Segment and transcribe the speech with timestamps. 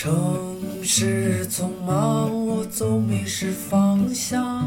[0.00, 4.64] 城市匆忙，我总迷失方向。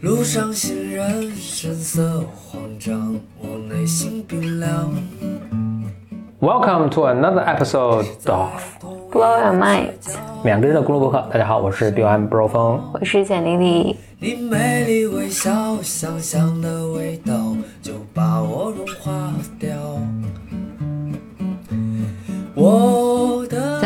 [0.00, 4.90] 路上行人神色慌张，我内心冰凉。
[6.40, 8.52] Welcome to another episode of
[9.12, 9.90] Blow your mind，
[10.44, 11.28] 两个人的公路博客。
[11.30, 12.80] 大家好，我是 BOM Bro 风。
[12.94, 13.96] 我是简丽丽。
[14.18, 19.30] 你美丽微笑，香香的味道就把我融化
[19.60, 19.76] 掉。
[22.60, 23.17] 我的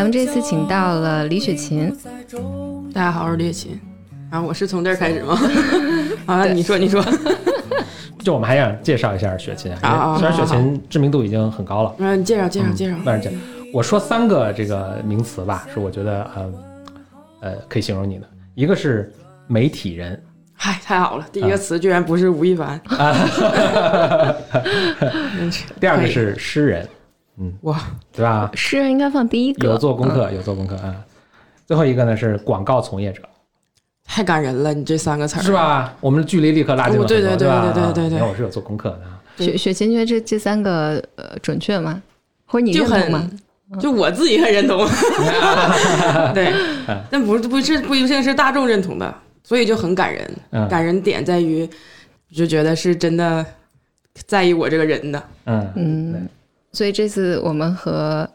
[0.03, 1.97] 咱们这次请到了李雪琴，
[2.93, 3.79] 大家好，我是猎奇。
[4.31, 5.39] 啊，我是从这儿开始吗？
[6.27, 7.01] 啊，你说，你说。
[8.19, 12.97] 就我们还想介绍一下雪琴，啊啊虽然雪琴知名度已经很高了，嗯，你介绍，介绍，介绍。
[13.05, 13.37] 但是这
[13.73, 16.53] 我说三个这个名词吧，是我觉得呃
[17.43, 19.13] 呃可以形容你的，一个是
[19.47, 20.21] 媒体人，
[20.53, 22.81] 嗨，太好了，第一个词居然不是吴亦凡。
[25.39, 26.89] 真 是第二个是诗人，
[27.63, 27.81] 哇，
[28.13, 28.51] 对吧？
[28.55, 29.69] 诗人应该放第一个。
[29.69, 30.95] 有做功课，有做功课啊。
[31.67, 33.23] 最后一个呢是广告从业者，
[34.05, 35.53] 太感人了，你这三个词儿是？
[35.53, 35.95] 吧？
[36.01, 39.21] 我们的距离立刻拉近了很多，哦对对对吧对对对对你看我是有做功课的啊。
[39.39, 42.03] 雪雪琴觉得这这三个呃准确吗？
[42.45, 43.31] 或者你就认同吗？
[43.71, 44.87] 很，就我自己很认同。
[46.35, 46.53] 对，
[47.11, 50.31] 但不是不是不一定是大众认同的，所以就很感人。
[50.51, 51.67] 嗯感人点在于，
[52.35, 53.45] 就觉得是真的
[54.27, 55.23] 在意我这个人的。
[55.47, 56.29] 嗯嗯，
[56.73, 58.29] 所以这次我们和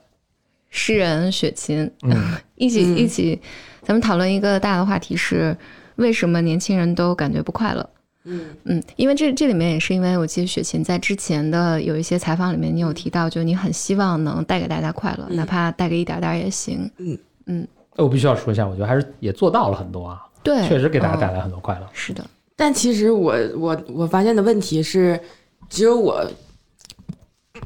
[0.70, 2.14] 诗人雪琴、嗯。
[2.56, 2.98] 一起嗯。
[2.98, 3.40] 一起，
[3.84, 5.56] 咱们讨论一个大的话题是
[5.96, 7.90] 为什么年轻人都感觉不快乐？
[8.24, 8.46] 嗯。
[8.64, 15.36] 嗯，因为这这里面也是因为我记得雪琴在之前的有一些采访里面，你有提到，就你很希望能带给大家快乐，嗯。
[15.36, 16.90] 哪怕带给一点点儿也行。
[16.98, 17.18] 嗯。
[17.46, 17.68] 嗯。
[17.96, 21.88] 我必须要说一下，我觉得还是也做到了很多啊，对，确实给大家嗯带来很多快乐。
[21.94, 22.24] 是的，
[22.56, 25.20] 但其实我我我发现的问题是，
[25.68, 26.24] 只有我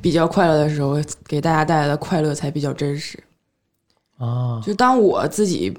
[0.01, 3.17] 比较快乐的时候，给大家带来的快乐才比较真实。
[4.17, 5.75] 啊，就当我自己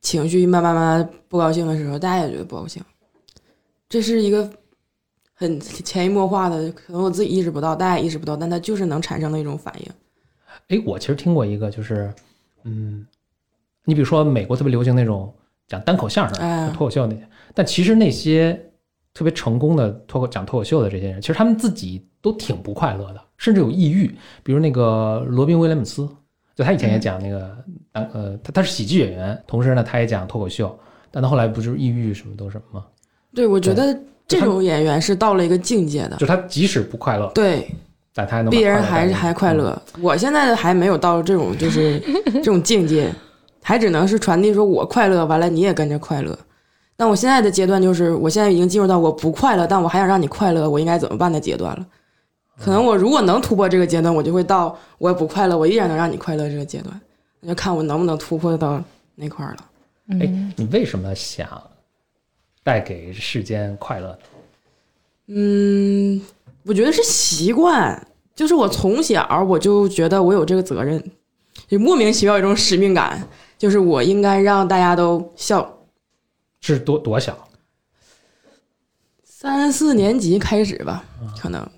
[0.00, 2.82] 情绪慢慢慢慢不高兴的时候，大家也觉得不高兴。
[3.88, 4.50] 这是一个
[5.34, 9.92] 很潜移默化的，可能我自己意识不到，大家也意识不到，但它就是能产生的一种反应。
[10.68, 12.12] 哎，我其实听过一个，就是
[12.64, 13.06] 嗯，
[13.84, 15.32] 你比如说美国特别流行那种
[15.66, 18.52] 讲单口相声、哎脱口秀那些，但其实那些
[19.12, 24.06] 特别成功的脱口讲脱口秀的这些人，其实他们自己都挺不快乐的，甚至有抑郁。
[24.42, 26.08] 比如那个罗宾威廉姆斯，
[26.54, 27.54] 就他以前也讲那个
[27.90, 30.74] 单呃，他他是喜剧演员，同时呢他也讲脱口秀，
[31.10, 32.86] 但他后来不就是抑郁什么都什么吗？
[33.34, 37.68] 对，我觉得这种演员是到了一个境界的就，他即使不快乐，对，
[38.14, 39.52] 但他还能别人还还快。
[39.52, 39.80] 乐。
[40.00, 41.98] 我现在还没有到这种就是
[42.34, 43.12] 这种境界，
[43.62, 46.38] 还只能是传递说我快乐，完了你也跟着快乐。
[46.94, 51.84] 但我现在的阶段就是，我现在已经进入到我不快乐，但我还想让你快乐，我应该怎么办的阶段了。
[52.58, 57.00] 可能我如果能突破这个阶段，我就会到我也不快乐，我依然能让你快乐这个阶段。
[57.40, 58.82] 那就看我能不能突破到
[59.14, 59.70] 那块儿了。
[60.10, 61.62] 哎嗯，，你为什么想
[62.62, 64.18] 带给世间快乐呢？
[65.28, 66.20] 嗯，
[66.64, 71.02] 我觉得是习惯，就是我从小我就觉得我有这个责任，
[71.66, 73.26] 就莫名其妙有一种使命感，
[73.58, 75.78] 就是我应该让大家都笑。
[76.60, 77.36] 是多多小？
[79.24, 81.04] 三四年级开始吧，
[81.40, 81.72] 可能对，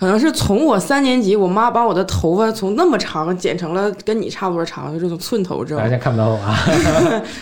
[0.00, 6.56] 可能是从我三年级，我妈把我的头发从那么长剪成了跟你差不多长，就这种寸头之后大家， 现在看不到我啊。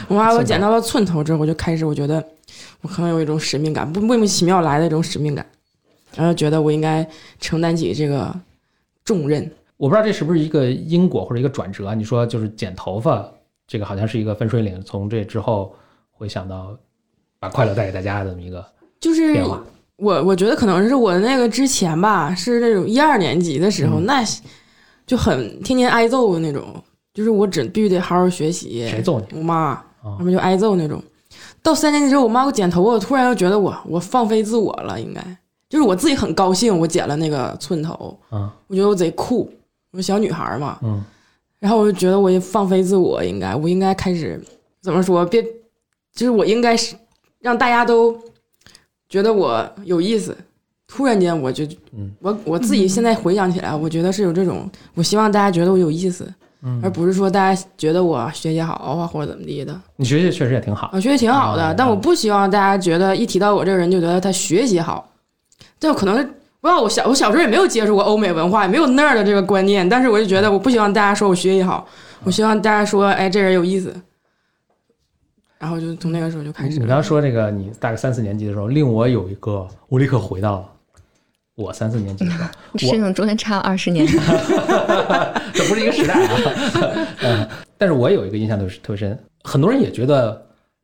[0.09, 2.23] 我妈给我剪到了寸头之后，我就开始我觉得
[2.81, 5.47] 我可能有一种使命感，不莫名其妙来的一种使命感，
[6.17, 7.09] 然后觉得我应该
[7.39, 8.35] 承担起这个
[9.05, 9.49] 重任。
[9.77, 11.95] 我不知道这是不是一个因果或者一个转折。
[11.95, 13.25] 你说就是剪头发，
[13.69, 15.73] 这个好像是一个分水岭，从这之后
[16.11, 16.77] 会想到
[17.39, 18.67] 把快乐带给大家的这么一个
[18.99, 19.63] 就是变化。
[19.99, 24.25] 我我觉得可能是我那个之前吧，是那种一二年级的时候，嗯那
[25.07, 26.63] 就很天天挨揍的那种，
[27.13, 28.87] 就是我只必须得好好学习。
[28.89, 29.39] 谁揍你？
[29.39, 29.73] 我妈，
[30.03, 31.03] 哦他们就挨揍那种。
[31.63, 35.21] 到三年级之后，我妈给我剪头发，我突然又觉得我我放飞自我了，应该
[35.69, 39.51] 就是我自己很高兴，我剪了那个寸头，嗯我觉得我贼酷，
[39.93, 41.05] 我小女孩嘛，嗯
[41.59, 44.41] 然后我就觉得我也放飞自我，应该我应该开始
[44.81, 45.27] 怎么说？
[45.27, 45.43] 别，
[46.15, 46.95] 就是我应该是
[47.41, 48.17] 让大家都
[49.09, 50.37] 觉得我有意思。
[50.91, 56.25] 突然间，我就嗯我我自己现在回想起来，我觉得是有这种，我希望大家觉得我有意思，
[56.83, 59.79] 而嗯，不是说大家觉得我学习好啊或者怎么地的。
[59.97, 60.89] 你学习确实也挺好。
[60.95, 65.07] 我学习挺好的，啊但我不希望大家觉得一提到我这个人就觉得他学习好，
[65.79, 71.87] 就可能是不知道我小我小时候也没有接触过欧美文化，也没有那儿的这个观念，但是我就觉得我不希望大家说我学习好，
[72.25, 73.95] 我希望大家说哎这人有意思，
[75.59, 80.71] 然后就从那个时候就开始你刚刚说这个，你大概三四年级的时候，令我有一个，我立刻回到了
[81.57, 84.07] 我三四年级的时候， 是那种中间差了二十年。
[85.53, 86.31] 这不是一个时代啊。
[87.23, 90.41] 嗯，但是我有一个印象特别特别深，很多人也觉得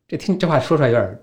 [0.09, 1.19] 这听这话说出来有点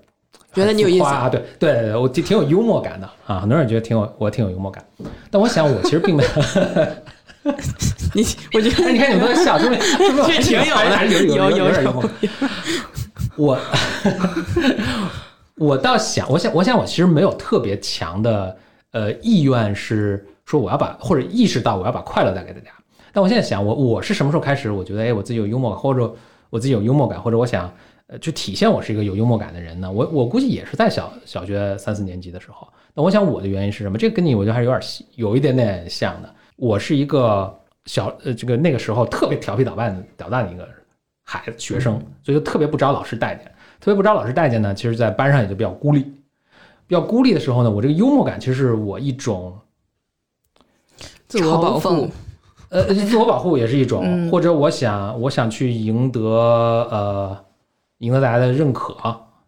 [0.54, 4.82] 觉得你有意思啊，对对对，我挺挺有幽默感的啊，很多人觉得挺有我挺有幽默感，
[5.30, 6.30] 但我想我其实并没有。
[8.14, 9.80] 你我觉得哎，你看你们都在笑，是不是？
[9.80, 12.08] 是不是这挺有的还是有有有有点幽默？
[13.36, 13.58] 我
[15.56, 18.56] 我倒想，我想，我想，我其实没有特别强的
[18.90, 22.70] 呃意愿是说我要把或者意识到我要把快乐带给大家。
[23.12, 24.70] 但我现在想，我我是什么时候开始？
[24.70, 26.14] 我觉得哎，我自己有幽默感，或者
[26.50, 27.72] 我自己有幽默感，或者我想
[28.06, 29.90] 呃去体现我是一个有幽默感的人呢？
[29.90, 32.66] 我我估计也是在小小学三四年级的时候。
[32.94, 33.96] 那我想我的原因是什么？
[33.98, 34.82] 这个跟你我觉得还是有点
[35.16, 36.34] 有一点点像的。
[36.56, 37.54] 我是一个
[37.86, 40.68] 小呃这个那个时候特别调皮捣蛋的捣蛋的一个
[41.22, 43.44] 孩子学生，所以就特别不招老师待见。
[43.80, 46.02] 特别不招老师待见呢，其实在班上也就比较孤立。
[46.86, 49.58] 比较孤立的时候呢，我这个幽默感其实是我一种
[51.26, 52.08] 自我保护，
[52.68, 57.44] 呃，自我保护也是一种，嗯或者我想我想去赢得呃
[57.98, 58.94] 赢得大家的认可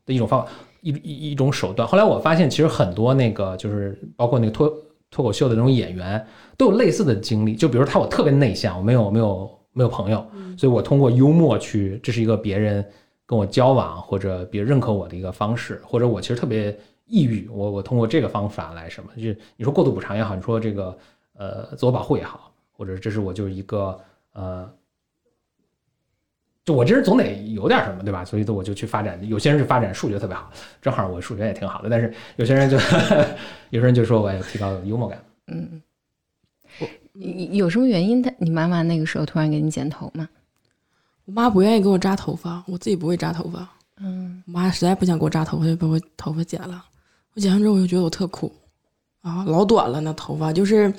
[0.07, 0.49] 的一种方法，
[0.81, 1.87] 一一一种手段。
[1.87, 4.73] 后来我发现，其实很多那个就是包括那个脱
[5.11, 6.25] 脱口秀的那种演员
[6.57, 7.55] 都有类似的经历。
[7.55, 10.27] 就比如他我特别内向，我没有没有没有朋友，
[10.57, 12.83] 所以我通过幽默去，这是一个别人
[13.27, 16.75] 跟我交往或者别人认可我的一个方式，或者我其实特别
[17.07, 20.97] 抑郁，我我通过这个方法来什么，就是你说过度补偿也好，你说这个
[21.37, 24.01] 呃自我保护也好，或者这是我就是一个
[24.33, 24.71] 呃，
[26.65, 28.25] 就我这人总得有点什么，对吧？
[28.25, 30.51] 所以我就去发展，有些人是发展数学特别好，
[30.81, 32.79] 正好我数学也挺好的，但是有些人就
[33.71, 35.23] 有些人就说我要提高幽默感。
[35.49, 35.83] 嗯，
[37.15, 38.23] 有有什么原因？
[38.23, 40.29] 他你妈妈那个时候突然给你剪头吗？
[41.25, 43.69] 我妈不愿意给我扎头发，我自己不会扎头发。
[44.01, 46.85] 嗯，我妈实在不想给我扎头发，就把我头发剪了。
[47.35, 48.53] 我剪完之后，我就觉得我特酷
[49.23, 50.93] 啊，老短了那头发，就是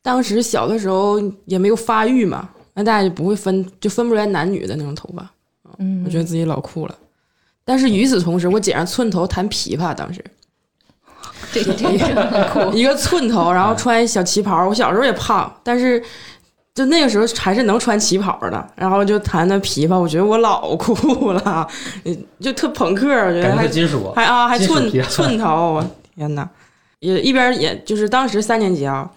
[0.00, 5.30] 当时小的时候也没有发育嘛，那大家就不会分，就分不出来男女的那种头发。
[5.78, 6.98] 嗯，我觉得自己老酷了。
[7.64, 10.24] 但是与此同时，我剪上寸头弹琵琶，当时
[11.52, 12.72] 这个这很酷。
[12.76, 14.68] 一个寸头，然后穿小旗袍。
[14.68, 16.02] 我小时候也胖，但是
[16.74, 18.68] 就那个时候还是能穿旗袍的。
[18.76, 21.66] 然后就弹那琵琶，我觉得我老酷了，
[22.04, 26.48] 嗯就特朋克，我觉得还金属，还啊还寸寸头，我天哪！
[27.00, 29.10] 也一边也就是当时三年级啊，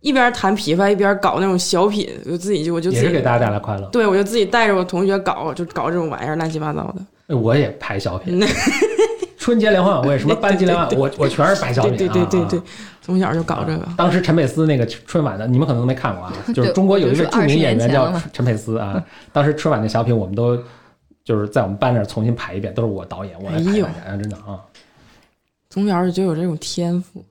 [0.00, 3.86] 一边弹琵琶一边搞那种小品，我自己就我就自己也是给大家带来快乐。
[3.92, 7.04] 对我就自己带着我同学搞，就搞这种玩意儿乱七八糟的。
[7.26, 8.40] 哎我也拍小品，
[9.38, 12.12] 春节联欢晚会，什么班级联欢晚会，我我全是白小品对啊。
[12.12, 12.60] 对对对
[13.00, 13.88] 从小就搞这个。
[13.96, 19.02] 当时陈佩斯那个春晚的，你们可能都没看过啊， 就是中国有一个著名演员叫陈佩斯啊。
[19.32, 20.62] 当时春晚的小品，我们都
[21.24, 24.60] 就是在我们班那儿重新排一遍，都是我导演，我哎呦大家，真的啊。
[25.70, 27.24] 从小就有这种天赋，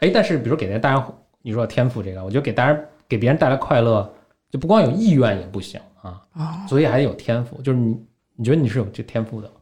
[0.00, 1.06] 哎，但是比如给大家，
[1.42, 2.76] 你说天赋这个，我觉得给大家
[3.08, 4.10] 给别人带来快乐，
[4.50, 7.60] 就不光有意愿也不行啊，啊、所以还得有天赋。
[7.62, 7.96] 就是你，
[8.36, 9.54] 你觉得你是有这天赋的吗？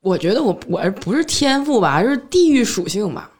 [0.00, 3.30] 我觉得我我不是天赋吧，就是地域属性吧，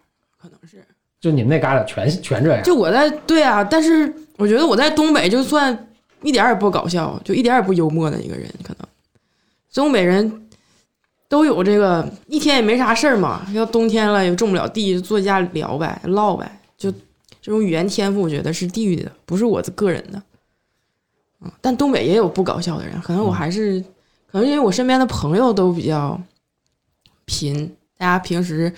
[0.41, 0.85] 可能是。
[1.21, 5.89] 就你们那旮瘩全全这样，就我在对啊，但是我觉得我在东北就算
[6.23, 8.87] 一点儿也不搞笑，就一点儿也不幽默的一个人，可能
[9.73, 10.49] 东北人
[11.29, 16.91] 都有这个，一天也没啥事儿嘛，要冬天了也种不了地，就坐家聊呗，唠呗，就
[17.41, 20.23] 这种语言天赋，我觉得是地域的，不是我的个人的。
[21.43, 23.83] 嗯，但东北也有不搞笑的人，可能我还是，
[24.31, 26.21] 可能因为我身边的朋友都比较
[27.31, 27.65] 贫，
[27.97, 28.73] 大家平时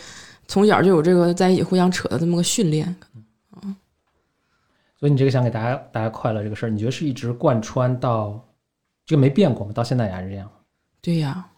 [0.46, 2.94] 从小就有这个在一起互相扯的这么个训练。
[3.62, 3.74] 嗯
[5.00, 8.40] 所以你这个想给大家大家快乐这个事儿，你觉得是一直贯穿到
[9.04, 9.72] 这个没变过吗？
[9.72, 10.48] 到现在也还是这样？
[11.00, 11.48] 对呀，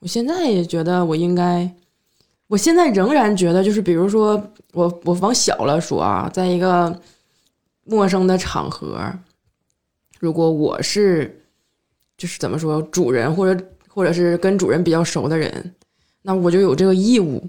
[0.00, 1.74] 我现在也觉得我应该，
[2.48, 7.00] 我现在仍然觉得，就是比如说我我往小了说啊，在一个
[7.84, 9.10] 陌生的场合，
[10.18, 11.42] 如果我是
[12.18, 15.74] 就是怎么说主人或者或者是跟主人比较熟的人，
[16.22, 17.42] 那我就有这个义务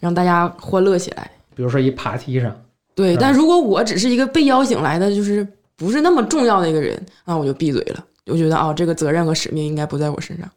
[0.00, 1.30] 让大家欢乐起来。
[1.54, 2.54] 比如说一爬梯上，
[2.94, 8.04] 对，但如果我只是一个被邀请来的，就是不是那么重要的一个人，那我就闭嘴了。
[8.26, 10.50] 我觉得啊、这个责任和使命应该不在我身上。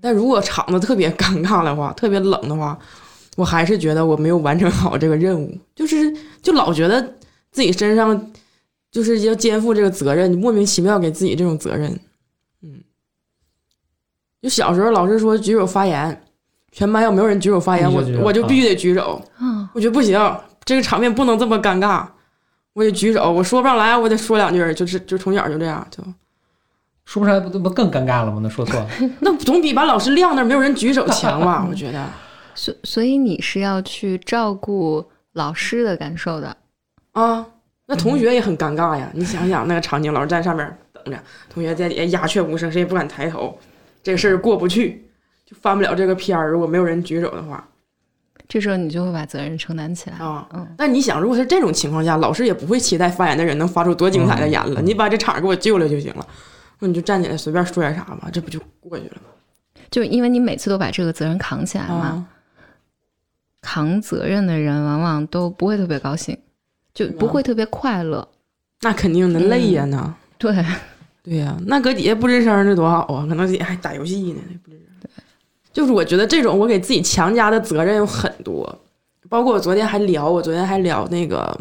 [0.00, 2.78] 但如果场子特别尴尬的话，特别冷的话，
[3.36, 7.00] 我还是觉得我没有完成好这个任务，就是就老觉得
[7.50, 8.32] 自己身上
[8.92, 11.98] 就是要肩负这个责任，莫名其妙给自己这种责任。
[14.40, 16.22] 嗯，就小时候老师说举手发言，
[16.72, 19.20] 全班要没有人举手发言，我我就必须得举手。
[19.38, 20.18] 啊，我觉得不行，
[20.64, 22.06] 这个场面不能这么尴尬，
[22.72, 26.02] 我得举手，我说不上来，我得说两句儿，就是就从小就这样，就
[27.04, 28.40] 说不上来不不更尴尬了吗？
[28.42, 28.88] 那说错了，
[29.20, 31.66] 那总比把老师晾那儿没有人举手强吧？
[31.68, 32.06] 我觉得，
[32.54, 36.54] 所所以你是要去照顾老师的感受的。
[37.12, 37.44] 啊，
[37.86, 39.10] 那同学也很尴尬呀。
[39.14, 41.18] 你想想那个场景，老师在上面等着，
[41.48, 43.58] 同学在底下鸦雀无声，谁也不敢抬头，
[44.02, 45.04] 这个事儿过不去，
[45.44, 46.50] 就翻不了这个篇儿。
[46.50, 47.66] 如果没有人举手的话，
[48.48, 50.16] 这时候你就会把责任承担起来。
[50.16, 56.26] 啊，嗯但你想，如果是这种情况下，老师也不会期待发言的人能发出多精彩的言了，你把这场给我救了就行了，
[56.78, 59.82] 那你就站起来随便说点啥吧，这不就过去了吗？
[59.90, 62.26] 就因为你每次都把这个责任扛起来嘛，啊，
[63.60, 66.36] 扛责任的人往往都不会特别高兴，
[66.94, 68.26] 就不会特别快乐。
[68.80, 70.14] 那肯定的，累呀那。
[70.38, 70.54] 对，
[71.28, 73.26] 对呀、那搁底下不吱声这多好啊！
[73.28, 74.80] 可能底下还打游戏呢，不吱声。
[75.72, 78.78] 就是我觉得这种我给自己强加的责任有很多，
[79.28, 81.54] 包括我昨天还聊，我昨天还聊那个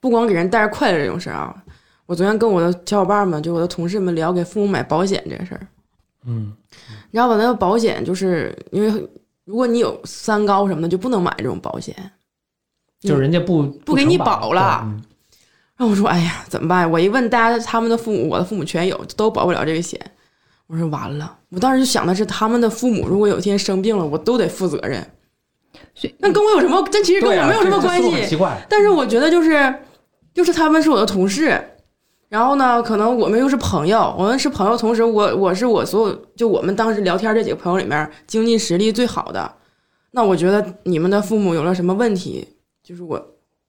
[0.00, 1.54] 不光给人带来快乐这种事儿啊。
[2.06, 5.66] 我昨天跟我的小伙伴们，就我的同事们聊给父母买保险这个事儿。
[6.26, 6.52] 嗯，
[7.10, 7.36] 你知道吧？
[7.36, 9.08] 那个保险就是因为
[9.44, 11.94] 如果你有三高什么的，就不能买这种保险。
[13.00, 15.02] 就是人家不不给你保了嗯
[15.76, 20.00] 然后我说：“哎呀，怎么办？”我一问大家，他们的父母，我的父母全有，都保不了这个险。
[20.66, 25.04] 我说完了，我当时就想的是，他们的父母如果有一天生病了，我都得负责任。
[26.18, 26.82] 那跟我有什么？
[26.90, 28.38] 这其实跟我没有什么关系。
[28.68, 29.74] 但是我觉得就是，
[30.32, 31.60] 就是他们是我的同事，
[32.28, 39.52] 然后呢，可能我们又是朋友，我们是朋友，同时我我是我所有就我们当时聊天这几个朋友里面经济实力最好的。
[40.12, 42.46] 那我觉得你们的父母有了什么问题，
[42.82, 43.20] 就是我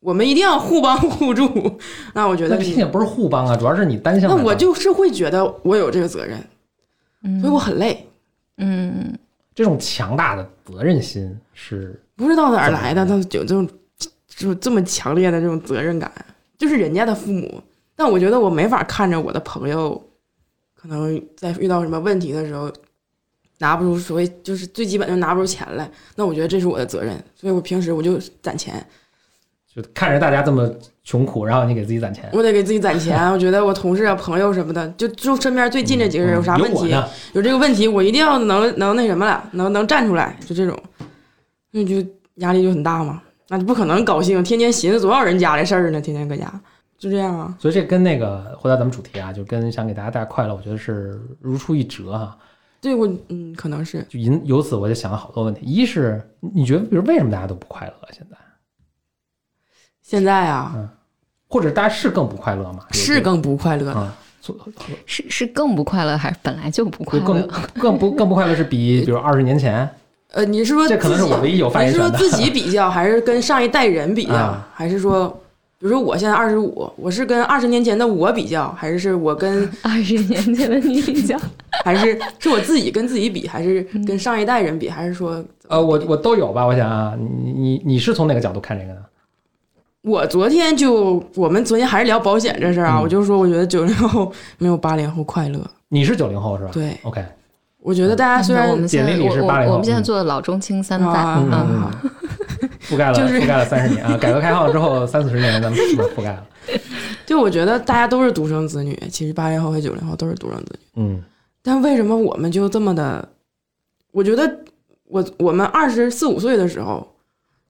[0.05, 1.49] 我们一定要互帮互助。
[2.13, 4.43] 那我觉得毕竟也不是互帮啊，主要是你单向那。
[4.43, 6.39] 我就是会觉得我有这个责任，
[7.23, 8.07] 嗯所以我很累，
[8.57, 9.17] 嗯，
[9.55, 13.67] 这种强大的责任心是不知道哪儿来的，他怎有这种
[14.27, 16.11] 就这么强烈的这种责任感，
[16.57, 17.61] 就是人家的父母。
[17.95, 19.99] 但我觉得我没法看着我的朋友，
[20.75, 22.71] 可能在遇到什么问题的时候，
[23.59, 28.85] 拿不出所谓就是最基本就拿不出钱来，那我觉得这是我的责任，所以我平时我就攒钱，
[29.75, 30.69] 就看着大家这么
[31.03, 32.29] 穷苦，然后你给自己攒钱。
[32.31, 33.29] 我得给自己攒钱。
[33.31, 37.03] 我觉得我同事啊、朋友什么的，就就身边最近这几个人有啥问题，嗯
[37.33, 40.79] 有有这个问题，我一定要能能那什么了，能能站出来，就这种，
[41.71, 41.95] 那就
[42.35, 46.49] 压力就很大嘛，那就不可能高兴，天天寻思多少人家的事儿呢，天天搁家，
[46.97, 47.53] 就这样啊。
[47.59, 52.37] 所以这跟那个回到咱们主题啊，就跟想给大家带来快乐，我觉得是如出一辙哈、
[52.79, 55.65] 对我，嗯，可能是就因由此我就想了好多问题。
[55.65, 57.93] 一是你觉得，比如为什么大家都不快乐？
[58.11, 58.37] 现在，
[60.05, 60.87] 现在啊，
[61.47, 62.85] 或者大家是更不快乐吗？
[62.91, 63.91] 是更不快乐的。
[63.93, 64.15] 啊，
[65.07, 67.25] 是是更不快乐，还是本来就不快乐？
[67.25, 67.49] 更乐？
[67.79, 69.89] 更不更不快乐是比 比如二十年前？
[70.33, 72.07] 呃，你是说这可能是自己我唯一有发言权的。
[72.07, 74.69] 你是说自己比较， 还是跟上一代人比较，啊。
[74.75, 75.27] 还是说，
[75.79, 81.35] 比如说我现在二十五，我是跟二十年前的我比较，还是是我跟二十年前的你比较，
[81.83, 86.63] 还是是我自己跟自己比，还是跟上一代人比，还是说呃，我我都有吧。
[86.63, 88.99] 我想啊，你你你是从哪个角度看这个呢？
[90.05, 95.59] 我昨天就我们昨天还是聊保险这事儿啊，嗯我就说我觉得九零后没有八零后快乐。
[95.89, 96.69] 你是九零后是吧？
[96.71, 97.25] 对，，OK，
[97.79, 101.91] 我觉得大家虽然我们现在简历里是我80后我我们现在嗯做的老中青三代，啊嗯嗯 好
[102.87, 106.45] 覆盖了就是覆盖了三十年啊， 改革开放之后三四十年，咱们是 不是覆盖了。
[107.25, 111.23] 就我觉得大家都是独生子女，其实八零后和九零后都是独生子女，嗯
[111.63, 113.27] 但为什么我们就这么的？
[114.11, 114.59] 我觉得
[115.05, 117.05] 我我们二十四五岁的时候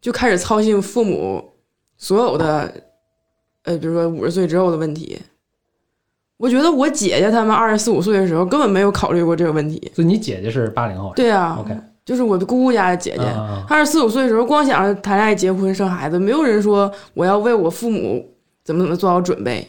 [0.02, 1.42] 就开始操心父母
[1.98, 2.74] 所有的，
[3.64, 5.22] 呃，比如说五十岁之后的问题。
[6.38, 9.92] 我觉得我姐姐他们二十四五岁的时候根本没有考虑过这个问题。
[9.96, 11.74] 所以你姐姐是八零后，对啊 OK
[12.04, 18.36] 就是我的姑姑家的姐姐，啊二十四五岁的时候，光想着谈恋爱、结婚、生孩子，没有人说我要为我父母
[18.66, 19.66] 怎么怎么做好准备。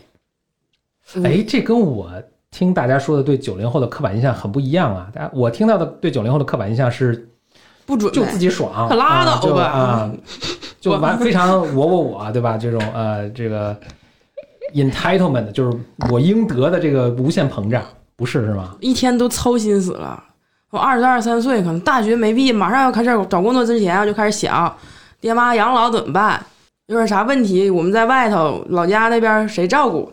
[1.22, 2.10] 哎，这跟我
[2.50, 5.08] 听大家说的对九零后的刻板印象很不一样啊！
[5.14, 7.28] 大家我听到的对九零后的刻板印象是
[7.86, 10.12] 不准备，就自己爽，可拉倒吧啊，
[10.92, 12.56] 就完 非常我我我，对吧？
[12.56, 13.76] 这种呃，这个
[14.74, 15.78] entitlement 就是
[16.10, 17.82] 我应得的这个无限膨胀，
[18.14, 18.76] 不是是吗？
[18.80, 20.22] 一天都操心死了。
[20.70, 24.76] 我二十二三岁，可能大学没毕业，马上要开始找工作之前，我就开始想，
[25.20, 26.44] 爹妈养老怎么办？
[26.86, 30.12] 有点啥问题，我们在外头老家那边谁照顾？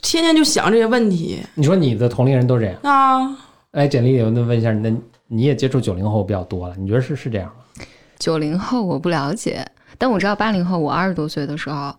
[0.00, 2.74] 天天就想这些问题你说你的同龄人都这样？
[2.82, 3.36] 啊。
[3.72, 4.90] 哎，简历，我那问一下，那
[5.26, 7.84] 你也接触九零后比较多了，你觉得是是这样吗？
[8.18, 9.66] 九零后我不了解，
[10.02, 11.94] 但我知道八零后，我二十多岁的时候，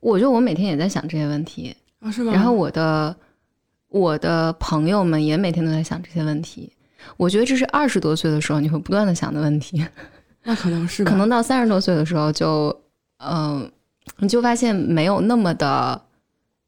[0.00, 2.30] 我觉得我每天也在想这些问题，啊，是吗？
[2.30, 3.16] 然后我的
[3.88, 6.70] 我的朋友们也每天都在想这些问题。
[7.16, 9.82] 我觉得这是二十多岁的时候你会不断的想的问题，
[10.44, 12.78] 那可能是可能到三十多岁的时候就，
[13.24, 13.72] 嗯、
[14.18, 15.98] 你就发现没有那么的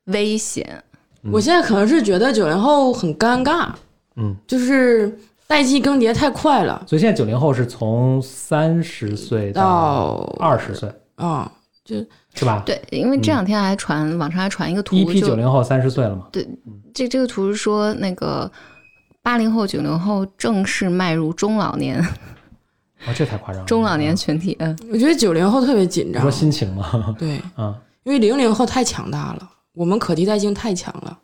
[0.05, 0.83] 危险。
[1.31, 3.69] 我现在可能是觉得九零后很尴尬，
[4.17, 5.15] 嗯，就是
[5.47, 11.51] 代际更迭太快了所以现在九零后是从三十岁到到二十岁，啊，
[12.35, 12.63] 是吧？
[12.65, 16.27] 对，因为这两天还传网上还传一个图，一批就九零后三十岁了嘛？
[16.33, 16.49] 对
[16.95, 18.51] 这这个图是说那个
[19.23, 22.01] 八零后、九零后正式迈入中老年
[23.07, 23.67] 哦，这太夸张了。
[23.69, 24.57] 中老年群体。
[24.61, 26.31] 嗯，我觉得九零后特别紧张你说。
[26.31, 27.15] 心情吗？
[27.19, 27.75] 对，嗯，
[28.05, 31.19] 因为零零后太强大了，我们可替代性太强了。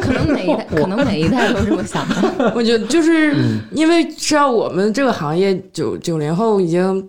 [0.00, 2.52] 可能每一代 可能每一代都这么想的。
[2.54, 7.08] 我觉得就是嗯因为知道我们这个行业九九零后已经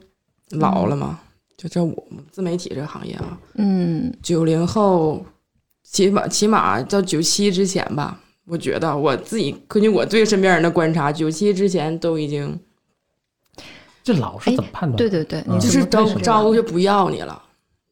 [0.52, 1.20] 老了嘛，
[1.58, 5.25] 就这我们自媒体这个行业啊，嗯，九零后
[5.84, 12.60] 起码起码到九七之前吧，我觉得我自己根据我对身边人的观察，九七之前都已经
[14.04, 14.98] 这老是怎么判断？
[14.98, 17.42] 对对对，就是招招就不要你了，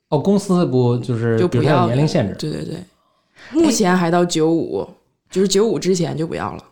[0.10, 2.36] 哦，公司不就是就比如它有不要年龄限制？
[2.36, 2.83] 对对对，
[3.51, 4.88] 目前还到九五，
[5.29, 6.65] 就是九五之前就不要了。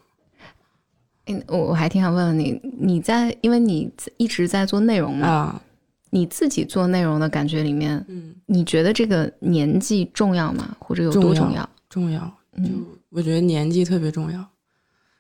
[1.26, 5.62] 嗯，我我还挺想问问你，你在因为你一直在做内容嘛，啊，
[6.10, 10.76] 你自己做内容的感觉里面，嗯，你觉得这个年纪重要吗？
[10.80, 12.22] 或者有多重要重要？
[12.22, 14.44] 就嗯我觉得年纪特别重要，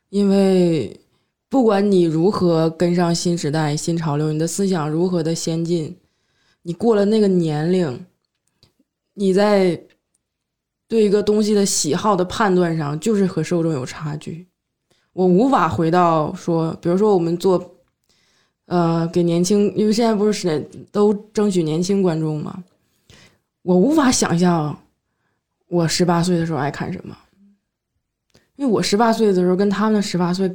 [0.09, 0.99] 因为
[1.47, 5.95] 不管你如何跟上新时代、新潮流，你的思想如何的先进，
[6.63, 8.05] 你过了那个年龄，
[9.13, 9.79] 你在
[10.89, 14.45] 对一个东西的喜好的判断上，就是和受众有差距。
[15.13, 17.75] 我无法回到说，比如说我们做，
[18.65, 22.63] 呃，给年轻，因为现在不是都争取年轻观众嘛，
[23.61, 24.77] 我无法想象
[25.67, 27.15] 我十八岁的时候爱看什么。
[28.55, 30.51] 因为我十八岁的时候跟他们十八岁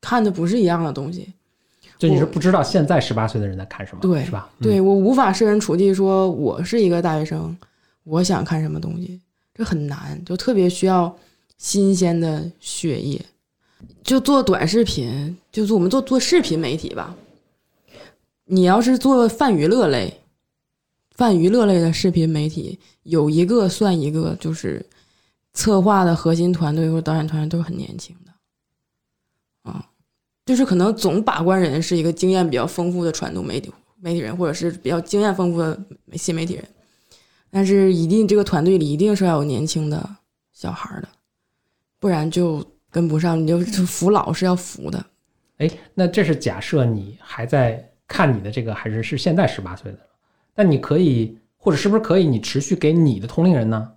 [0.00, 1.32] 看的不是一样的东西，
[1.96, 4.50] 就你是不知道现在十八岁的人在看什么，对是吧？
[4.58, 7.56] 嗯对我无法设身处地说我是一个大学生，
[8.04, 9.20] 我想看什么东西，
[9.60, 11.14] 这很难，就特别需要
[11.58, 13.22] 新鲜的血液。
[14.02, 17.14] 就做短视频，就是我们做做视频媒体吧。
[18.46, 20.22] 你要是做泛娱乐类、
[21.10, 24.82] 泛娱乐类的视频媒体，有一个算一个，就是
[25.52, 28.32] 策划的核心团队或者导演团队都是很年轻的，
[29.70, 29.90] 啊，
[30.46, 35.78] 就是可能总把关人是一个经验比较丰富的传统媒体媒体人，或者是比较经验丰富的
[36.14, 36.64] 新媒体人，
[37.50, 40.08] 但是一定这个团队里一定是要有年轻的
[40.52, 41.08] 小孩儿的，
[41.98, 45.04] 不然就跟不上，你就就服老是要服的。
[45.58, 49.98] 哎，那这是假设你还在看你的这个，还是是现在十八岁的？
[50.54, 53.88] 但你可以，或者是不是可以，你持续给你的同龄人呢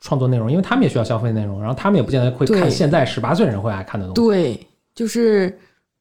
[0.00, 4.30] 创作内容，因为他们也需要消费内容，然后他们也不见得会看现在十八岁人会爱看的东西。
[4.30, 5.58] 对，就是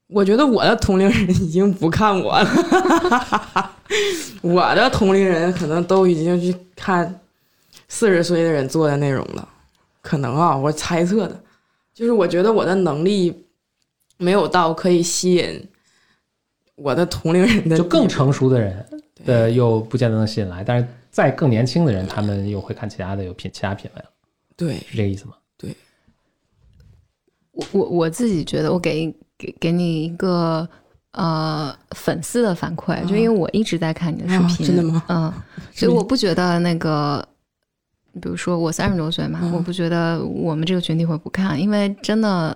[0.08, 2.46] 我觉得我的同龄人已经不看我了，
[4.42, 7.20] 我的同龄人可能都已经去看
[7.88, 9.48] 四十岁的人做的内容了，
[10.02, 11.44] 可能啊，我猜测的，
[11.94, 13.46] 就是我觉得我的能力
[14.18, 15.70] 没有到可以吸引
[16.76, 19.26] 我的同龄人的就更成熟的人对。
[19.26, 24.10] 的又不见得能吸引来，但是再更年轻的人，他们又会看其他的有品其他品味了，
[24.58, 24.76] 对。
[24.90, 25.34] 是这个意思吗？
[25.58, 25.76] 对。
[27.52, 30.68] 我我我自己觉得，我给给给你一个
[31.14, 35.32] 呃粉丝的反馈，就因为我一直在看你的视啊频，真的吗嗯，
[35.74, 37.26] 所以我不觉得那个，
[38.22, 42.56] 比如说我三十多岁嘛，嗯我不觉得我们这个群体会不看，因为真的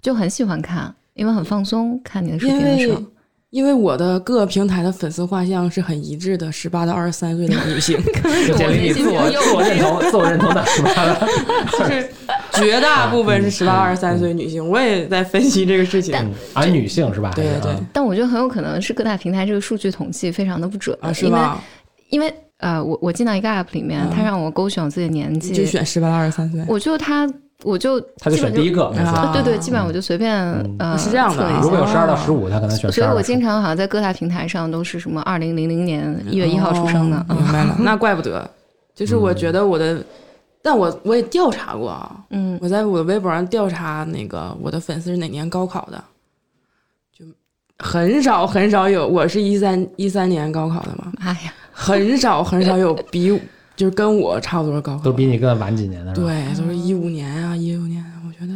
[0.00, 3.02] 就很喜欢看，因为很放松看你的视频的时候。
[3.50, 7.98] 因为我的各个平台的粉丝画像是很一致的，十八到二十三岁的女性，
[8.46, 11.26] 就建立你自我 自我认同、 自我认同的十八了。
[11.72, 12.10] 就是
[12.58, 14.66] 绝大部分是十八二十三岁女性。
[14.68, 17.32] 我也在分析这个事情嗯，啊，女性是吧？
[17.34, 21.60] 对对对啊但我觉得很有可能是各大平台这个数据统计非常的不准啊，是吧？
[22.10, 26.60] 因为因为呃，我我进到一个 app 里面，嗯它让我勾选我自己的年纪，就选十八到二十三岁。
[26.66, 27.28] 我就他
[27.62, 28.92] 我就他就基本选第一个，
[29.32, 32.90] 对对，基本上我就随便、嗯呃是这样的如果有十二到十五，他可能选。
[32.90, 38.48] 所以我经常好像在各大平台上都是什么二零零零年一月一号出生的明白了，那怪不得。
[38.94, 40.02] 就是我觉得我的，
[40.62, 46.02] 但我我也调查过啊，嗯，我在我的微博上调查那个我的粉丝是哪年高考的，
[47.12, 47.24] 就
[47.78, 53.28] 很少很少有，我是一三一三年高考的嘛，哎呀，很少很少有比
[53.76, 56.12] 就是跟我差不多高考，都比你更晚几年的？
[56.12, 58.54] 对，都是一五年啊，一六年啊，我觉得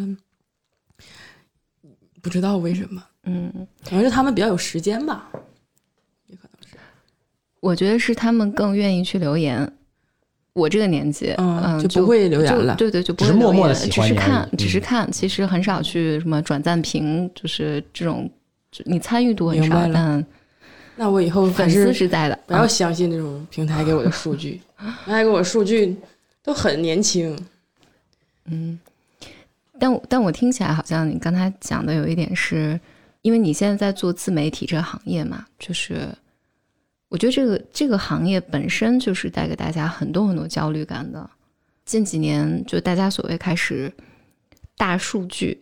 [2.21, 5.31] 不知道为什么，嗯，可能是他们比较有时间吧，
[6.27, 6.77] 也可能是。
[7.61, 9.73] 我觉得是他们更愿意去留言。
[10.55, 14.81] 我这个年纪，嗯嗯，就不会留言了对对，就不会只默默的只是看，只是嗯。
[14.81, 18.31] 看，其实很少去什么转赞评，就是这种，
[18.71, 20.27] 就你参与度很少明白，了但。
[20.95, 22.39] 那我以后还粉丝是是在的。
[22.47, 22.69] 不要嗯。
[22.69, 25.97] 相信这种平台给我的数据，平台给我数据
[26.43, 27.35] 都很年轻，
[28.45, 28.79] 嗯，
[29.81, 32.79] 但我但我听起来好像你刚才讲的有一点是，
[33.23, 36.09] 因为你现在在做自媒体这个行业嘛，就是
[37.13, 41.29] 我觉得这个这个行业本身就是带给大家很多很多焦虑感的。
[41.85, 43.93] 近几年就大家所谓开始
[44.79, 45.61] 大数据，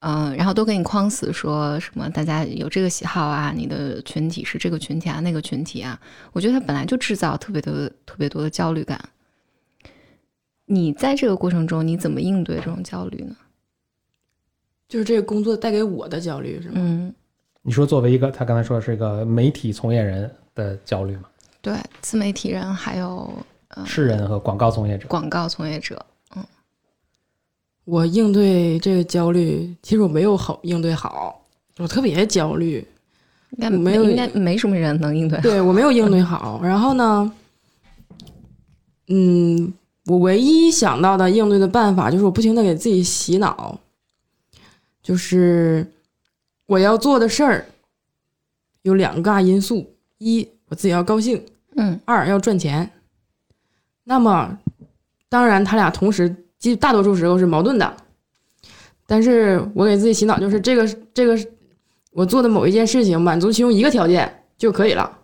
[0.00, 5.98] 嗯、然后都给你框死，说什么大家有这个喜好啊，你的群体是这个群体啊，那个群体啊，
[6.32, 9.00] 我觉得它本来就制造特别多的特别多的焦虑感。
[10.66, 13.34] 你在这个过程中，你怎么应对这种焦虑呢？
[14.90, 16.74] 就是这个工作带给我的焦虑是吗？
[16.74, 17.14] 嗯，
[17.62, 21.28] 你说作为一个他刚才说的是一个媒体从业人的焦虑嘛，
[21.62, 23.32] 对，自媒体人还有
[23.68, 26.44] 呃诗人和广告从业者，广告从业者，嗯
[27.84, 31.40] 我应对这个焦虑，其实我没有好应对好，
[31.76, 32.84] 我特别焦虑，
[33.50, 35.40] 应该没有应该没什么人能应对。
[35.40, 36.60] 对我没有应对好。
[36.64, 37.32] 然后呢，
[39.06, 39.72] 嗯，
[40.06, 43.78] 我唯一想到的应对的办法就是我不停的给自己洗脑，
[45.00, 45.86] 就是
[46.66, 47.66] 我要做的事儿
[48.82, 51.44] 有两个大因素：一我自己要高兴，
[51.76, 52.90] 嗯二要赚钱。
[54.04, 54.58] 那么，
[55.28, 57.96] 当然，他俩同时，其实大多数时候是矛盾的。
[59.06, 61.38] 但是我给自己洗脑，就是这个这个
[62.12, 65.18] 我做的某一件事情满足其中一个条件就可以了。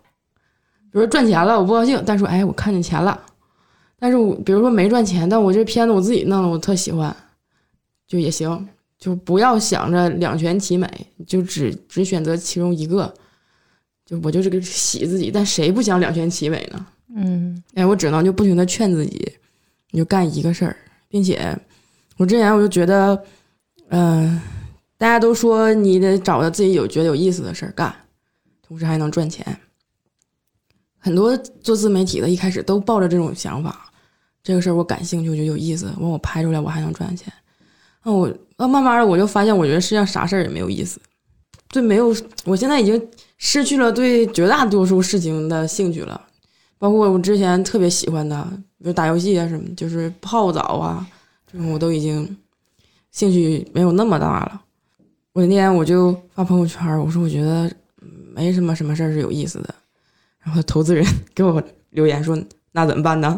[0.91, 3.19] 比如说赚钱了，我不高兴，但是哎，我看见钱了。
[3.97, 7.15] 但是我比如说没赚钱，但我这片子我自己弄的，我特喜欢，
[8.05, 8.67] 就也行，
[8.99, 10.87] 就不要想着两全其美，
[11.25, 13.13] 就只只选择其中一个。
[14.13, 16.85] 就我就是个洗自己，但谁不想两全其美呢？
[17.15, 19.31] 嗯哎，我只能就不停的劝自己，
[19.91, 20.75] 你就干一个事儿，
[21.07, 21.57] 并且
[22.17, 23.23] 我之前我就觉得，
[23.89, 24.39] 嗯、
[24.97, 27.93] 大家都说你得找到自己有觉得有意思的事儿干，
[28.61, 29.45] 同时还能赚钱。
[30.97, 33.91] 很多做自媒体的，一开始都抱着这种想法，
[34.41, 37.31] 这个事儿我感兴趣，我觉得有意思，完我拍出来我还能赚钱。
[38.03, 40.99] 那我那慢慢的我就发现，我觉得世界上啥事儿也没有意思，
[41.69, 43.09] 对，没有，我现在已经
[43.45, 46.19] 失去了对绝大多数事情的兴趣了。
[46.79, 48.41] 包括我之前特别喜欢的，
[48.77, 51.05] 比如打游戏啊什么，就是泡澡啊
[51.51, 52.37] 这种，我都已经
[53.11, 54.61] 兴趣没有那么大了。
[55.33, 57.69] 我那天我就发朋友圈，我说我觉得
[58.33, 59.75] 没什么什么事儿是有意思的。
[60.41, 63.37] 然后投资人给我留言说：“那怎么办呢？”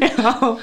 [0.18, 0.58] 然后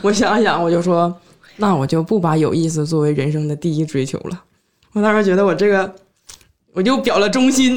[0.00, 1.12] 我想了想，我就说
[1.58, 4.44] ：“那我就不把有意思作为人生的第一追求了。”
[4.94, 5.92] 我当时觉得我这个
[6.74, 7.74] 我就表了忠心，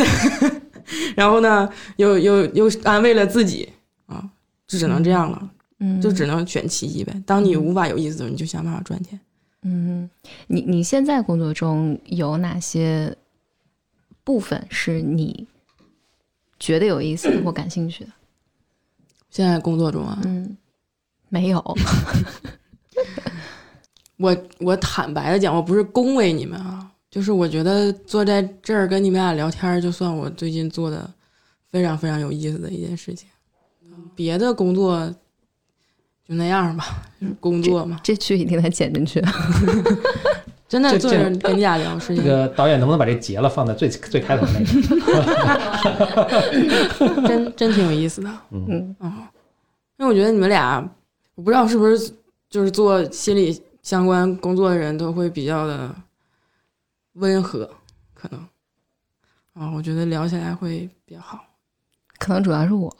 [1.15, 3.69] 然后呢，又又又安慰了自己。
[4.07, 4.23] 啊，
[4.67, 7.13] 就只能这样了，嗯，就只能选其一呗。
[7.25, 9.19] 当你无法有意思的时候，你就想办法赚钱。
[9.63, 10.09] 嗯，
[10.47, 13.15] 你你现在工作中有哪些
[14.23, 15.45] 部分是你
[16.57, 18.11] 觉得有意思或感兴趣的？
[19.29, 20.57] 现在工作中啊，嗯，
[21.29, 21.61] 没有。
[24.15, 31.09] 我我坦白的讲，我不是恭维你们啊，就是我觉得坐在这儿跟你们俩聊天儿，就算我最近做的
[31.71, 33.27] 非常非常有意思的一件事情。
[34.15, 35.07] 别的工作
[36.27, 36.85] 就那样吧，
[37.19, 37.99] 就是工作嘛。
[38.03, 39.23] 这句一定得剪进去。
[40.67, 44.67] 真的坐着跟你俩聊事情，这个导演能不能把这截了放在最最开头那个？
[47.27, 48.29] 真真挺有意思的。
[48.51, 48.93] 嗯
[49.99, 50.77] 因为我觉得你们俩，
[51.35, 52.11] 我不知道是不是
[52.49, 55.89] 就是做心理相关工作的人都会比较的
[57.17, 57.69] 温和，
[58.13, 58.39] 可能
[59.53, 61.43] 啊，我觉得聊起来会比较好。
[62.19, 62.95] 可能主要是我，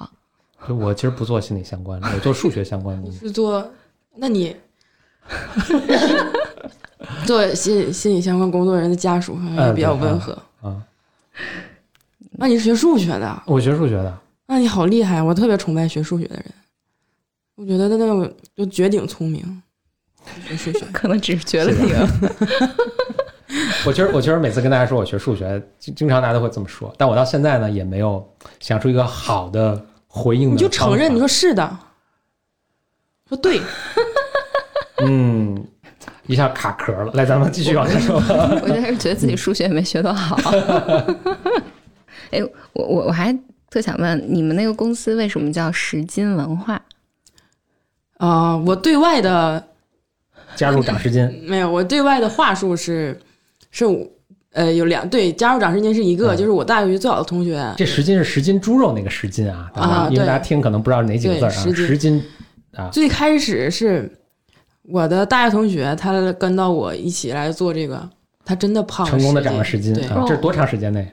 [0.68, 3.12] 就我其实不做心理相关的，我做数学相关的。
[3.14, 3.72] 是做，
[4.16, 4.56] 那你
[7.26, 10.34] 做心心理相关工作人的家属好像也比较温和。
[10.62, 10.82] 啊，
[12.32, 15.22] 那你是学数学的，我学数学的，那你好厉害！
[15.22, 16.46] 我特别崇拜学数学的人，
[17.56, 19.62] 我觉得那种就绝顶聪明，
[20.48, 20.86] 学数学。
[20.92, 22.08] 可能只是觉得你了。
[23.86, 28.26] 我其实我其实每次跟大家说我学数学，经经常大家都会这么说，但我到现在呢也没有
[28.60, 31.78] 想出一个好的回应的你就承认，你说是的，
[33.30, 33.62] 说对，
[35.02, 35.66] 嗯，
[36.26, 37.12] 一下卡壳了。
[37.14, 38.16] 来，咱们继续往下说。
[38.64, 40.36] 我就还是觉得自己数学没学多好。
[42.32, 42.42] 哎，
[42.74, 43.34] 我我我还
[43.70, 46.82] 特想问，你们那个公司为什么叫十金文化？
[48.18, 49.64] 啊、我对外的
[50.56, 53.18] 加入长时间，没有，我对外的话术是，
[53.72, 54.08] 是我
[54.52, 56.38] 呃有两对加入长时间是一个，嗯。
[56.38, 62.24] 就是我大学最好的同学，这十斤是十斤猪肉那个十斤啊，啊因为大家听可能不知道是哪几个字儿啊，十斤十斤
[62.92, 64.12] 最开始是
[64.84, 68.10] 我的大学同学，他跟到我一起来做这个，
[68.46, 71.12] 他真的胖了成功的长了十斤对，啊，这是多长时间内？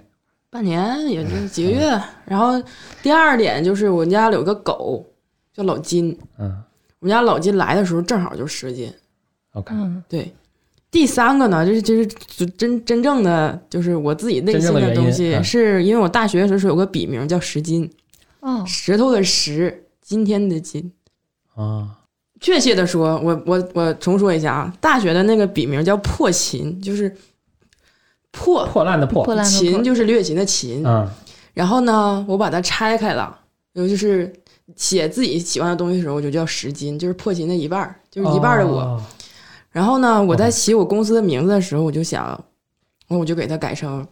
[0.51, 2.01] 半年也就几个月。
[2.25, 2.63] 然后
[3.03, 5.05] 第二点就是我们家有个狗
[5.53, 6.63] 叫老金，嗯。
[7.01, 8.91] 我们家老金来的时候正好就十斤
[9.53, 10.33] ，OK，嗯对，
[10.95, 17.91] 第三个呢，就是就是就真真正的就是我自己内心的东西，嗯是因为我大学的时候有个笔名叫石金，
[18.39, 20.93] 哦，石头的石，今天的今。
[21.57, 21.99] 啊，
[22.41, 27.13] 确切的说，我我我重说一下啊，大学的那个笔名叫破琴，就是
[28.31, 30.87] 破破烂的破，破烂琴就是略琴的琴。
[30.87, 31.11] 嗯
[31.55, 33.37] 然后呢，我把它拆开了，
[33.73, 34.33] 然后就是
[34.77, 38.79] 写自己喜欢的东西的时候，我就叫石金，就是破琴的一半儿，就是一半儿的我。
[38.81, 39.03] 哦
[39.75, 42.39] 然后呢，我在哦起我公司的名字的时候，我就想，然
[43.09, 44.07] 后我就给它改成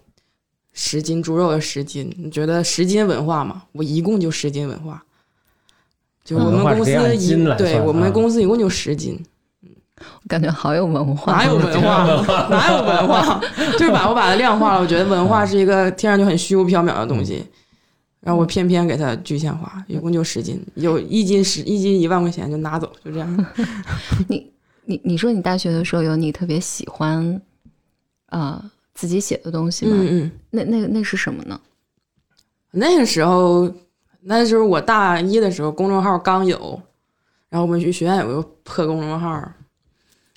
[0.72, 2.12] 十斤猪肉的十斤。
[2.18, 3.62] 你觉得十斤文化嘛？
[3.70, 5.01] 我一共就十斤文化，
[6.25, 9.25] 就我们公司一对我们公司一共就十斤，
[9.98, 12.05] 我感觉好有文化，哪有文化？
[12.51, 13.40] 哪有文化？
[13.75, 14.81] 就是把我把它量化了。
[14.81, 17.44] 我觉得文化是一个听上去很虚无缥缈的东西，
[18.20, 23.46] 然后我偏偏给它具象化，一共就十斤，有一斤十一斤一万块钱就拿走，就这样。
[24.27, 24.51] 你
[24.85, 27.40] 你你说你大学的时候有你特别喜欢，
[28.27, 29.97] 呃，自己写的东西吗？
[29.97, 30.31] 嗯嗯。
[30.51, 31.61] 那那那是什么呢？
[32.73, 33.73] 那个时候，
[34.23, 36.81] 那时候我大一的时候，公众号刚有，
[37.49, 39.53] 然后我们学学院有个破公众号，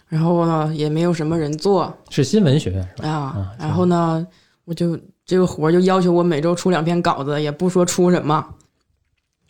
[0.08, 3.10] 然后呢也没有什么人做是新闻学院是吧？
[3.10, 4.26] 啊啊，然后呢
[4.66, 8.46] 我就这个活儿就要求我每周出两篇稿子，也不说出什么，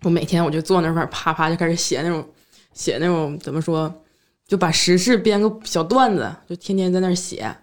[0.04, 2.26] 我每天我就坐那块儿啪啪就开始写那种
[2.74, 3.92] 写那种怎么说，
[4.48, 7.54] 就把时事编个小段子，就天天在那儿写。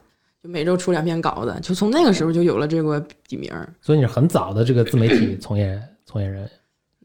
[0.42, 6.50] 就每周出两篇稿子，就从那个时候就有了这个笔名儿，所以你是很早的这个自媒体从业从业人，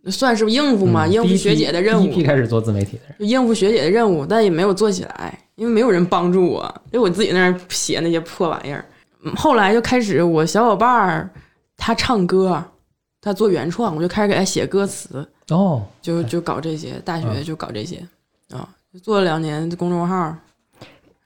[0.10, 2.04] 算是应付嘛，应付学姐的任务。
[2.04, 8.84] 第一批开始做自媒体的人，就应付学姐的任务，但也没有做起来，因为没有人帮助我，就我自己在那儿写那些破玩意儿。
[9.24, 11.30] 嗯后来就开始，我小伙伴儿
[11.76, 12.64] 他唱歌，
[13.22, 17.98] 他做原创，我就开始给他写歌词，哦，就就搞这些，大学嗯就搞这些
[18.50, 20.36] 啊，就做了两年公众号。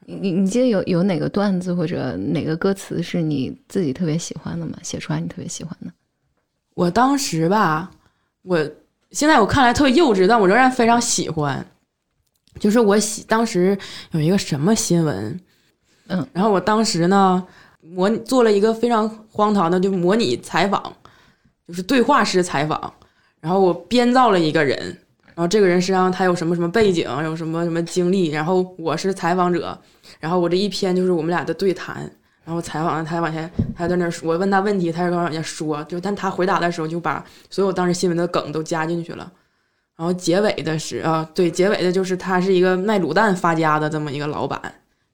[0.04, 4.76] 你你你记得有有哪个段子或者哪个歌词是你自己特别喜欢的吗？
[4.82, 5.92] 写出来你特别喜欢的？
[6.74, 7.90] 我当时吧，
[8.42, 8.58] 我
[9.12, 11.64] 现在我看来特别幼稚，但我仍然非常喜欢。
[12.58, 13.78] 就是我喜当时
[14.10, 15.40] 有一个什么新闻，
[16.08, 17.46] 嗯，然后我当时呢
[17.80, 20.82] 模拟做了一个非常荒唐的，就模拟采访，
[21.66, 22.92] 就是对话式采访，
[23.40, 24.98] 然后我编造了一个人，
[25.42, 29.76] 然后这个人身上他有什么什么背景，有什么什么经历，然后我是采访者，
[30.20, 32.08] 然后我这一篇就是我们俩的对谈。
[32.44, 39.32] 然后采访他往前，他在那儿说，我问他问题，他就往下说，就但他回答的时候就把所有当时新闻的梗都加进去了。
[39.96, 44.60] 然后结尾的是啊，对，结尾的就是他是一个卖卤蛋发家的这么一个老板，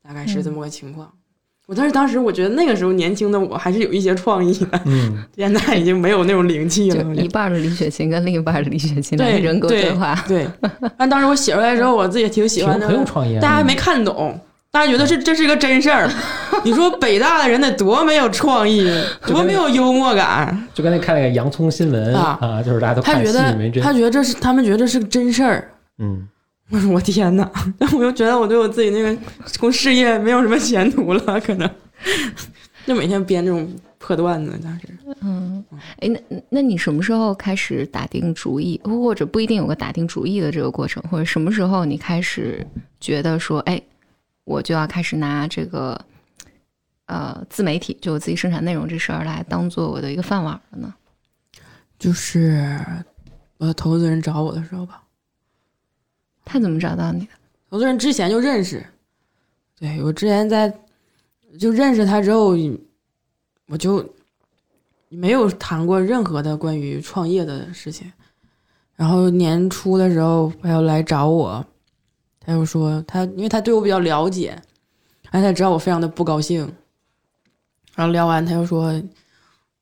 [0.03, 1.11] 大概是这么个情况。
[1.69, 7.05] 我但是当时我觉得那个时候年轻的我还是有一些创意的，嗯， 现在已经没有那种灵气了。
[7.05, 10.15] 就一半儿的李雪琴跟另一半儿的李雪琴对人格对话。
[10.27, 10.49] 对，
[10.97, 16.11] 但当时我写出来之后，我自己挺喜欢的，很有创意啊，大家还没看懂，大家觉得这这是一个真事儿。
[16.65, 18.91] 你说北大的人得多没有创意，
[19.27, 20.67] 多没有幽默感。
[20.73, 25.71] 就刚才看那个洋葱新闻啊啊，就是大家都看他觉得他觉得这是他们觉得这是个真事儿。
[25.99, 26.27] 嗯，
[26.71, 27.51] 我 我天哪！
[27.79, 31.71] 但我又觉得我对我自己那个从事业没有什么前途了，可能
[32.87, 34.89] 就每天编这种破段子，当时
[35.23, 35.65] 嗯，
[36.01, 42.67] 哎，那那你什么时候开始打定主意，或者不一定有个打定主意的这个过程，或者什么时候你开始
[43.01, 43.81] 觉得说，哎，
[44.45, 45.99] 我就要开始拿这个
[47.07, 50.95] 呃自媒体，就我自己生产内容这事儿来当做我的一个饭碗了呢？
[51.99, 52.79] 就是
[53.57, 55.03] 我的投资人找我的时候吧，
[56.51, 57.27] 他怎么找到你的？
[57.71, 58.83] 投资人之前就认识，
[59.79, 60.73] 对我之前在
[61.59, 62.57] 就认识他之后，
[63.67, 64.15] 我就
[65.11, 68.11] 没有谈过任何的关于创业的事情。
[68.97, 71.65] 然后年初的时候，他又来找我，
[72.41, 74.61] 他又说他因为他对我比较了解，
[75.31, 76.61] 而且知道我非常的不高兴。
[77.95, 79.01] 然后聊完，他又说：“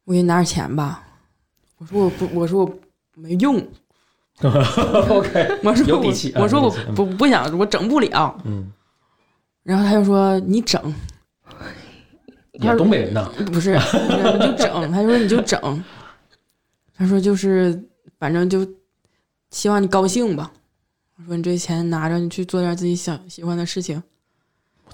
[0.05, 1.07] 我给你拿点钱吧。”
[1.79, 2.79] 我说：“我不，我说我
[3.15, 3.65] 没用。”
[5.09, 8.37] OK， 我说我有底气啊我说我不不想，我整不了。
[8.45, 8.71] 嗯，
[9.63, 10.95] 然后他就说你整，
[12.53, 14.93] 也是东北人呐， 不是，不是你就整。
[14.93, 15.85] 他就说你就整，
[16.97, 17.83] 他说就是
[18.19, 18.67] 反正就
[19.51, 20.51] 希望你高兴吧。
[21.19, 24.03] 我说你这钱拿着，你去做点自己想喜欢的事情。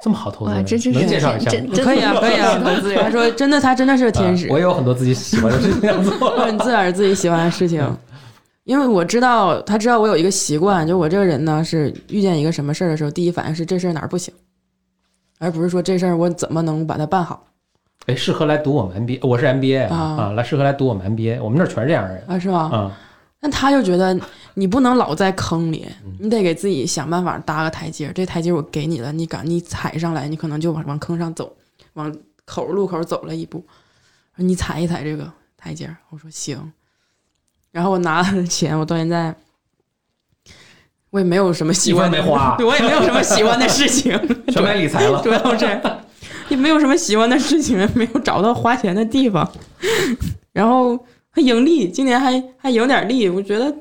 [0.01, 1.51] 这么好投资能介绍一下吗？
[1.51, 2.59] 真真可以啊，可以啊。
[2.59, 4.51] 投资人他说真的，他真的是个天使啊。
[4.53, 6.13] 我也有很多自己喜欢的事情要我做。
[6.37, 7.85] 说你做点自己喜欢的事情。
[8.65, 14.33] 因为我知道，他知道我有一个习惯，就我这个人呢，是遇见一个什么事儿的时候，第一反应是这事儿哪儿不行，
[15.39, 17.47] 而不是说这事儿我怎么能把它办好
[18.07, 22.71] 哎，适合来读我们 MBA，我是 MBA 啊啊啊，来适合来读我们 MBA，我们那儿全是这样的人啊，是吗？
[22.73, 22.99] 啊。
[23.41, 24.17] 但他就觉得
[24.55, 25.87] 你不能老在坑里，
[26.21, 28.13] 你得给自己想办法搭个台阶。
[28.15, 31.53] 这台阶我给你了，你敢你踩上来，你可能就往往坑上走，
[31.95, 33.65] 往口路口走了一步，
[34.37, 35.93] 你踩一踩这个台阶。
[36.11, 36.73] 我说行，
[37.73, 39.35] 然后我拿了钱，我到现在
[41.11, 44.13] 我也没有什么喜欢的没花 对我也没有什么喜欢的事情，
[44.49, 45.31] 全买理财了 主。
[45.31, 45.81] 要是
[46.49, 49.51] 也没有什么喜欢的事情，也没有找到花钱的地方，
[50.53, 50.99] 然后
[51.31, 53.75] 还盈利，今年还还赢点利，我觉得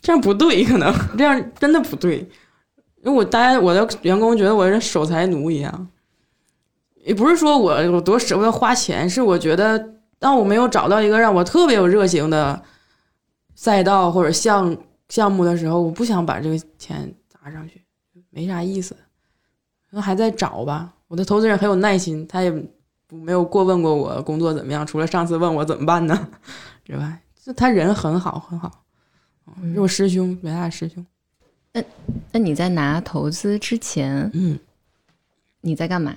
[0.00, 2.18] 这样不对，可能这样真的不对，
[3.02, 5.88] 因为我大家我的员工觉得我是守财奴一样，
[7.04, 12.62] 也不是说我我多舍不得花钱，是我觉得当我没有找到一个让我特别有热情的
[13.62, 14.74] 赛道或者项
[15.10, 17.84] 项目的时候，我不想把这个钱砸上去，
[18.30, 18.96] 没啥意思。
[19.90, 20.94] 那还在找吧。
[21.08, 22.50] 我的投资人很有耐心，他也
[23.06, 26.28] 不没有过问过我工作怎么样，除了上次问我怎么办呢
[26.86, 28.82] 之外， 就他人很好很好，
[29.60, 31.04] 嗯是我师兄，伟大师兄。
[31.74, 31.84] 那
[32.32, 34.58] 那你在拿投资之前，嗯，
[35.60, 36.16] 你在干嘛？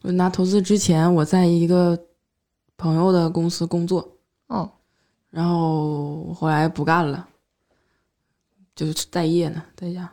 [0.00, 2.06] 我拿投资之前，我在一个
[2.78, 4.72] 朋友的公司工作，哦，
[5.30, 7.28] 然后后来不干了，
[8.74, 10.10] 就是待业呢，在家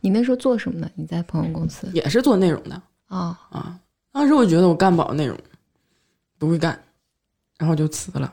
[0.00, 0.90] 你那时候做什么呢？
[0.94, 1.88] 你在朋友公司？
[1.92, 3.78] 也是做内容的哦，啊。
[4.12, 5.38] 当时我觉得我干不好内容，
[6.38, 6.78] 不会干，
[7.58, 8.32] 然后就辞了，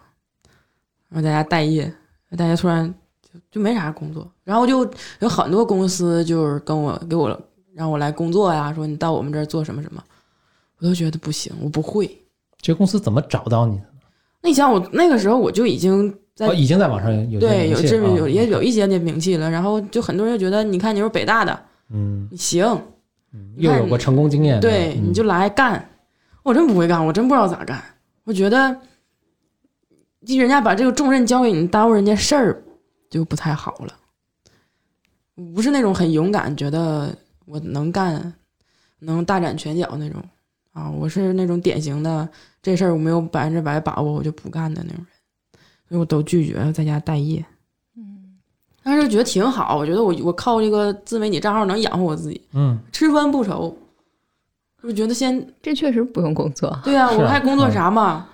[1.10, 1.93] 然后在家待业，
[2.38, 7.39] 大家突然就就没啥工作，然后就有很多公司就是跟我给我
[7.74, 10.04] 让我来工作呀，说你到我们这儿做什么什么，
[10.78, 12.17] 我都觉得不行，我不会。
[12.62, 13.86] 这公司怎么找到你的？
[14.41, 22.62] 那你想我那个时候我就已经在哦，已经在网上有对有这有也有一些点名气了，然后就很多人就觉得你看你是北大的，嗯，你行，
[23.58, 25.89] 又有过成功经验，对，嗯你就来干。
[26.43, 27.82] 我真不会干，我真不知道咋干。
[28.26, 28.76] 我觉得，
[30.28, 32.62] 人家把这个重任交给你，耽误人家事儿，
[33.10, 33.93] 就不太好了。
[35.54, 37.15] 不是那种很勇敢，觉得
[37.46, 38.34] 我能干，
[39.00, 40.22] 能大展拳脚那种
[40.74, 40.91] 啊。
[40.91, 42.28] 我是那种典型的，
[42.62, 45.12] 这事儿我没有百分之百把握，我就不干的那种人，
[45.88, 47.43] 所以我都拒绝了，在家待业。
[47.98, 48.36] 嗯，
[48.84, 53.76] 但是觉得挺好，我觉得我我靠这个自媒体账号能养活我自己，嗯，吃穿不愁。
[54.82, 56.78] 我觉得先这确实不用工作。
[56.84, 58.28] 对呀、啊我还工作啥嘛？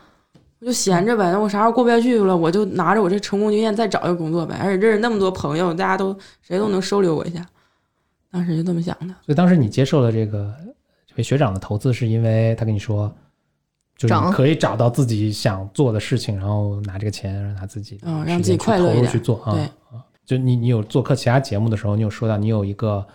[0.60, 1.32] 我就闲着呗。
[1.32, 4.58] 那我啥时候过不下去了，我就拿着我这成功经验再找一个工作呗。
[4.60, 7.46] 而且认识那么多朋友，大家都谁都能收留我一下。
[8.32, 9.14] 当时就这么想的。
[9.24, 10.54] 所以当时你接受了这个
[11.06, 13.16] 这位学长的投资，是因为他跟你说，
[14.00, 19.52] 就是你可以找到自己想做的事情，然后拿这个钱让他自己嗯时让自己快乐一点入去做啊。
[19.52, 23.06] 对啊，就你你有做客其他节目的时候，你有说到你有一个，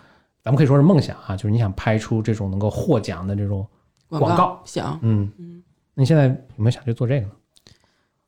[0.42, 3.66] 咱们可以说是梦想啊，就是你想拍出这种能够获奖的这种，
[4.08, 5.62] 广广告想嗯嗯，
[5.94, 7.32] 那你现在有没有想去做这个呢？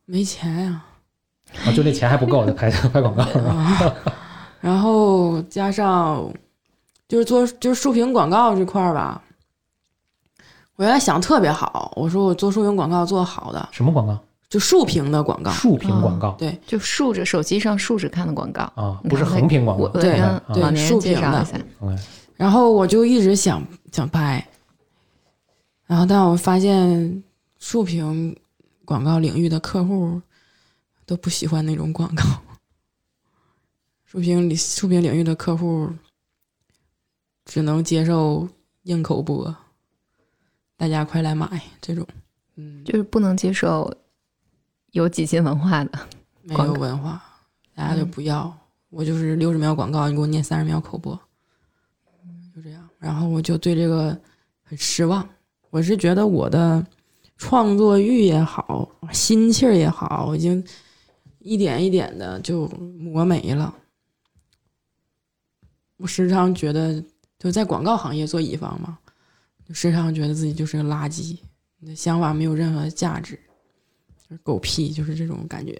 [0.07, 0.83] 没钱呀、
[1.66, 3.51] 啊，就那钱还不够，就 拍拍广告是吧？
[3.51, 3.95] 啊，
[4.62, 6.27] 然后加上
[7.07, 9.23] 就是做就是竖屏广告这块儿吧，
[10.77, 14.19] 我原来想特别好，我说我做竖屏广告做好的，什么广告？
[14.49, 18.62] 就竖屏的广告，竖屏广告对就竖着手机上竖着看的广告。
[18.77, 20.21] 啊，不是横屏广告对
[20.55, 21.45] 对竖屏的
[22.37, 23.61] 然后我就一直想
[23.91, 24.47] 想拍，
[25.87, 27.25] 然后但我发现
[27.59, 28.37] 竖屏
[28.85, 30.21] 广告领域的客户
[31.07, 32.23] 都不喜欢那种广告，
[34.05, 35.91] 竖屏里竖屏领域的客户
[37.47, 38.47] 只能接受
[38.83, 39.55] 硬口播，
[40.77, 42.07] 大家快来买这种，
[42.57, 43.93] 嗯，就是不能接受
[44.93, 45.99] 有几斤文化的。
[46.43, 47.21] 没有文化，
[47.75, 48.57] 大家就嗯不要。
[48.91, 51.19] 我就是六十秒广告，你给我念三十秒口播，
[52.55, 52.89] 就这样。
[52.99, 54.17] 然后我就对这个
[54.62, 55.29] 很失望。
[55.71, 56.87] 我是觉得我的
[57.37, 60.65] 创作欲也好，心气儿也好，已经
[61.41, 63.75] 一点一点的就磨没了。
[65.97, 67.03] 我时常觉得，
[67.39, 68.99] 就在广告行业做乙方嘛，
[69.68, 71.38] 就时常觉得自己就是个垃圾，
[71.81, 73.38] 你的想法没有任何价值，
[74.29, 75.76] 就是狗屁，就是这种感觉。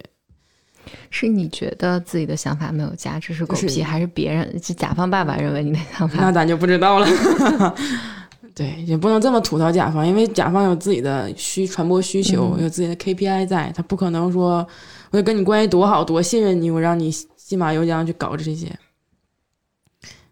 [1.09, 6.19] 是你觉得自己的想法没有价值是狗是屁，还是别人是甲方爸爸认为你的想法？
[6.21, 7.07] 那咱就不知道了。
[8.55, 14.67] 对，也不能这么吐槽甲方，因为甲方有自己的需传播需求，嗯有自己的 KPI 在，他不可能说
[15.11, 18.73] 我就跟你关系多好，多信任你，我让你信马由缰去搞这些。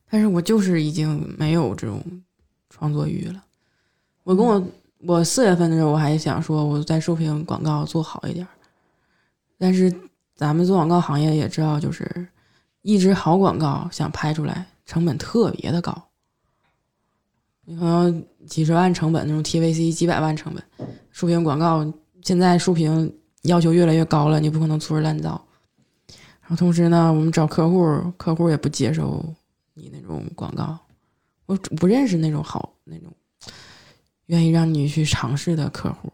[0.10, 2.02] 但是我就是已经没有这种
[2.78, 3.42] 创作欲了。
[4.24, 4.62] 我跟我
[5.00, 8.50] 我四月份的时候，我还想说我在竖屏广告做好一点儿，
[9.58, 9.94] 但是
[10.36, 12.28] 咱们做广告行业也知道，就是
[12.82, 15.96] 一支好广告想拍出来，成本特别的高。
[17.64, 20.64] 你可能几十万成本那种 TVC 几百万成本，
[21.12, 21.86] 竖屏广告
[22.22, 23.12] 现在竖屏
[23.44, 25.42] 要求越来越高了，你不可能粗制滥造。
[26.42, 29.24] 然后同时呢，我们找客户，客户也不接受
[29.74, 30.78] 你那种广告，
[31.46, 33.12] 我不认识那种好那种
[34.28, 36.12] 愿意让你去尝试的客户。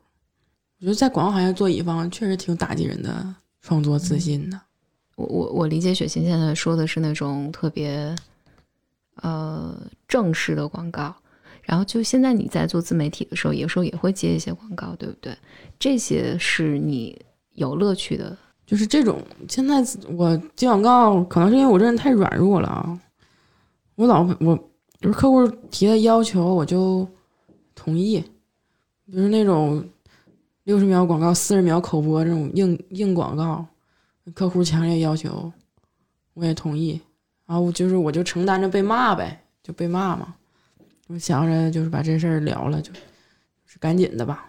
[0.79, 4.59] 我觉得在广告行业做乙方确实挺打击人的创作自信的。
[5.15, 8.15] 我我我理解雪琴现在说的是那种特别
[9.15, 11.15] 呃正式的广告，
[11.61, 15.37] 然后就现在你在做自媒体的时候，有时候也会接一些广告，对不对？
[15.77, 17.19] 这些是你
[17.53, 18.35] 有乐趣的。
[18.65, 22.99] 就是这种，现在我接广告，可能是因为我这人太软弱了啊。
[23.95, 24.70] 我老我
[25.01, 27.07] 就是客户提的要求，我就
[27.73, 28.23] 同意。
[29.07, 29.83] 比如那种
[30.63, 33.65] 六十秒广告、四十秒口播这种硬硬广告，
[34.33, 35.51] 客户强烈要求，
[36.35, 37.01] 我也同意。
[37.47, 40.35] 然后就是我就承担着被骂呗，就被骂嘛。
[41.07, 42.99] 我想着就是把这事儿聊了，就就
[43.65, 44.47] 是赶紧的吧。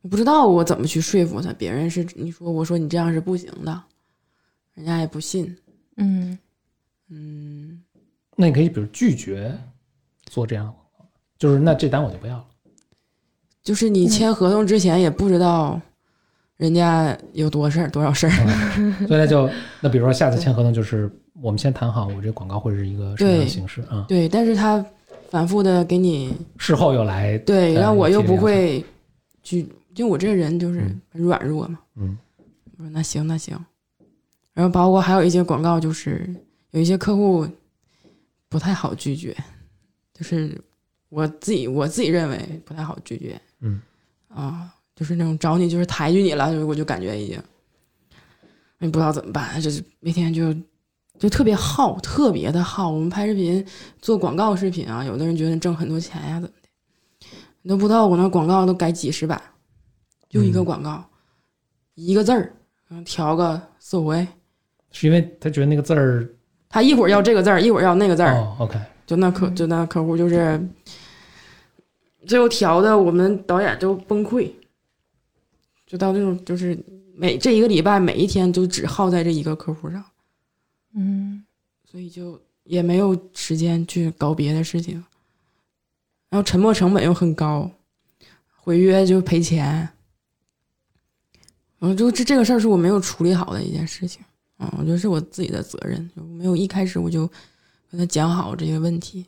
[0.00, 3.82] 我不知道我怎么去说服他，别人是你说我说你这样是不行的，
[4.74, 5.56] 人家也不信。
[5.96, 6.36] 嗯
[7.08, 7.77] 嗯，
[8.40, 9.52] 那你可以比如拒绝
[10.26, 11.04] 做这样的广告，
[11.36, 12.44] 就是那这单我就不要了。
[13.64, 15.78] 就是你签合同之前也不知道
[16.56, 18.30] 人家有多事儿多少事儿，
[19.08, 21.10] 所以那就那比如说下次签合同就是
[21.42, 24.06] 我们先谈好，我这广告会是一个什么样的形式啊？
[24.08, 24.82] 对，但是他
[25.28, 28.84] 反复的给你事后又来对，然后我又不会
[29.42, 31.80] 去，就我这个人就是嗯很软弱嘛。
[31.96, 32.16] 嗯
[32.78, 33.58] 我说那行那行，
[34.54, 36.32] 然后包括还有一些广告，就是
[36.70, 37.44] 有一些客户
[38.48, 39.36] 不太好拒绝，
[40.14, 40.60] 就是
[41.08, 43.40] 我自己我自己认为不太好拒绝。
[43.60, 43.80] 嗯。
[44.28, 47.42] 啊，就是那种找你就是抬举你了，我就感觉已经，
[48.78, 50.54] 你不知道怎么办，就是每天就
[51.18, 52.90] 就特别耗，特别的耗。
[52.90, 53.66] 我们拍视频
[54.02, 57.28] 做广告视频啊，有的人觉得挣很多钱呀，怎么的，
[57.62, 59.40] 你都不知道我那广告都改几十版，
[60.28, 60.64] 就一个嗯。
[60.64, 61.02] 广告，
[61.94, 62.54] 一个字儿，
[62.90, 64.28] 嗯，调个四五回。
[64.90, 66.28] 是因为他觉得那个字儿
[66.68, 70.60] 他一会儿要这个字儿，一会儿要那个字儿，哦，OK，就那客就那客户就是，
[72.26, 74.50] 最后调的我们导演就崩溃，
[75.86, 76.78] 就到那种就是
[77.14, 80.04] 每这一个礼拜每一天就只耗在这一个客户上，
[80.94, 81.44] 嗯。
[81.90, 85.02] 所以就也没有时间去搞别的事情，
[86.28, 87.70] 然后沉没成本又很高，
[88.58, 89.88] 毁约就赔钱，
[91.80, 94.22] 嗯，就这这个事儿是我没有处理好的一件事情，
[94.58, 97.26] 嗯，我觉得是我自己的责任，就没有一开始我就
[97.90, 99.24] 跟他讲好这些问题，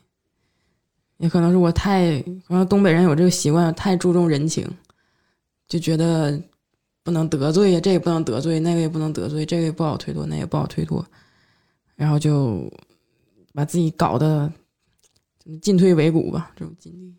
[1.17, 4.67] 也可能是我太，可能东北人有这个习惯，太注重人情，
[5.67, 6.41] 就觉得
[7.03, 11.05] 不能得罪呀，这也不能得罪，那个也不能得罪，这个也不好推脱，那也不好推脱，
[11.95, 12.71] 然后就
[13.53, 14.51] 把自己搞得
[15.61, 17.15] 进退维谷吧，这种经历。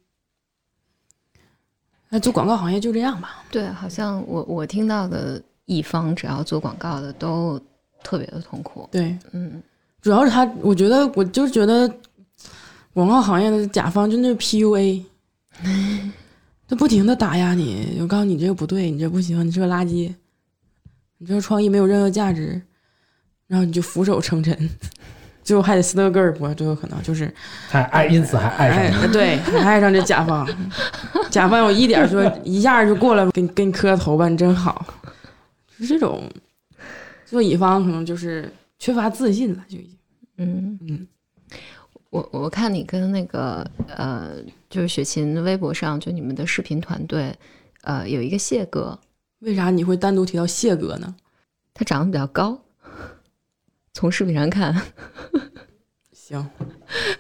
[2.10, 7.58] 那做广告行业就这样吧，对，好像我我听到的乙方只要做广告的都
[8.03, 8.88] 特别的痛苦。
[8.92, 9.62] 对，嗯。
[10.00, 11.88] 主要是他，我觉得我就是觉得
[12.92, 15.00] 广告行业的甲方就那 PUA，
[16.68, 20.12] 他不停的打压你，我告诉你这个不对，你这不行，你是个垃圾，
[21.18, 22.61] 你这个创意没有任何价值，
[23.46, 24.68] 然后你就俯首称臣，
[25.44, 27.32] 最后还得斯德哥尔摩，最后可能就是
[27.68, 30.44] 还爱，因此还爱上哎，对，还爱上这甲方，
[31.30, 34.84] 甲方有一点说一下就过来给你给你磕个头吧，你真好，
[35.78, 36.28] 是这种，
[37.33, 39.99] 做乙方可能就是缺乏自信了，就已经，
[40.37, 41.09] 嗯，嗯。
[42.11, 44.37] 我我看你跟那个呃，
[44.68, 47.35] 就是雪琴微博上，就你们的视频团队，
[47.85, 49.01] 呃，有一个谢哥，
[49.39, 51.16] 为啥你会单独提到谢哥呢？
[51.72, 52.62] 他长得比较高，
[53.95, 54.78] 从视频上看，
[56.12, 56.47] 行，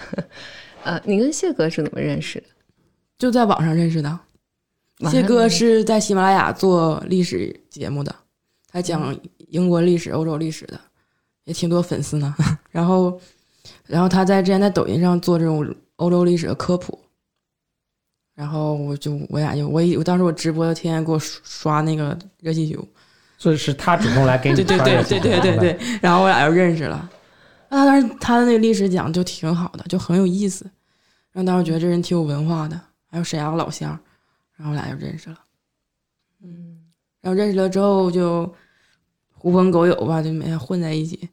[0.84, 2.46] 呃，你跟谢哥是怎么认识的？
[3.16, 4.20] 就在网上认识的。
[5.10, 8.14] 谢哥是在喜马拉雅做历史节目的，
[8.68, 9.18] 他讲
[9.52, 10.80] 英国历史、欧洲历史的，
[11.44, 12.34] 也挺多粉丝呢。
[12.72, 13.20] 然后，
[13.86, 16.98] 然后他在之前在抖音上做这种欧洲历史的科普。
[18.34, 22.82] 然后我就我俩就我一我当时我直播天天给我刷刷那个热气球，
[23.36, 27.08] 所以是他主动来给你 对对对对对对对，然后我俩就认识了。
[27.68, 30.64] 那他当时他的那个历史讲就挺好的，就很有意思，
[31.30, 33.90] 让当时觉得这人挺有文化的，还有沈阳老乡，
[34.56, 35.38] 然后我俩就认识了。
[36.42, 36.78] 嗯
[37.20, 38.52] 然后认识了之后就
[39.42, 41.28] 狐朋狗友吧，就每天混在一起。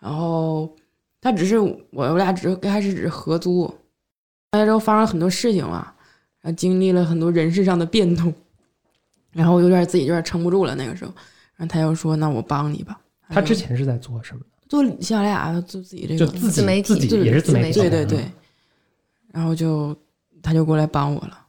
[0.00, 0.74] 然后
[1.20, 3.70] 他只是我我俩只是刚开始只是合租，
[4.52, 5.92] 来之后发生了很多事情嘛，
[6.40, 8.32] 然后经历了很多人事上的变动，
[9.30, 11.12] 然后有点自己有点撑不住了那个时候，
[11.56, 12.98] 然后他又说那我帮你吧。
[13.28, 14.46] 他之前是在做什么的？
[14.66, 18.24] 做喜马拉雅做自己这个就自己自媒体自己也是自媒体，对对对，
[19.32, 19.94] 然后就
[20.42, 21.46] 他就过来帮我了。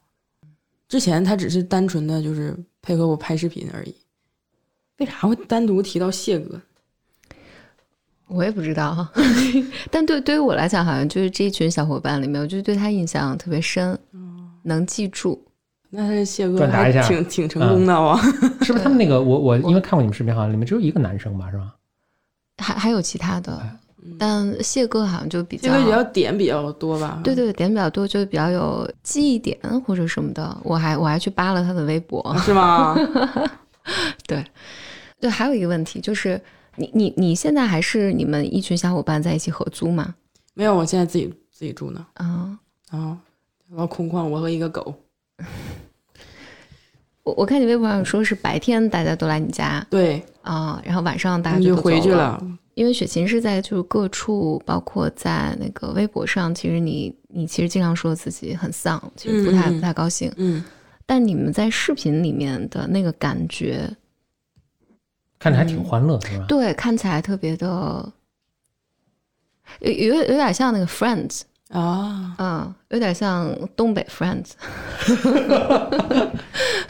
[0.89, 3.95] 之前他只是单纯的就是配合我拍视频而已。
[4.97, 6.59] 为啥会单独提到谢哥？
[8.27, 9.07] 我也不知道，
[9.91, 13.97] 但对对于我来讲，好像就是这一群小伙伴里面，我就对他印象特别深，
[14.63, 15.39] 能记住。
[15.91, 18.19] 那这谢哥转达一下还挺挺成功的哦。
[18.61, 21.75] 是不是他们那个我我因为看过你们视频，好像里面只有一个男生吧，是吧？
[22.57, 23.77] 还还有其他的，哎
[24.19, 27.21] 但谢哥好像就比谢较哥比较点比较多吧？
[27.23, 30.55] 对对点比较多，就比较有记忆点或者什么的。
[30.63, 32.95] 我还我还去扒了他的微博，是吗？
[34.27, 34.43] 对，
[35.29, 36.39] 还有一个问题就是，
[36.75, 40.15] 你你你现在还是你们一群小伙伴在一起合租吗？
[40.53, 42.05] 没有，我现在自己自己住呢。
[42.13, 42.59] 啊、
[42.89, 43.17] 啊，
[43.69, 44.93] 然后空旷，我和一个狗。
[47.23, 52.39] 我我看你微博上说是白天大家都来你家对，啊、然后晚上大家就回去了。
[52.75, 60.31] 因为雪琴是在就是各处，包括在那个微博上，其实你你其实经常说自己很丧，其实不太、不太高兴。
[60.35, 60.63] 嗯，
[61.05, 63.89] 但你们在视频里面的那个感觉，
[65.39, 66.45] 看着还挺欢乐的，是吧？
[66.47, 68.11] 对，看起来特别的，
[69.79, 74.51] 有有有点像那个 Friends，啊，嗯，有点像东北 Friends。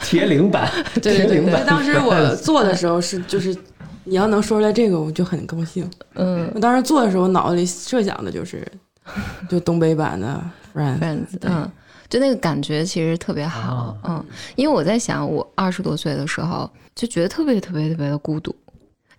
[0.00, 0.70] 铁岭版，
[1.02, 1.64] 铁岭版。
[1.66, 3.56] 当时我做的时候是就是，
[4.04, 5.90] 你要能说出来这个，我就很高兴。
[6.14, 8.66] 嗯我当时做的时候，脑子里设想的就是，
[9.48, 10.40] 就东北版的
[10.72, 10.98] Friends。
[11.00, 11.68] ，Friends，嗯，
[12.08, 14.24] 就那个感觉其实特别好，啊嗯，
[14.54, 18.52] 因为我在想，我二十多岁的时候就觉得特别特别特别的孤独，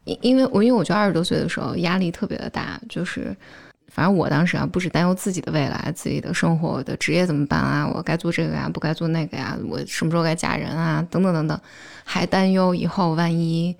[0.04, 3.34] 因因为我因为我觉得二十多岁的时候压力特别的大，就是
[3.88, 11.60] 反正我当时啊，不止担忧自己的未来、自己的生活、我的职业怎么办啊，我该做这个呀，不该做那个呀，我什么时候该嫁人啊，等等等等，
[12.04, 13.76] 还担忧以后万一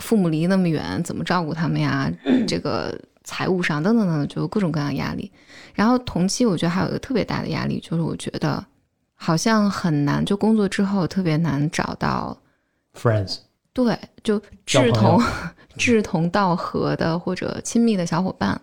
[0.00, 2.10] 父母离那么远，怎么照顾他们呀，
[2.48, 5.30] 这个财务上等等等等，就各种各样的压力。
[5.74, 8.64] 然后同期我觉得还有一个特别大的压力，就是我觉得
[9.14, 12.36] 好像很难，就工作之后特别难找到
[12.96, 13.38] Friends，
[13.72, 15.20] 对，就志同
[15.76, 18.60] 志同道合的或者亲密的小伙伴。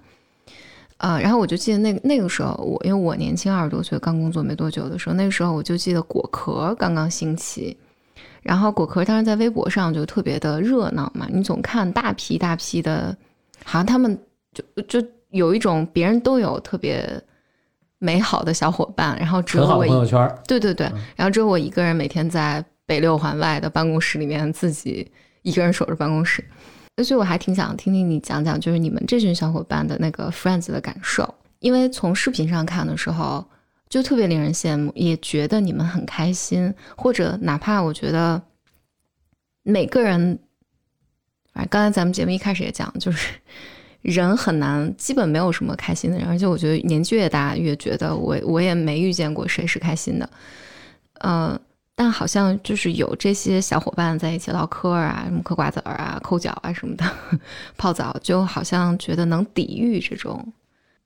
[0.97, 7.77] 呃，然后我就记得那个那个时候，我因为我年轻二十多岁，刚工作没多久的时候，那个时候我就记得果壳刚刚兴起，
[8.43, 13.15] 然后果壳当时在微博上就特别的热闹嘛，你总看大批大批的，
[13.63, 14.19] 好像他们
[14.53, 17.09] 就就有一种别人都有特别
[17.97, 20.35] 美好的小伙伴，然后只有我朋友圈。
[20.45, 25.07] 对对对，嗯然后只有我一个人每天在北六环外的办公室里面自己
[25.43, 26.43] 一个人守着办公室，
[27.03, 33.45] 所以我还挺想听听你讲讲，就是你们这群小伙伴的那个 friends 的感受，因为从视频上看的时候
[33.87, 38.41] 就特别令人羡慕，也觉得你们很开心，或者哪怕我觉得
[39.61, 40.39] 每个人，
[41.53, 43.29] 反正刚才咱们节目一开始也讲，就是。
[44.01, 50.29] 人很难，基本没有什么开心的人，而且我觉得年纪越大，越觉得我我也没遇见过谁是开心的，
[51.15, 51.59] 呃，
[51.99, 57.03] 但好像就是有这些小伙伴在一起唠嗑啊，什么嗑瓜子儿啊、抠脚啊什么的，
[57.75, 60.53] 泡澡，就好像觉得能抵御这种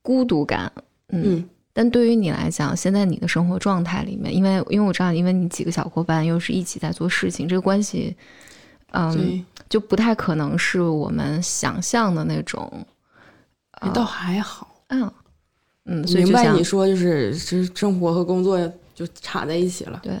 [0.02, 0.70] 孤独感。
[1.08, 8.16] 嗯，嗯，但对于你来讲，现在你的生活状态里面，因为因为我知道，因为你几个小伙伴又是一起在做事情，这个关系，
[8.92, 12.72] 嗯，就不太可能是我们想象的那种。
[13.80, 14.76] 呃倒还好。
[14.90, 15.12] 嗯
[15.86, 18.56] 嗯，所以明白你说就是是生活和工作
[18.94, 19.98] 就插在一起了。
[20.00, 20.16] 对，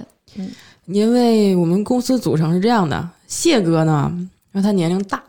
[0.86, 5.22] 因为我们公司组成是这样的，谢哥呢，因为他年龄大，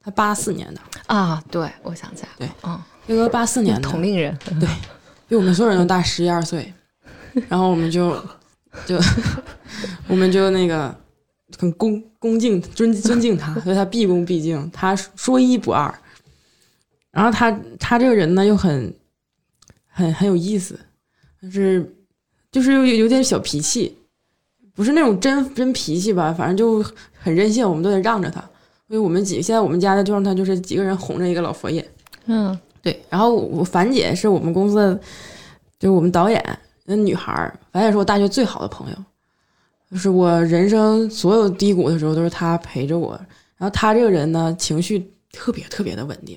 [0.00, 4.68] 他八四年的，啊，对，我想起来了，对嗯，谢哥八四年的，同龄人，对
[5.28, 6.72] 比我们所有人都大十一二岁，
[7.48, 8.14] 然后我们就
[8.84, 8.98] 就
[10.06, 10.94] 我们就那个
[11.58, 15.92] 很恭恭敬尊尊敬他， 所以他毕恭毕敬，他说一不二。
[17.10, 18.94] 然后他他这个人呢又很
[19.86, 20.78] 很很有意思，
[21.42, 21.94] 就是
[22.50, 23.98] 就是有有点小脾气，
[24.74, 26.82] 不是那种真真脾气吧，反正就
[27.18, 28.40] 很任性，我们都得让着他。
[28.88, 31.86] 所以我们几现在我们家的就让他就是几个人哄着一个老佛爷，
[32.26, 34.94] 嗯对，然后我樊姐是我们公司的，
[35.78, 38.96] 就是我们导演那女孩儿，樊姐是我大学最好的朋友，
[39.90, 43.12] 就是我人生所有低谷的时候都是她陪着我。
[43.56, 46.36] 然后她这个人呢，情绪特别特别的稳定，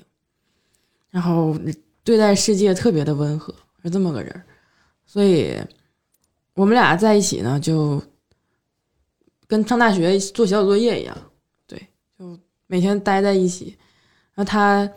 [1.10, 1.54] 然后
[2.04, 4.42] 对待世界特别的温和，是这么个人儿。
[5.04, 5.56] 所以
[6.54, 8.00] 我们俩在一起呢，就
[9.46, 11.16] 跟上大学做小组作业一样，
[11.66, 11.78] 对，
[12.18, 13.76] 就每天待在一起。
[14.34, 14.88] 然后他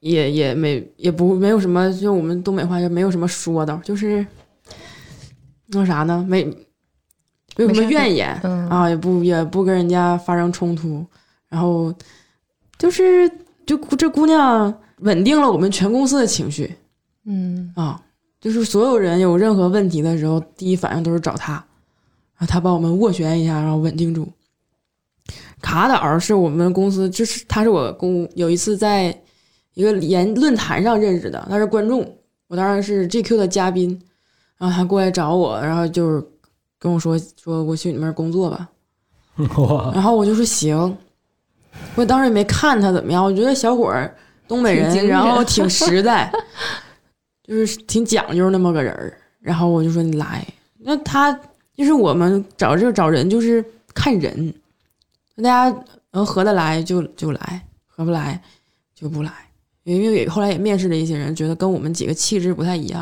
[0.00, 4.24] 也也没也不没有什么，就我们东北话就没有什么说道，就是
[5.66, 6.44] 那啥呢，没
[7.56, 11.04] 没有什么怨言嗯啊，也不也不跟人家发生冲突，
[11.48, 11.92] 然后
[12.78, 13.28] 就是
[13.66, 16.72] 就这姑娘稳定了我们全公司的情绪
[17.24, 18.00] 嗯啊，
[18.40, 21.66] 就是所有人有任何问题的时候，第一反应都是找她，
[22.38, 24.26] 然后她帮我们斡旋一下，然后稳定住。
[25.60, 29.14] 卡导是我们公司，就是他是我公有一次在
[29.74, 32.16] 一个言论坛上认识的，他是观众，
[32.46, 34.00] 我当然是 GQ 的嘉宾，
[34.56, 36.24] 然后他过来找我，然后就是
[36.78, 38.68] 跟我说说我去你们那儿工作吧，
[39.92, 40.96] 然后我就说行，
[41.96, 44.16] 我当时也没看他怎么样，我觉得小伙儿
[44.46, 46.32] 东北人，然后 挺实在，
[47.42, 49.12] 就是挺讲究那么个人儿。
[49.40, 50.46] 然后我就说你来，
[50.78, 51.38] 那他
[51.78, 53.64] 就是我们找这找人就是
[53.94, 54.52] 看人，
[55.36, 58.42] 大家能合得来就就来，合不来
[58.96, 59.32] 就不来。
[59.84, 63.00] 因为也后来也面试了一些人，觉得跟我们几个气质不太一样，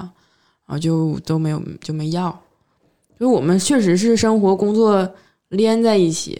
[0.66, 2.30] 然后就都没有就没要。
[3.18, 5.14] 就是我们确实是生活工作
[5.48, 6.38] 连在一起，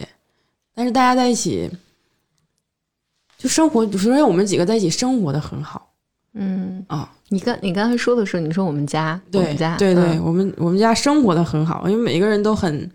[0.75, 1.67] 但是大家在一起，
[3.35, 5.86] 就生活，首先我们几个在一起生活的很好
[6.37, 7.11] 嗯，啊。
[7.29, 12.89] 你刚你刚才说的时候，你说我们家，我对们家，对对，嗯我们我们家生活的很好，因为每个人都很，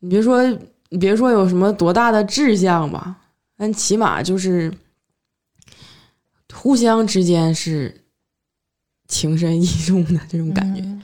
[0.00, 0.44] 你别说
[0.90, 3.16] 你别说有什么多大的志向吧，
[3.56, 4.70] 但起码就是
[6.52, 8.02] 互相之间是
[9.08, 10.82] 情深意重的这种感觉。
[10.82, 11.02] 嗯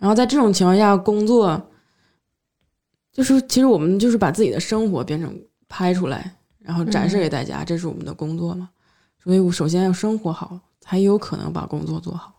[0.00, 1.70] 然后在这种情况下工作，
[3.12, 5.32] 就是其实我们就是把自己的生活变成
[5.68, 8.68] 拍出来，然后展示给大家，这是我们的工作嘛。
[9.22, 12.32] 所以我首先要生活好，才有可能把工作做好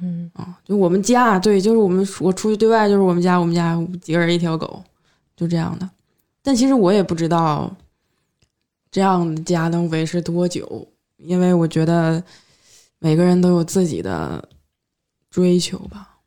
[0.00, 0.58] 嗯啊。
[0.64, 4.82] 就我们家，对，就是我们我出去对外就是我们家，我们家几个人一条狗，
[5.36, 5.88] 就这样的。
[6.42, 7.74] 但其实我也不知道
[8.90, 10.86] 这样的家能维持多久，
[11.16, 12.22] 因为我觉得
[12.98, 14.46] 每个人都有自己的
[15.30, 16.18] 追求吧。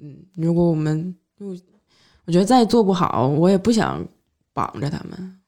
[0.00, 1.56] 嗯，如果我们就
[2.26, 4.06] 我觉得再做不好，我也不想
[4.52, 5.40] 绑着他们，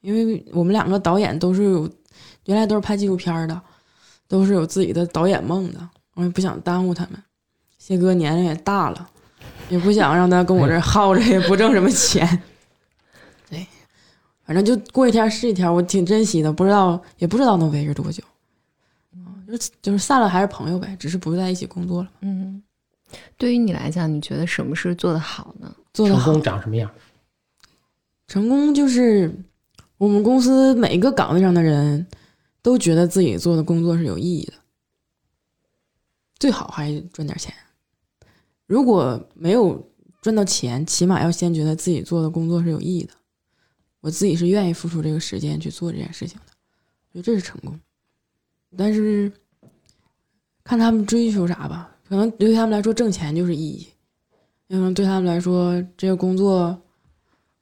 [0.00, 1.90] 因为我们两个导演都是有
[2.50, 3.60] 原来都是拍纪录片的，
[4.26, 5.78] 都是有自己的导演梦的，
[6.14, 7.22] 我也不想耽误他们。
[7.78, 9.08] 谢哥年龄也大了，
[9.68, 12.42] 也不想让他跟我这耗着， 也不挣什么钱。
[13.48, 13.64] 对，
[14.44, 18.20] 反正就过一天是一天，我挺珍惜的，不知道也不知道能维持多久。
[19.14, 22.10] 嗯就是就是散了还是朋友呗，只是不在一起工作了。
[22.22, 22.60] 嗯，
[23.36, 25.72] 对于你来讲，你觉得什么是做得好呢？
[25.94, 26.90] 做得好成功，长什么样？
[28.26, 29.32] 成功就是
[29.98, 32.06] 我们公司每一个岗位上的人
[32.62, 34.54] 都觉得自己做的工作是有意义的，
[36.38, 37.54] 最好还赚点钱。
[38.66, 39.90] 如果没有
[40.20, 43.14] 赚到钱，起码要先觉得自己做的工作是有意义的，
[44.00, 46.52] 我自己是愿意付出这个时间去做这件事情的，
[47.10, 47.78] 我觉得这是成功。
[48.76, 49.32] 但是
[50.62, 53.88] 看他们追求啥吧，可能对他们来说挣钱就是意义，
[54.68, 56.80] 可能对他们来说这个工作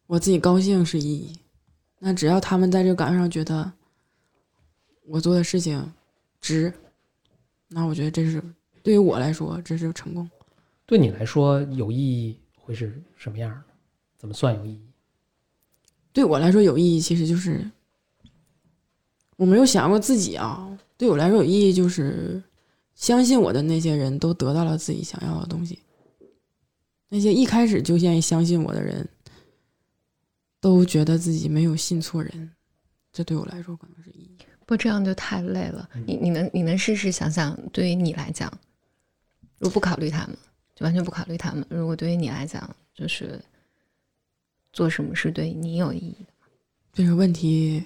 [0.06, 1.38] 我自己高兴是意义。
[2.00, 3.72] 那只要他们在这个岗位上觉得
[5.08, 5.92] 我做的事情
[6.40, 6.72] 值，
[7.68, 8.42] 那我觉得这是
[8.82, 10.28] 对于我来说这是成功。
[10.84, 13.64] 对你来说有意义会是什么样的？
[14.16, 14.82] 怎么算有意义？
[16.12, 17.68] 对我来说有意义，其实就是
[19.36, 20.78] 我没有想过自己啊。
[20.96, 22.42] 对我来说有意义，就是
[22.94, 25.78] 相信我的那些人都得到了自己想要的东西。
[27.08, 29.08] 那些一开始就愿意相信我的人，
[30.60, 32.50] 都觉得自己没有信错人，
[33.12, 33.97] 这对我来说可能。
[34.68, 35.88] 不这样就太累了。
[35.94, 38.52] 嗯你你能你能试试想想，对于你来讲，
[39.56, 40.36] 如果不考虑他们，
[40.74, 43.42] 就完全不考虑他们，如果对于你来讲，就是
[44.70, 46.32] 做什么是对你有意义的？
[46.92, 47.82] 这个问题，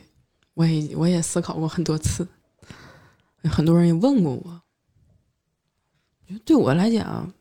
[0.54, 2.26] 我也我也思考过很多次，
[3.44, 4.60] 很多人也问过我。
[6.44, 7.32] 对我来讲，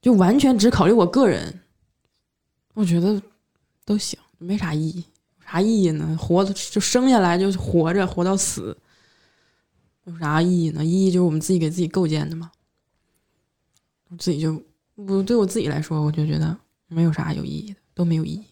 [0.00, 1.62] 就完全只考虑我个人，
[2.74, 3.20] 我觉得
[3.84, 5.04] 都行，没啥意义。
[5.48, 6.14] 有啥意义呢？
[6.20, 8.76] 活就生下来就活着，活到死，
[10.04, 10.84] 有啥意义呢？
[10.84, 12.50] 意义就是我们自己给自己构建的嘛。
[14.10, 14.62] 我自己就
[14.94, 16.54] 我对我自己来说，我就觉得
[16.88, 18.44] 没有啥有意义的，都没有意义。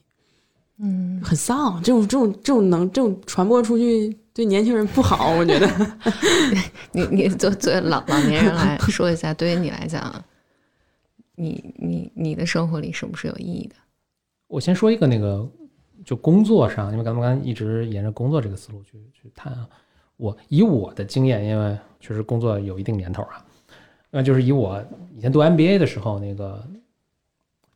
[0.78, 5.66] 嗯，很丧，这种这种这种能这种传播出去对年轻人不好，我觉得。
[6.92, 10.24] 你你作作为老老年人来说一下，对于你来讲，
[11.34, 13.74] 你你你的生活里是不是有意义的？
[14.46, 15.46] 我先说一个那个，
[16.06, 19.68] 就工作上，因为咱们刚刚一直沿着工作这个思路去去谈啊。
[20.16, 23.44] 我以我的经验，因为确实工作有一定年头啊，
[24.08, 24.80] 那就是以我
[25.16, 26.64] 以前读 MBA 的时候，那个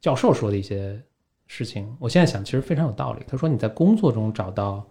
[0.00, 1.02] 教授说的一些
[1.48, 3.24] 事情，我现在想其实非常有道理。
[3.26, 4.86] 他说你在工作中找到，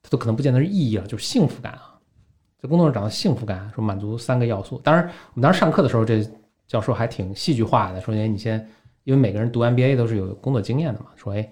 [0.00, 1.98] 他都可能不见得是意义了，就是幸福感啊，
[2.62, 4.78] 在工作中找到幸福感，说满足三个要素。
[4.84, 6.24] 当然，我们当时上课的时候，这
[6.68, 8.64] 教授还挺戏剧化的，说哎你先。
[9.04, 11.50] 因为每个人读 MBA 都是有工作经验的嘛，说哎，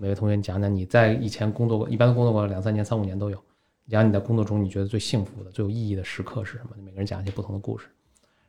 [0.00, 3.44] 每位同学讲讲你在以前工作过，一般工作过两三年、三五年都有，
[3.88, 6.70] 讲你在工作中你觉得最幸福的、最有意义的时刻是什么？
[6.84, 7.86] 每个人讲一些不同的故事。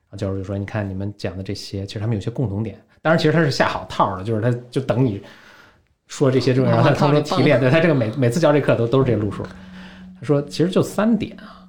[0.10, 2.80] 然后教授就说：“你看你们讲的这些，其实他们有些共同点。
[3.02, 5.24] 当然，其实他是下好套的，就是他就等你
[6.06, 7.60] 说这些之后，然后他从中提炼。
[7.60, 9.41] 对他这个每每次教这课都都是这个路数。
[9.41, 11.68] 他说其实就三点啊，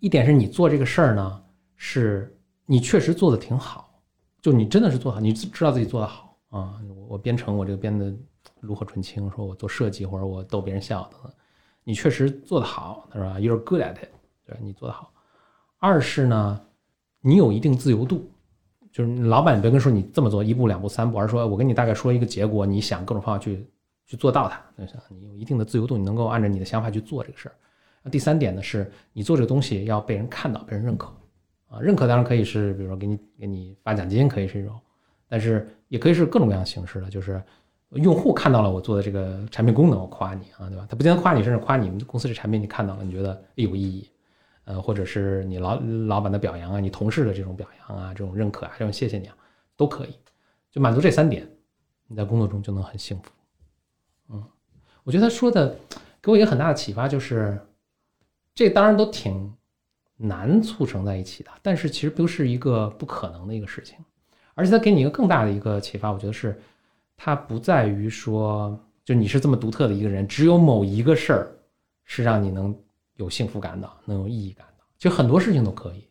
[0.00, 1.42] 一点是你做这个事儿呢，
[1.76, 3.90] 是你确实做的挺好，
[4.42, 6.74] 就你真的是做好，你知道自己做的好啊。
[6.94, 8.12] 我我编程，我这个编的
[8.60, 11.32] 炉火纯青，说我做设计或者我逗别人笑的，
[11.84, 14.08] 你确实做得好，他说 you're good at it，
[14.44, 15.12] 对你做得好。
[15.78, 16.60] 二是呢，
[17.20, 18.30] 你有一定自由度，
[18.92, 23.66] 就是老板别跟说你这么做一步两步三步，而是说我跟你大概说一个结果，你想各种方法去
[24.06, 27.54] 去做到它，那是你有一定的自由度，你能够按照你的想法去做这个事儿。
[28.02, 31.06] 那第三点呢，是你做这个东西要被人看到，被人认可
[31.68, 31.80] 啊。
[31.80, 34.78] 认可当然可以是，比如说给你给你发奖金，可以是一种，
[35.28, 37.42] 但是也可以是各种各样形式的，就是
[37.92, 40.86] 用户看到了我做的这个产品功能，我夸你啊，对吧？
[40.88, 44.08] 他不仅夸你，甚至夸你们公司这产品，你看到了，你觉得有意义。
[44.64, 49.34] 呃，或者是你老老板的表扬啊，你同事的这种表扬啊，这种认可啊，这种谢谢你啊，
[49.76, 50.14] 都可以，
[50.70, 51.44] 就满足这三点，
[52.06, 53.32] 你在工作中就能很幸福。
[54.28, 54.44] 嗯，
[55.02, 55.76] 我觉得他说的
[56.22, 57.58] 给我一个很大的启发，就是
[58.54, 59.52] 这当然都挺
[60.16, 63.96] 难促成在一起的，但是其实不是一个不可能的一个事情。
[64.54, 66.60] 而且他给你一个更大的一个启发，我觉得是
[67.22, 71.52] 它不在于说，就你是这么独特的一个人，只有某一个事儿
[72.04, 72.74] 是让你能。
[73.16, 76.08] 有幸福感的，能有意义感的，其实很多事情都可以，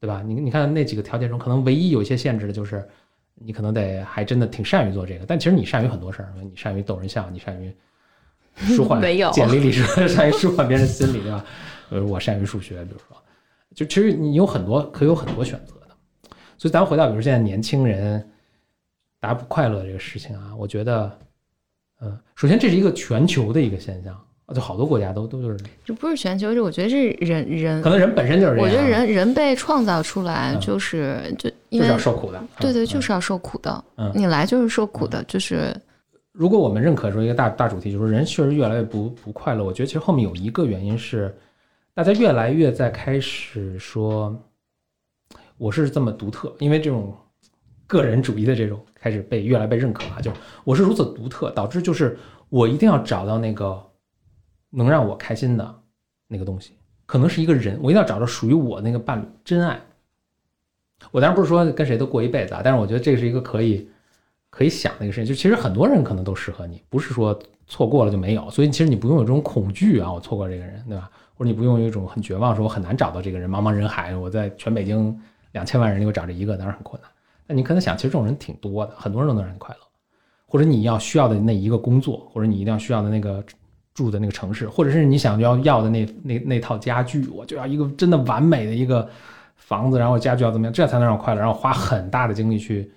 [0.00, 0.24] 对吧？
[0.26, 2.84] 你你看那几个条件中，可能唯一有一些限制的就是，
[3.36, 5.24] 你可能得还真的挺善于做这个。
[5.24, 7.72] 但其实你善于很多事儿，你善于逗人笑，你善于
[8.56, 9.00] 舒 缓
[9.32, 11.44] 简历里说善于舒缓别人心理，对吧？
[11.90, 13.16] 呃，我善于数学，比如说，
[13.76, 15.94] 就其实你有很多可以有很多选择的。
[16.58, 18.31] 所以咱回到，比如现在年轻人
[19.22, 21.18] 大家不快乐这个事情啊，我觉得，
[22.00, 24.20] 嗯，首先这是一个全球的一个现象。
[24.52, 28.66] 就好多国家都都就是，这不是全球，就我觉得是人人，可能人本身就是这样。
[28.66, 33.82] 我觉得人人被创造出来就是就就是要受苦的，对对，就是要受苦的。
[33.96, 35.74] 嗯，你来就是受苦的，就是
[36.32, 39.64] 如果我们认可说一个大大主题，就是人确实越来越不不快乐。
[39.64, 41.34] 我觉得其实后面有一个原因是，
[41.94, 44.38] 大家越来越在开始说
[45.56, 47.16] 我是这么独特，因为这种
[47.92, 50.20] 个人主义的这种开始被越来被认可啊。
[50.20, 50.30] 就
[50.64, 52.16] 我是如此独特，导致就是
[52.48, 53.80] 我一定要找到那个。
[54.74, 55.82] 能让我开心的
[56.26, 56.72] 那个东西，
[57.04, 59.78] 可能是一个人，我一定要找到属于我那个伴侣，真爱。
[61.10, 63.86] 我当然不是说跟谁都过一辈子啊，但是我觉得这是一个可以
[64.48, 65.26] 可以想的一个事情。
[65.26, 68.48] 就其实很多人可能都适合你，不是说错过了就没有。
[68.48, 71.10] 所以其实你不用有这种恐惧啊，我错过这个人，对吧？
[71.34, 75.14] 或者你不用有一种很绝望，说我很难找到这个人，茫茫人海，我在全北京
[75.52, 77.10] 两千万人里我找这一个，当然很困难。
[77.52, 79.80] 那你可能想，其实这种人挺多的，很多人都能让你快乐。
[80.46, 83.44] 或者你要需要的那一个工作，或者你一定要需要的那个。
[83.94, 89.06] 住的那个城市，或者是你想要要的那那那套家具，我就要一个真的完美的一个
[89.56, 92.90] 房子，然后家具要怎么样，这样才能让我快乐，然后花很大的精力去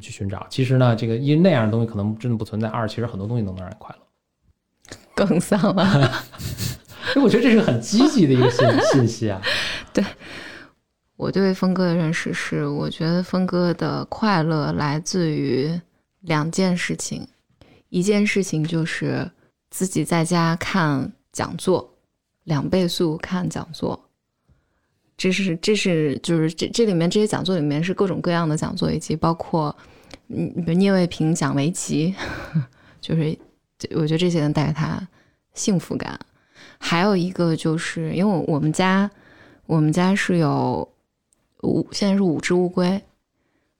[0.00, 0.46] 去寻找。
[0.48, 2.66] 其实呢，这个一那样的东西可能真的不存在。
[2.66, 4.96] 二，其实很多东西都能让你快乐。
[5.14, 5.84] 更丧了。
[7.14, 9.42] 哎，我觉得这是很积极的一个信信息啊。
[9.92, 10.02] 对，
[11.18, 15.78] 我对峰哥的认识是，我觉得峰哥的快乐来自于
[16.20, 17.28] 两件事情，
[17.90, 19.30] 一件事情就是。
[19.70, 21.86] 自己在家看讲座，
[22.44, 24.08] 两倍速看讲座，
[25.14, 29.76] 这是这是就是这这里面这些讲座里面是各种各样的讲座，以及包括
[30.28, 32.14] 嗯，比如聂卫平讲围棋，
[32.98, 33.38] 就是
[33.90, 35.06] 我觉得这些能带给他
[35.52, 36.18] 幸福感。
[36.78, 39.08] 还有一个就是因为我们家
[39.66, 40.88] 我们家是有
[41.62, 43.02] 五现在是五只乌龟，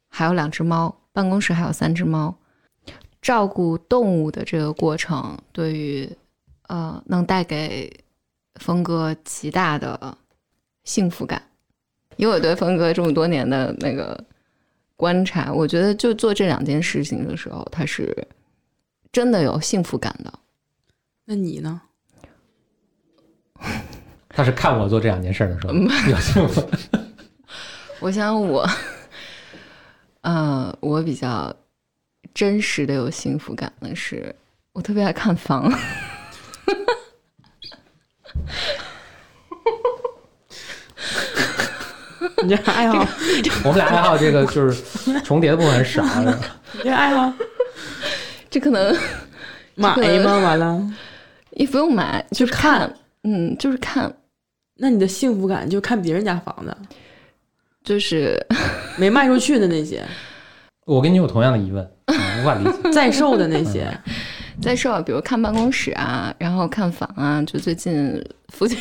[0.09, 2.37] 还有两只猫，办公室还有三只猫。
[3.21, 6.09] 照顾动物的这个过程，对于
[6.69, 7.93] 呃，能带给
[8.61, 10.17] 峰哥极大的
[10.85, 11.43] 幸福感。
[12.17, 14.25] 以我对峰哥这么多年的那个
[14.97, 18.27] 观察，我觉得就做这两件事情的时候，他是
[19.11, 20.33] 真的有幸福感的。
[21.25, 21.83] 那你呢？
[24.29, 25.73] 他是看我做这两件事的时候
[26.09, 26.61] 有幸福。
[28.01, 28.69] 我想我，
[30.23, 31.55] 呃，我比较。
[32.35, 34.33] 真实的有幸福感的是，
[34.73, 35.69] 我特别爱看房。
[42.45, 43.05] 你这爱好，
[43.65, 46.05] 我们俩爱好这个就是重叠的部分很少。
[46.75, 47.33] 你这爱好，
[48.49, 48.97] 这可能
[49.75, 50.39] 买吗？
[50.39, 50.81] 完了，
[51.53, 52.95] 也不用买，就是看，
[53.25, 54.15] 嗯，就是看。
[54.77, 56.77] 那你的幸福感就看别人家房子，
[57.89, 58.39] 就是
[58.99, 60.05] 没卖出去的那些。
[60.85, 62.71] 我跟你有同样的疑问，无法理解。
[62.93, 63.91] 在售的那些，
[64.61, 68.79] 在售，啊比如看办公室啊，然后看房啊，就最近附近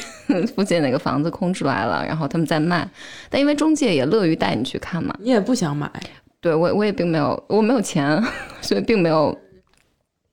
[0.53, 2.85] 附近哪个房子空出来了，然后他们在卖，
[3.29, 5.89] 但因为中介也乐于带你去看嘛，你也不想买，
[6.41, 8.21] 对我我也并没有，我没有钱，
[8.61, 9.37] 所以并没有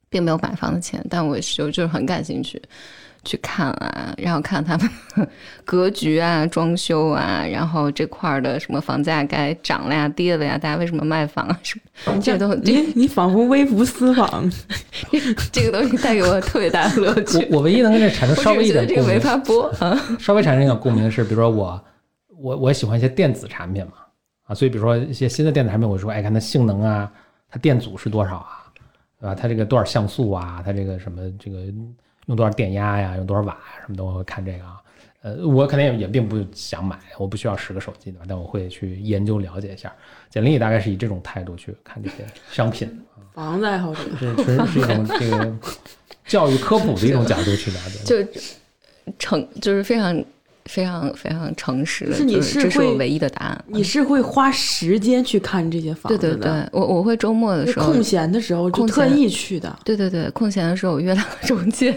[0.09, 2.61] 并没有买房的钱，但我就就是很感兴趣，
[3.25, 4.89] 去看啊，然后看他们
[5.65, 14.51] 格局啊、装修啊，然后这块儿的什么房价该涨了呀、跌了呀，大家为什么卖房啊什么，这个都你你仿佛微服私访，
[15.53, 17.39] 这个东西带给我特别大的乐趣。
[17.51, 19.99] 我我唯一能跟这产生稍微一只是觉得这个没法播啊。
[20.19, 21.85] 稍微产生一点共鸣的是，比如说我
[22.37, 23.93] 我我喜欢一些电子产品嘛，
[24.47, 27.11] 啊，所以比如说一些新的电子产品，我说哎，看它性能啊，
[27.51, 28.65] 它电阻是多少啊，
[29.21, 29.35] 对吧？
[29.35, 31.59] 它这个多少像素啊，它这个什么这个
[32.27, 34.81] 用多少电压呀，用多少瓦呀，什么的，我会看这个啊。
[35.23, 38.27] 呃，我肯定也也并不想买，我不需要十个手机对吧？
[38.29, 39.91] 但我会去研究了解一下。
[40.29, 43.01] 简历大概是以这种态度去看这些商品，
[43.33, 44.01] 房子爱好者。
[44.19, 45.57] 是纯是一种这个
[46.27, 48.05] 教育科普的一种角度去了解。
[48.25, 48.41] 就
[49.19, 50.23] 成就是非常
[50.67, 53.65] 非常非常诚实的，就是你是这是我唯一的答案。
[53.67, 59.79] 你是会花时间去看这些房对子的，对对，我我会周末的时候，空闲的时候特闲意去的。
[59.85, 61.95] 对对对，空闲的时候我约两个中介，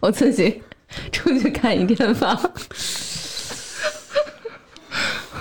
[0.00, 0.62] 我自己
[1.12, 2.38] 出去看一天房。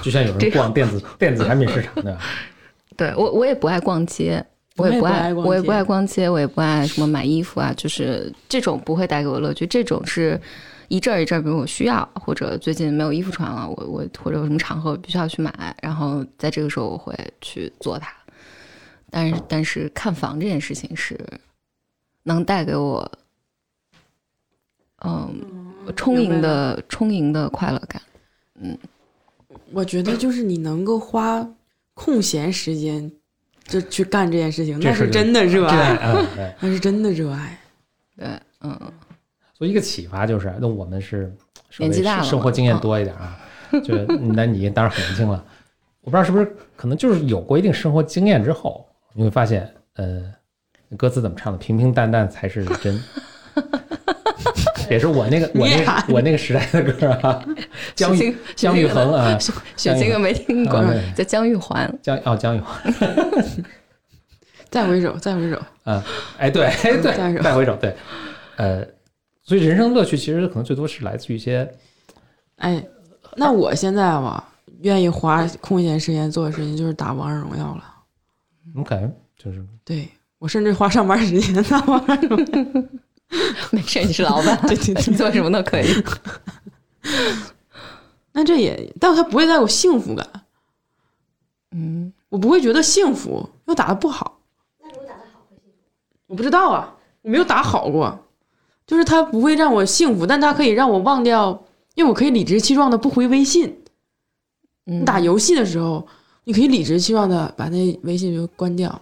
[0.01, 2.17] 就像有人逛电子电子产品市场的，
[2.97, 4.45] 对我我也不爱逛街。
[4.75, 9.67] 我也不爱，我也不爱逛街，我也不爱什么买衣服啊，就是这种不会带给我乐趣。
[9.67, 10.41] 这种是
[10.87, 18.13] 一阵儿一阵儿，比如我需要，或者最近没有衣服穿了，我我或者有什么场合必须要去买，然后在这个时候我会去做它。
[19.09, 21.19] 但是但是看房这件事情是
[22.23, 23.11] 能带给我，
[25.03, 25.33] 嗯，
[25.95, 28.01] 充盈的充盈的快乐感。
[28.59, 28.77] 嗯
[29.71, 31.47] 我觉得就是你能够花
[31.93, 33.11] 空闲时间
[33.65, 36.55] 就去干这件事情，那是真的热爱。
[36.59, 37.59] 那是真的热爱。
[38.15, 38.27] 对，
[38.61, 38.79] 嗯，
[39.57, 41.33] 所以一个启发就是，那我们是
[41.77, 43.37] 年纪大了生活经验多一点啊，
[43.83, 43.95] 就
[44.33, 45.43] 那你当然很年轻了，
[46.01, 50.23] 我不知道是不是可能就是有过一定生活经验之后，你会发现，呃，
[50.97, 51.57] 歌词怎么唱的？
[51.59, 52.99] 平平淡淡才是真。
[54.89, 57.43] 也是我那个我那个我那个时代的歌啊，
[57.95, 60.83] 姜许育昕姜育恒啊，许昕我没听过
[61.15, 61.91] 叫姜玉环。
[62.01, 62.93] 姜哦姜玉环，
[64.69, 66.03] 再回首，再回首，啊，
[66.37, 67.95] 哎对哎对，再回首对，
[68.57, 68.85] 呃，
[69.43, 71.69] 所以人生乐趣其实可能最多是来自于一些
[72.57, 72.83] 哎，
[73.35, 77.83] 那我现在吧，愿意花空闲时间做的事情就是打王者荣耀了。
[78.75, 80.07] 我感觉就是对
[80.39, 82.83] 我甚至花上班时间打王者荣耀。
[83.71, 85.87] 没事，你是老板，对对对 你做什么都可以。
[88.31, 90.27] 那这也，但他不会带有幸福感，
[91.71, 94.39] 嗯，我不会觉得幸福，因为打的不好。
[96.27, 98.22] 我不知道啊，我没有打好过，
[98.85, 101.63] 就是它不会让我幸福，但它可以让我忘掉，
[101.95, 103.83] 因为我可以理直气壮的不回微信。
[104.85, 106.05] 你你打游戏的时候，
[106.43, 109.01] 你可以理直气壮的把那微信就关掉。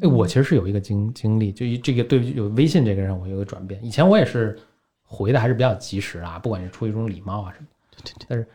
[0.00, 3.84] 哎，我其实是有一个经经历，就一这个对有微信这个让我有个转变。
[3.84, 4.58] 以前我也是
[5.02, 7.66] 回的还是比较及时啊，不管是出于一种礼貌啊什么。
[7.90, 8.46] 对对对但是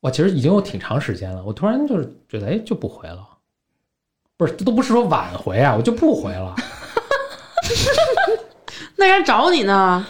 [0.00, 3.26] 我其实已经有挺长时间了，我突然就是觉得，哎，就不回了。
[4.36, 6.54] 不是，都不是说晚回啊，我就不回了。
[8.98, 10.04] 那人找你呢，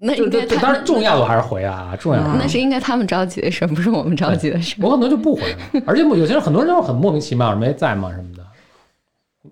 [0.00, 2.34] 那应该他就当然重要的我还是回啊，重要的。
[2.38, 4.74] 那是应该他们着急的事，不是我们着急的事。
[4.82, 8.44] 我可能就不回了，而且有些人很多人都很莫名其妙，没在吗什么的，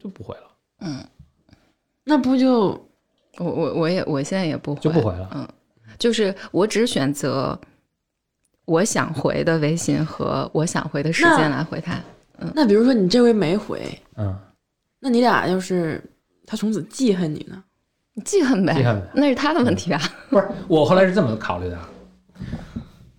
[0.03, 0.43] 就不回了。
[0.81, 0.99] 嗯
[2.07, 2.71] 那不就
[3.39, 5.49] 我我我也我现在也不回，就不回了嗯，
[5.97, 7.59] 就是我只选择
[8.65, 11.95] 我想回的微信和我想回的时间来回他。
[12.41, 13.81] 嗯那比如说你这回没回，
[14.17, 14.37] 嗯，
[14.99, 16.03] 那你俩要是
[16.45, 17.63] 他从此记恨你呢？
[18.15, 20.01] 你记恨呗，记恨呗那是他的问题吧？
[20.31, 21.79] 不是，我后来是这么考虑的，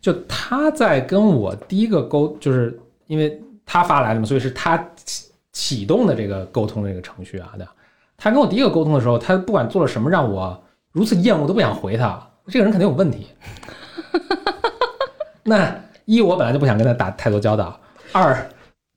[0.01, 7.67] 就他在跟我第一个沟，就是因为他发来的嘛，所以是他启启动的这个沟通的这个程序啊的。
[8.17, 10.57] 他跟我第一个沟通的时候，他不管做了什么让我
[10.93, 13.27] 如此厌恶都不想回他，这个人肯定有问题。
[15.43, 15.75] 那
[16.05, 17.77] 一我本来就不想跟他打太多交道，
[18.13, 18.49] 二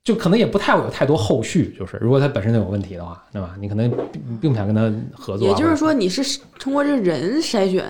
[0.09, 3.55] 就可能也不太会有太多后续，就是如果他本身就有问题的话，对吧？
[3.59, 7.85] 你可能并并不想跟他合作啊，也就是说你是通过这个人筛选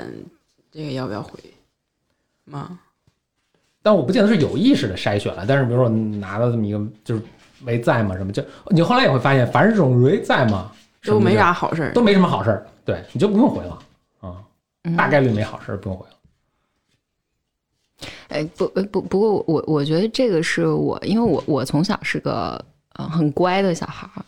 [0.70, 1.40] 这个要不要回
[2.44, 2.78] 吗？
[3.82, 7.22] 但我不见得是有意识的筛选了，但是比如说拿到这么一个就是
[7.64, 10.70] 没在嘛什么，就你后来也会发现，凡是这种没在嘛，
[11.06, 11.94] 都没啥好事儿。
[11.94, 13.80] 都没什么好事儿，对，你就不用回了
[14.20, 14.44] 啊，
[14.84, 16.14] 嗯大概率没好事儿，不用回了。
[18.30, 22.64] 哎，不不不，不过我我觉得这个是我，因为我我从小是个
[22.94, 24.26] 呃很乖的小孩儿，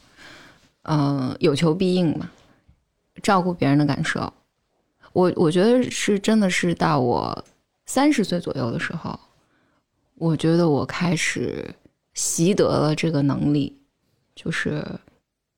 [0.84, 2.30] 嗯、有求必应嘛，
[3.22, 4.32] 照顾别人的感受。
[5.14, 7.46] 我我觉得是真的是到我
[7.86, 9.20] 三十岁左右的时候，
[10.16, 11.70] 我觉得我开始
[12.14, 13.78] 习得了这个能力，
[14.34, 14.84] 就是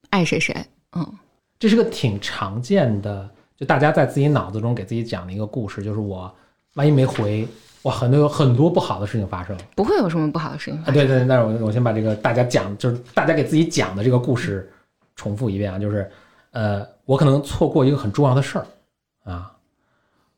[0.09, 0.53] 爱谁谁，
[0.93, 1.19] 嗯，
[1.59, 6.33] 这是个挺常见的，就大家在自己脑子中给自己讲的一个故事，就是我
[6.73, 7.47] 万一没回，
[7.83, 10.83] 哇，很多有很多不好的事情发生不会有什么不好的事情啊。
[10.85, 10.93] 发生。
[10.93, 14.71] 对对，那我我先把这个大家讲，就是大家给自己讲的这个故事
[15.15, 16.09] 重复一遍啊，就是
[16.51, 18.67] 呃，我可能错过一个很重要的事儿
[19.23, 19.53] 啊，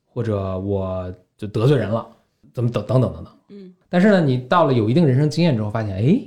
[0.06, 2.06] 或者我就得罪人了，
[2.52, 3.32] 怎么等等等等等。
[3.50, 6.20] 嗯，但是呢，你到了有一定人生经验之后，发现，哎，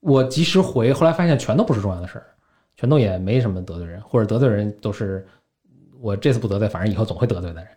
[0.00, 2.26] 我及时回，后来发现全都不是重要的事儿，
[2.76, 5.24] 全都也没什么得罪人，或者得罪人都是
[6.00, 7.68] 我这次不得罪，反正以后总会得罪的人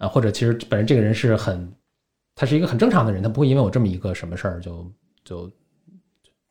[0.00, 1.70] 啊，或者其实本身这个人是很，
[2.34, 4.90] 他是一个很正常的人，他不会因为我这么一个什么事儿就
[5.22, 5.50] 就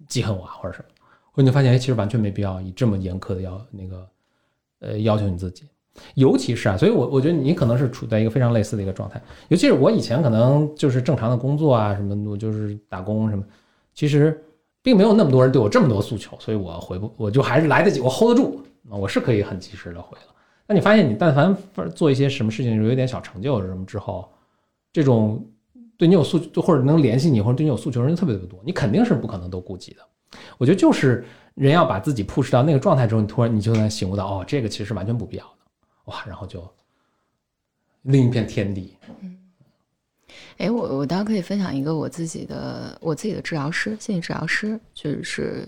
[0.07, 0.85] 记恨我啊，或者什么，
[1.31, 4.07] 或者你发现，哎，其实完全没必要以这么严苛的要那个
[4.81, 5.63] 呃要求你自己。
[6.13, 9.21] 尤其是啊，所以我我觉得你可能是处在一个非常类似的一个状态。
[9.47, 13.43] 尤其是我以前可能就是正常的工作啊，什么我就是打工什么，
[13.95, 14.41] 其实
[14.81, 20.35] 并没有那么多人对我这么多诉求，所以我回不，我就还是来得及，我 hold 得住，啊我是可以很及时的回了。
[20.69, 21.57] 那你发现你但凡
[21.95, 24.31] 做一些什么事情有一点小成就什么之后，
[24.93, 25.43] 这种
[25.97, 30.01] 对你有诉或者能联系你或者对你有诉求人特别特别多，你肯定是不可能都顾及的。
[30.59, 35.51] 我觉得就是人要把自己 push 到那个状态之后，你突然你就能醒悟到，哦，这个其实是完全不必要的。
[36.05, 36.63] 哇，然后就
[38.03, 38.95] 另一片天地。
[39.23, 39.37] 嗯
[40.57, 45.67] 哎，我我倒可以分享一个我自己的我自己的治疗师，心理治疗师，就是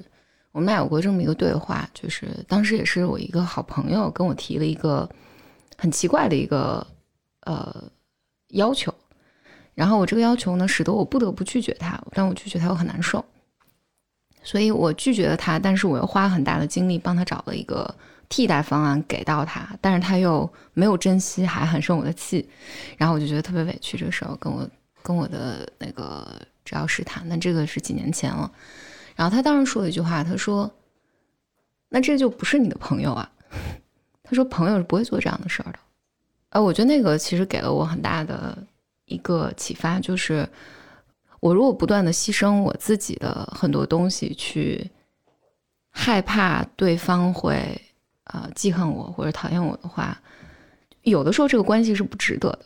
[0.51, 5.09] 我们俩有过这么一个对话，就是当时也是我一个好朋友跟我提了一个
[5.77, 6.85] 很奇怪的一个
[7.45, 7.83] 呃
[8.49, 8.93] 要求，
[9.73, 13.23] 然后我这个要求呢，使得我不得不拒绝他，但我拒绝他又很难受，
[14.43, 17.95] 所以我拒绝了他，但是我又花很大的精力帮他找了一个
[18.27, 22.49] 替代方案给到他，但是他又没有珍惜，还很生我的气，
[22.97, 23.97] 然后我就觉得特别委屈。
[23.97, 24.69] 这个时候跟我
[25.01, 26.27] 跟我的那个
[26.65, 28.51] 治疗师谈，但这个是几年前了。
[29.21, 30.71] 然后他当时说了一句话，他说
[31.89, 33.31] ：“那这就不是你的朋友啊。”
[34.23, 35.77] 他说：“朋友是不会做这样的事儿的。”
[36.49, 38.57] 呃，我觉得那个其实给了我很大的
[39.05, 40.49] 一个启发，就是
[41.39, 44.89] 我如果不断的牺牲我自己的很多东西，去
[45.91, 47.79] 害怕对方会
[48.23, 50.19] 呃记恨我或者讨厌我的话，
[51.03, 52.65] 有的时候这个关系是不值得的，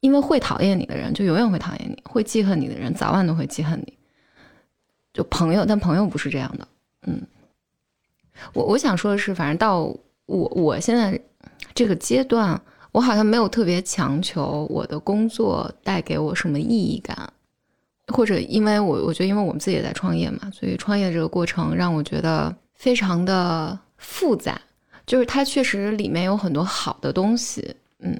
[0.00, 3.98] 因为会讨厌你的人就永远会讨厌你，会记恨你的人早晚都会记恨你。
[5.24, 6.68] 朋友，但朋友不是这样的。
[7.06, 7.20] 嗯，
[8.52, 9.80] 我我想说的是，反正到
[10.26, 11.20] 我我现在
[11.74, 12.60] 这个阶段，
[12.92, 17.32] 我好像没有特别强求我的工作带给我什么意义感，
[18.08, 24.60] 或者因为我我觉得，因为我们自己也在创业嘛，所以创业这个过程让我觉得非常的复杂。
[25.06, 28.16] 就是它确实里面有很多好的东西，嗯，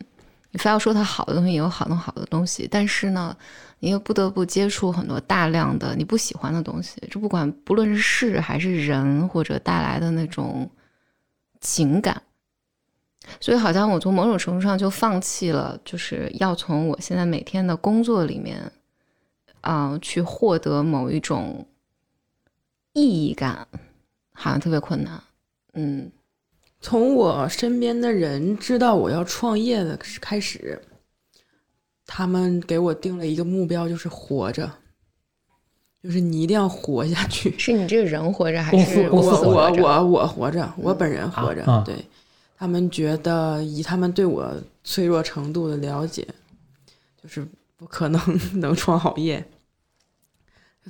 [0.51, 3.37] 你非要说它好的东西也有好多好的东西，但是呢，
[3.81, 10.71] 你又不得不接触很多大量的你不喜欢的东西，这不管不论是事还是人，或者带来的那种
[11.61, 12.23] 情感，
[13.41, 18.71] 所以好像我从某种程度上就放弃了，就是要从我现在每天的工作里面，
[19.63, 21.67] 啊、去获得某一种
[22.93, 23.67] 意义感，
[24.33, 25.23] 好像特别困难，
[25.73, 26.11] 嗯。
[26.83, 30.81] 从我身边的人知道我要创业的开始，
[32.13, 34.69] 他们给我定了一个目标，就是活着，
[36.03, 37.55] 就是你一定要活下去。
[37.57, 41.85] 是你这个人活着，还是我我我我活着，我本人活着。
[41.87, 41.95] 对
[42.59, 44.53] 他们觉得，以他们对我
[44.83, 46.27] 脆弱程度的了解，
[47.23, 47.47] 就是
[47.77, 48.21] 不可能
[48.55, 49.49] 能创好业。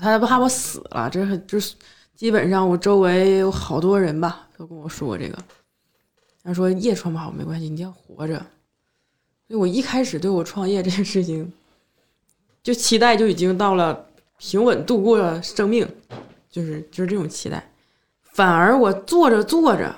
[0.00, 1.74] 他怕我死了，这是就是
[2.16, 5.38] 基本上我周围有好多人吧，都跟我说这个。
[6.42, 8.42] 他说业创不好没关系，你一定要活着。
[9.58, 11.52] 我一开始对我创业这件事情，
[12.62, 15.88] 就期待就已经到了平稳度过了生命，
[16.48, 17.72] 就是就是这种期待。
[18.22, 19.92] 反而我做着做着，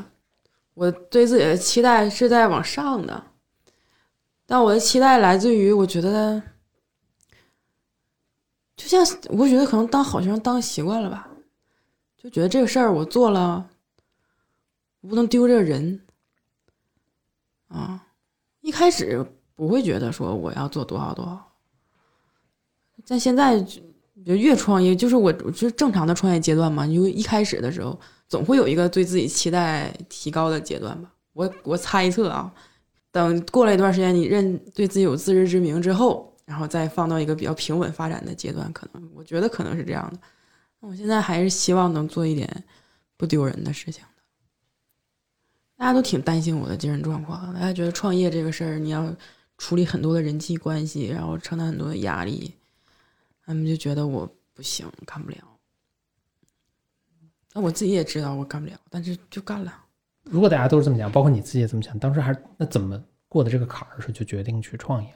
[0.72, 3.24] 我对自己的期待是在往上的，
[4.46, 6.42] 但我的期待来自于我觉得，
[8.74, 11.28] 就像我觉得可能当好学生当习惯了吧，
[12.16, 13.68] 就觉得这个事儿我做了，
[15.03, 16.00] 我不能丢这个人
[17.68, 18.07] 啊。
[18.62, 19.26] 一开始
[19.62, 21.52] 不会觉得说我要做多好多好，
[23.06, 23.64] 但现在
[24.26, 27.96] 就越创业，就是我就是正常的创业阶段嘛，你就一开始的时候
[28.26, 31.14] 总会有一个对自己期待提高的阶段吧。
[31.32, 32.52] 我我猜测啊，
[33.12, 40.18] 等过了一段时间，你认对自己有自知之明之后，然后再放到一个比较平稳发展的阶段，可能我觉得可能是这样的。
[40.80, 42.64] 那我现在还是希望能做一点
[43.16, 44.02] 不丢人的事情。
[45.76, 49.14] 大家都挺担心我的精神状况，大家觉得创业这个事儿，你要
[49.62, 52.52] 处理很多的人际关系，然后承担很多的压力，
[53.46, 55.36] 他们就觉得我不行，干不了。
[57.52, 59.72] 那我自己也知道我干不了，但是就干了。
[60.24, 65.14] 如果大家都是这么想，包括你自己也这么想，当时还是那怎么过的这个坎儿，是就决定去创业？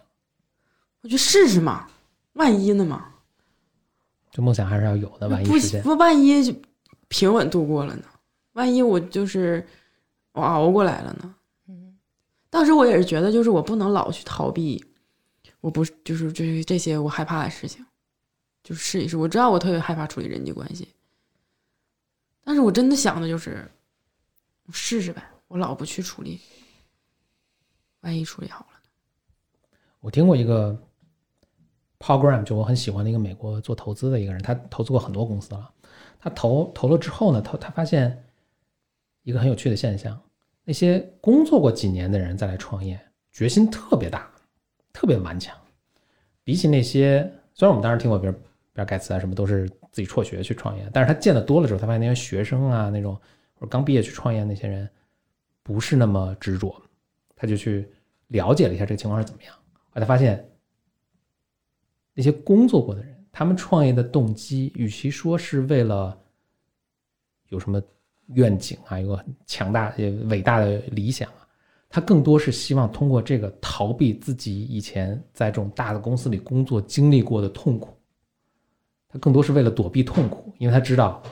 [1.01, 1.89] 我去试试嘛，
[2.35, 3.15] 万一呢嘛？
[4.31, 5.83] 这梦想还是要有的，万一不实现。
[5.83, 6.55] 不，万一就
[7.09, 8.05] 平稳度过了呢？
[8.53, 9.67] 万一我就是
[10.31, 11.35] 我熬过来了呢？
[12.57, 14.83] 当时我也是觉得，就是我不能老去逃避，
[15.61, 17.85] 我不是就是就是这些我害怕的事情，
[18.65, 19.15] 就试一试。
[19.15, 20.89] 我知道我特别害怕处理人际关系，
[22.43, 23.71] 但是我真的想的就是，
[24.65, 25.23] 我试试呗。
[25.49, 26.41] 我老不去处理，
[28.01, 29.69] 万一处理好了呢？
[30.01, 30.75] 我听过一个
[31.99, 35.71] Paul Graham，就我很喜欢的一个美国做投资的一个人，他投资过很多公司了。
[36.19, 38.25] 他投投了之后呢，他他发现
[39.25, 40.19] 一个很有趣的现象：
[40.69, 43.01] 那些工作过几年的人再来创业，
[43.31, 44.29] 决心特别大，
[44.93, 45.57] 特别顽强。
[46.43, 47.23] 比起那些，
[47.55, 48.39] 虽然我们当时听过，比如比
[48.81, 53.15] 尔盖茨啊什么都是自己辍学去创业，但是他见的多了之后，他发现那些学生啊那种
[53.55, 54.91] 或者刚毕业去创业那些人，
[55.63, 56.75] 不是那么执着。
[57.37, 57.89] 他就去
[58.27, 59.55] 了解了一下这个情况是怎么样。
[59.91, 60.51] 后来发现，
[62.13, 66.19] 那些工作过的人，他们创业的动机，与其说是为了
[67.51, 67.81] 有什么
[68.29, 69.95] 愿景啊，有个很强大、
[70.29, 71.47] 伟大的理想啊，
[71.89, 77.97] 他更多是希望通过这个逃避自己以前在这种大的公司里工作经历过的痛苦。
[79.09, 81.23] 他更多是为了躲避痛苦，因为他知道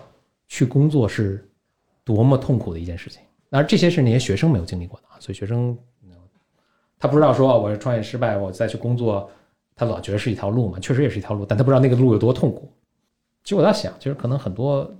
[0.46, 1.46] 去工作是
[2.04, 3.20] 多么痛苦的一件事情。
[3.50, 5.76] 当然，这些是那些学生没有经历过的啊，所以学生
[6.98, 9.28] 他不知道说我是创业失败，我再去工作，
[9.74, 12.72] 他老觉得是一条路嘛，确实也是一条路，但他不知道那个路有多痛苦。
[13.42, 14.90] 其实我在想，其实可能很多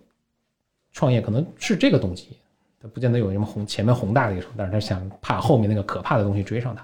[0.95, 2.39] 创业可能是这个动机，
[2.81, 6.83] 他不见得有什么宏前面宏大的一个，但是他想怕后面那个可怕的东西追上他。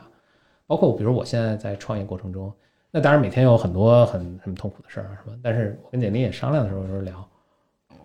[0.67, 2.53] 包括比如我现在在创业过程中，
[2.91, 7.29] 那当然每天有很多很很痛苦的事儿啊什么，但是我跟简历也商量的时候有 时候聊，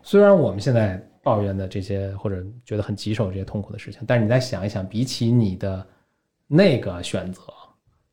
[0.01, 5.86] 虽然我们现在抱怨的这些或者觉得很棘手这些痛苦的事情，但是你再想一想，比起你的
[6.47, 7.41] 那个选择，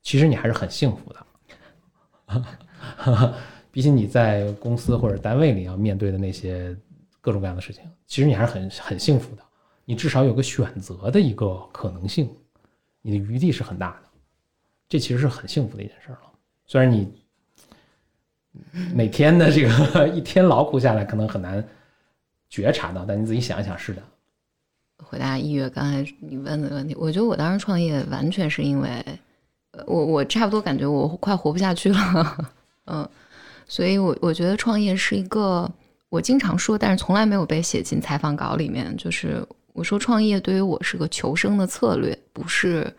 [0.01, 1.27] 其实你还是很幸福的。
[3.71, 6.77] 比起你在公司或者单位里要面对的那些
[7.23, 9.43] 各种各样的事情，其实你还是很很幸福的。
[9.85, 12.29] 你至少有个选择的一个可能性，
[13.01, 14.03] 你的余地是很大的，
[14.89, 16.33] 这其实是很幸福的一件事儿了。
[16.67, 17.11] 虽然你
[18.95, 21.67] 每天的这个 一天劳苦下来，可能很难
[22.49, 24.03] 觉察到，但你自己想一想，是的，
[24.99, 29.05] 回答一月刚才你问的问题，我觉得我当时创业完全是因为，
[29.87, 32.51] 我我差不多感觉我快活不下去了，
[32.87, 33.09] 嗯，
[33.67, 35.69] 所以我我觉得创业是一个
[36.13, 39.43] 我经常说，但是从来没有被写进采访稿里面，就是
[39.73, 42.95] 我说创业对于我是个求生的策略，不是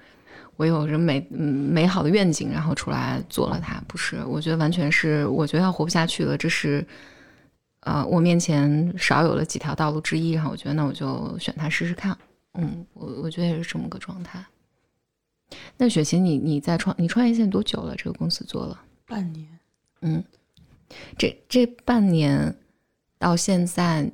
[0.56, 6.84] 我有着美嗯美好的愿景然后出来做了它，不是，我觉得完全是我觉得要活不下去了，这是。
[7.86, 12.18] 呃，我面前少有了几条道路之一，然后我觉得那我就选它试试看。
[12.54, 14.42] 嗯，我我觉得也是这么个状态。
[15.76, 17.94] 那雪琴，你你在创你创业现在多久了？
[17.98, 18.82] 这个公司做了？
[19.06, 19.46] 半年，
[20.00, 20.24] 嗯，
[21.18, 22.56] 这这半年
[23.24, 24.12] 到现在，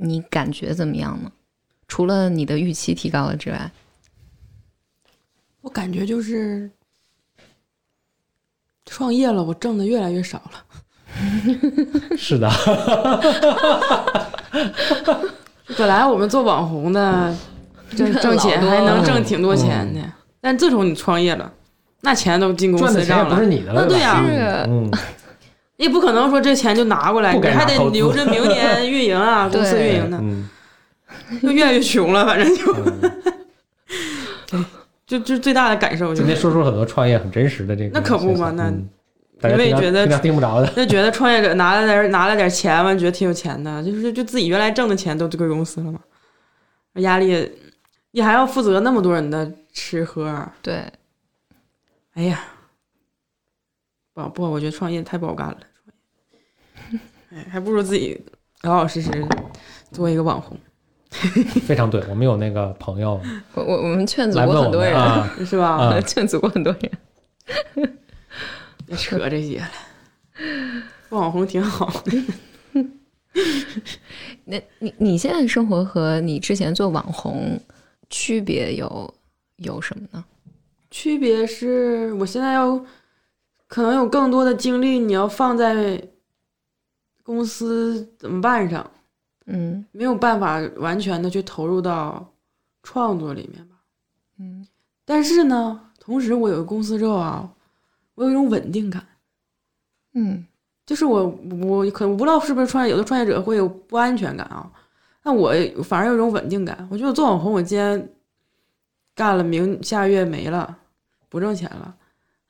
[0.00, 1.30] 你感觉怎么样呢？
[1.86, 3.70] 除了你的预期提高了之外，
[5.60, 6.68] 我感觉就是
[8.84, 10.64] 创业了，我挣的越来越少了。
[12.18, 12.50] 是的，
[15.78, 17.32] 本来我们做网红的，
[17.96, 20.00] 挣挣钱还能挣挺多钱的，
[20.40, 21.52] 但自从你创业了，
[22.00, 24.20] 那钱都进公赚的钱也司账了，不是你的了，那对呀、
[25.78, 30.48] 也不可能说这钱就拿过来，你还得留着明年 运营啊，公司运营的，嗯，
[31.42, 32.76] 就越来越穷了，反正就
[34.52, 34.64] 嗯。
[35.08, 38.70] 就就最大的感受就是，今天说出了很多创业很真实的这个那可不嘛那
[39.48, 45.98] 因为觉得听不着的，就觉得创业者拿了点拿了点钱嘛，觉得挺有钱的，就是就自己原来挣的钱都归公司了嘛，
[46.96, 47.50] 压力，
[48.10, 50.84] 你还要负责那么多人的吃喝，对，
[52.12, 52.44] 哎呀，
[54.12, 55.56] 不不，我觉得创业太不好干了，
[57.30, 58.20] 哎，还不如自己
[58.62, 59.10] 老老实实
[59.90, 60.56] 做一个网红，
[61.66, 62.02] 非常对。
[62.08, 63.20] 我们有那个朋友
[63.54, 65.76] 我我我们 劝阻过很多人，啊，是吧？
[65.76, 67.94] 啊劝阻过很多人。
[68.86, 69.68] 别扯这些了，
[71.10, 72.24] 做网红挺好的。
[74.44, 77.60] 那你你现在生活和你之前做网红
[78.08, 79.14] 区别有
[79.56, 80.24] 有什么呢？
[80.90, 82.82] 区别是我现在要
[83.66, 86.02] 可能有更多的精力，你要放在
[87.28, 88.90] 公司怎么办上，
[89.44, 92.26] 嗯没有办法完全的去投入到
[92.82, 93.76] 创作里面吧。
[94.38, 94.66] 嗯
[95.04, 97.46] 但是呢，同时我有个公司之后啊，
[98.14, 99.06] 我有一种稳定感，
[100.14, 100.42] 嗯
[100.86, 101.26] 就是我
[101.60, 104.72] 我可能不知道是不是创业，有的创业者会有不安全感啊。
[105.22, 105.52] 那我
[105.84, 106.88] 反而有一种稳定感。
[106.90, 108.10] 我觉得做网红，我今天
[109.14, 110.78] 干了，明下个月没了，
[111.28, 111.94] 不挣钱了。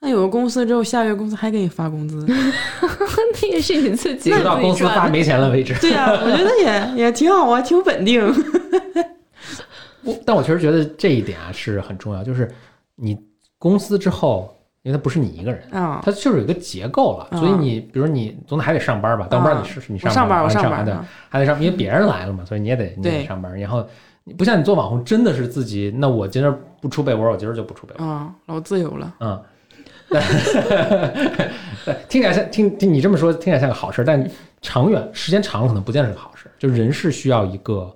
[0.01, 5.75] 那有个公司之后，下个月公司还给你发工资， 那也是你自己直到公司发没钱了为止。
[5.81, 8.23] 对啊、我觉得也也挺好啊，挺稳定。
[10.05, 12.49] 我但我确实觉得这一点啊是很重要，就是
[12.95, 13.19] 你
[13.59, 23.59] 公司之后，因为它不是你一个人，啊，它就是有一个结构了，啊所以你比如你总得还得上班吧，但我不知道你是你上班，我，上班对，班啊，还得上，因为别人来了嘛，所以你也得你也得上班。
[23.59, 23.85] 然后
[24.23, 29.13] 你不像你做网红，真的是自己，那我今儿不出被窝，我今儿就不出被窝，啊，老自由了。
[29.19, 29.43] 嗯。
[32.09, 34.29] 听起来像听听你这么说，听起来像个好事，但
[34.61, 36.51] 长远时间长了可能不见得是个好事。
[36.59, 37.95] 就人是需要一个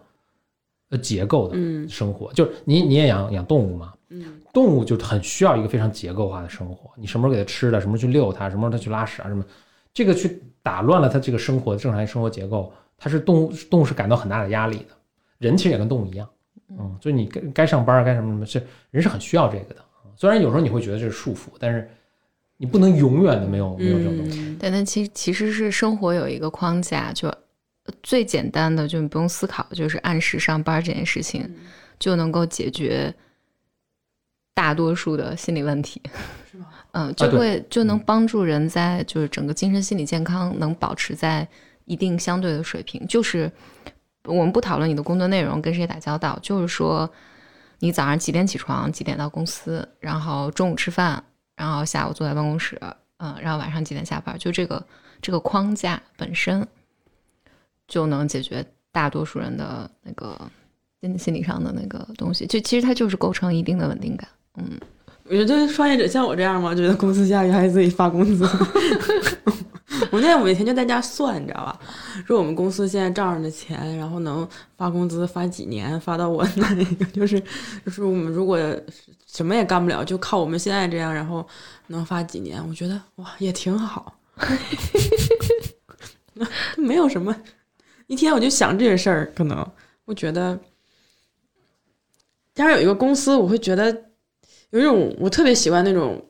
[0.91, 6.91] 呃结构的嗯生活，就是你你也养养动物嘛，嗯动物就很需要一个非常结构化的生活。
[6.97, 9.45] 你什么时候给它吃的，什么时候去遛它，什么时候它去拉屎啊，什么，
[9.93, 14.95] 这个去打乱了它这个生活正常生活结构，它是动物动物是感到很大的压力的。
[15.39, 16.29] 人其实也跟动物一样，
[16.71, 19.77] 嗯，所以你该该上班该什么什么，是人是很需要这个的。
[20.15, 21.91] 虽然有时候你会觉得这是束缚，但是
[22.63, 24.41] 你不能永远的没有没有这种东西。
[24.41, 27.29] 嗯对，但其其实是生活有一个框架，就
[28.05, 31.53] 最简单的，就你不用思考，就是按时上班这件事情，
[31.99, 33.13] 就能够解决
[34.55, 36.01] 大多数的心理问题。
[36.53, 36.67] 是吗？
[36.93, 41.45] 嗯，就对会就能帮助人在就是整个精神心理健康能保持在
[41.87, 43.05] 一定相对的水平。
[43.09, 43.51] 就是
[44.23, 47.11] 我们不讨论你的工作内容跟谁打交道，就是说
[47.81, 51.25] 你早上几点起床，几点到公司，然后中午吃饭，
[51.57, 52.81] 然后下午坐在办公室，
[53.19, 54.85] 嗯，然后晚上几点下班，就这个
[55.21, 56.67] 这个框架本身
[57.87, 60.37] 就能解决大多数人的那个
[61.01, 62.47] 心心理上的那个东西。
[62.47, 64.29] 就其实它就是构成一定的稳定感。
[64.57, 64.79] 嗯，
[65.25, 66.75] 我觉得创业者像我这样吗？
[66.75, 68.47] 觉得公司下个月还自己发工资。
[70.11, 71.79] 我那天我每天就在家算，你知道吧？
[72.27, 77.41] 说我们公司现在账上的钱，然后能发工资发几年，发到我那个 就是
[77.85, 78.59] 就是我们如果
[79.27, 81.47] 什么也干不了，就靠我们现在这样，然后
[81.89, 82.63] 能发几年？
[82.69, 84.19] 我觉得哇也挺好，
[86.77, 87.35] 没有什么。
[88.07, 89.67] 一天我就想这些事儿，可能
[90.05, 90.59] 我觉得，
[92.55, 94.05] 加上有一个公司，我会觉得
[94.71, 96.25] 有一种我特别喜欢那种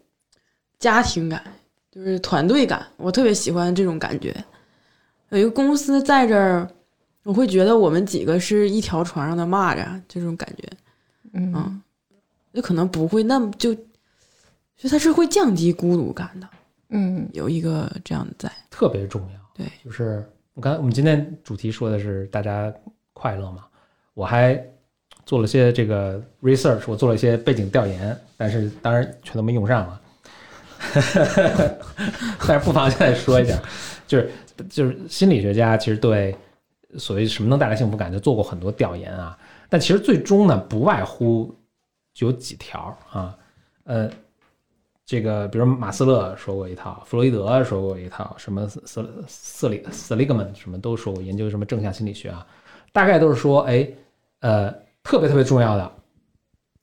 [0.78, 1.54] 家庭感，
[1.92, 4.34] 就是团队感，我特别喜欢这种感觉。
[5.28, 6.66] 有一个公司在这儿，
[7.22, 10.68] 我会觉得我们几个是一条船上的蚂蚱，这种感觉，
[11.34, 11.82] 嗯嗯，
[12.54, 16.48] 就可能不会那么就，就它是会降低孤独感的，
[16.88, 19.38] 嗯有一个这样的在，特别重要。
[19.54, 22.72] 对，就是我刚才我们今天主题说的是大家
[23.12, 23.66] 快乐嘛，
[24.14, 24.58] 我还
[25.26, 30.00] 做了些这个 research，我做了一些背景调研，但是当然全都没用上了。
[32.46, 33.60] 但是不妨现在说一下，
[34.06, 34.30] 就是
[34.68, 36.34] 就是心理学家其实对
[36.98, 39.38] 所谓什么能带来幸福感，就做过很多调研啊。
[39.68, 41.54] 但其实最终呢，不外乎
[42.18, 43.34] 有几条啊，
[43.84, 44.10] 呃，
[45.06, 52.46] 这个比如马斯勒说过一套，弗洛伊德说过一套，什么斯斯斯里斯里格曼什么都说过，研究什么正向心理学啊，
[52.92, 53.88] 大概都是说，哎，
[54.40, 54.70] 呃，
[55.02, 55.92] 特别特别重要的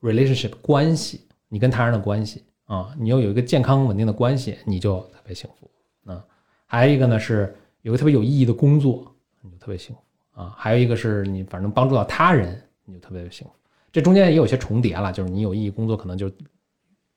[0.01, 6.23] relationship 关系，你跟他人的关系啊，你要有一个健康稳定的关系，你就特别幸福啊。
[6.67, 7.51] 还有一个呢是
[7.81, 10.53] 有个特别有意义的工作，你就特别幸福啊。
[10.55, 13.53] 还有一个是你反正帮助到他人，你就特别幸福。
[13.91, 16.29] 这中间也有些重叠了，就是你有意义工作可能就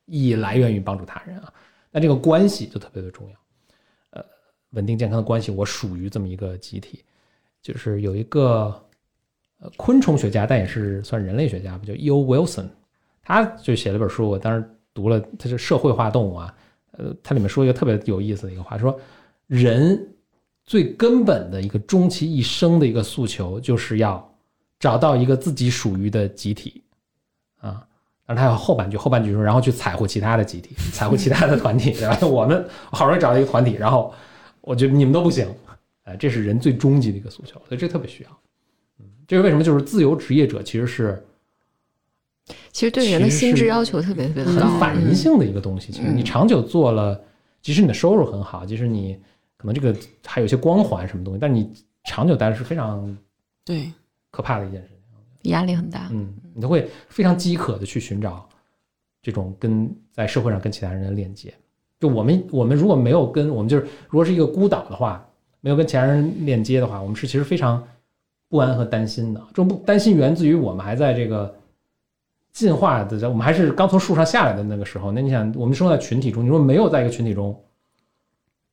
[0.06, 1.52] 意义来源于帮助他人啊，
[1.90, 3.36] 那这个关系就特别的重要。
[4.12, 4.24] 呃，
[4.70, 7.04] 稳定健康的关系，我属于这么一个集体，
[7.60, 8.74] 就是有一个
[9.58, 12.24] 呃昆虫学家，但也是算人类学家吧，叫 E.O.
[12.24, 12.68] Wilson，
[13.22, 16.54] 他就写了本书，我当时读了，他是社会化动物啊，
[16.92, 18.98] 呃，它里面说一个特别有意思的一个话，说
[19.46, 20.08] 人
[20.64, 24.34] 最根本的一个终其一生的一个诉求，就是要
[24.78, 26.82] 找到一个自己属于的集体
[27.60, 27.86] 啊。
[28.24, 32.16] 然后他有后半句，后半句说，然后去踩乎其他的集体，踩乎其他的团体， 对吧？
[32.26, 34.14] 我们好容易找到一个团体，然后
[34.60, 35.46] 我觉得你们都不行，
[36.04, 38.30] 哎，这是人最终极的一个诉求，所以这特别需要。
[39.00, 39.62] 嗯，这是为什么？
[39.62, 41.22] 就是自由职业者其实是
[42.72, 45.92] 其实对人的心智要求特别特别的很，反人性的一个东西。
[45.92, 47.20] 其实你嗯长久做了，
[47.60, 49.16] 即使你的收入很好，即使你
[49.56, 49.94] 可能这个
[50.26, 51.70] 还有一些光环什么东西，但是你
[52.04, 53.16] 长久待着是非常
[53.64, 53.92] 对，
[54.30, 55.50] 可怕的一件事情。
[55.52, 56.08] 压力很大。
[56.12, 58.48] 嗯，你都会非常饥渴的去寻找
[59.20, 61.52] 这种跟在社会上跟其他人的链接。
[62.00, 65.24] 就我们我们如果没有跟我们就是如果是一个孤岛的话，
[65.60, 67.82] 没有跟其他人链接的话，我们是其实非常
[68.48, 69.40] 不安和担心的。
[69.48, 71.54] 这种不担心源自于我们还在这个
[72.52, 75.10] 进化的，我们还是刚从树上下来的那个时候。
[75.10, 77.58] 那你想，我们生活在群体中，你说没有在一个群体中，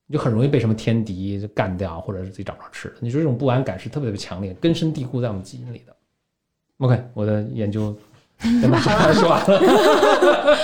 [0.05, 2.95] 你就很容易被什么天敌干掉，或者是自己找不着吃的。
[2.99, 5.95] 你说这种不安感是特别特别强烈，根深蒂固在我们基因里的。
[6.79, 7.95] OK，我的研究
[8.61, 9.59] 跟大家说完了，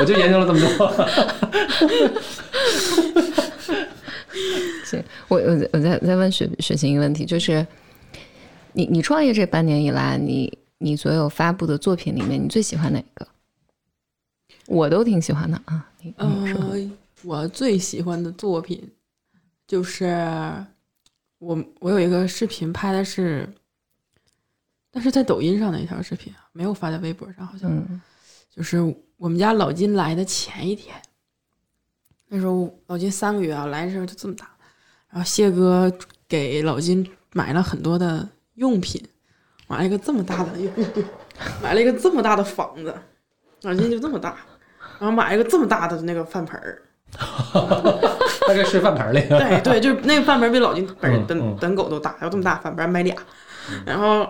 [0.00, 0.68] 我就研究了这么多。
[4.84, 7.66] 行，我我我再再问雪雪晴一个问题，就是
[8.72, 13.26] 你你创业这半年以来，你你所有发布的作品里面，你最喜欢哪个？
[14.66, 15.88] 我都挺喜欢的啊。
[16.00, 16.90] 你你说呃，
[17.22, 18.90] 我最喜欢的作品
[19.66, 20.06] 就是
[21.38, 23.48] 我我有一个视频拍的是，
[24.90, 28.00] 但是在抖音上的一条视频，没有发在微博上，好像、嗯
[28.50, 28.78] 就是
[29.16, 30.94] 我们家老金来的前一天，
[32.28, 34.50] 那时候老金三个月啊，来的时候就这么大，
[35.08, 35.90] 然后谢哥
[36.28, 39.02] 给老金买了很多的用品，
[39.72, 40.50] 买了一个这么大的，
[41.62, 42.94] 买了一个这么大的房子，
[43.62, 44.36] 老金就这么大，
[45.00, 46.82] 然后买了一个这么大的那个饭盆儿，
[48.46, 49.20] 大概睡饭盆里。
[49.30, 53.16] 对对，就那个饭盆儿比老金本本本狗都大，有这么大饭盆儿买俩，
[53.86, 54.28] 然后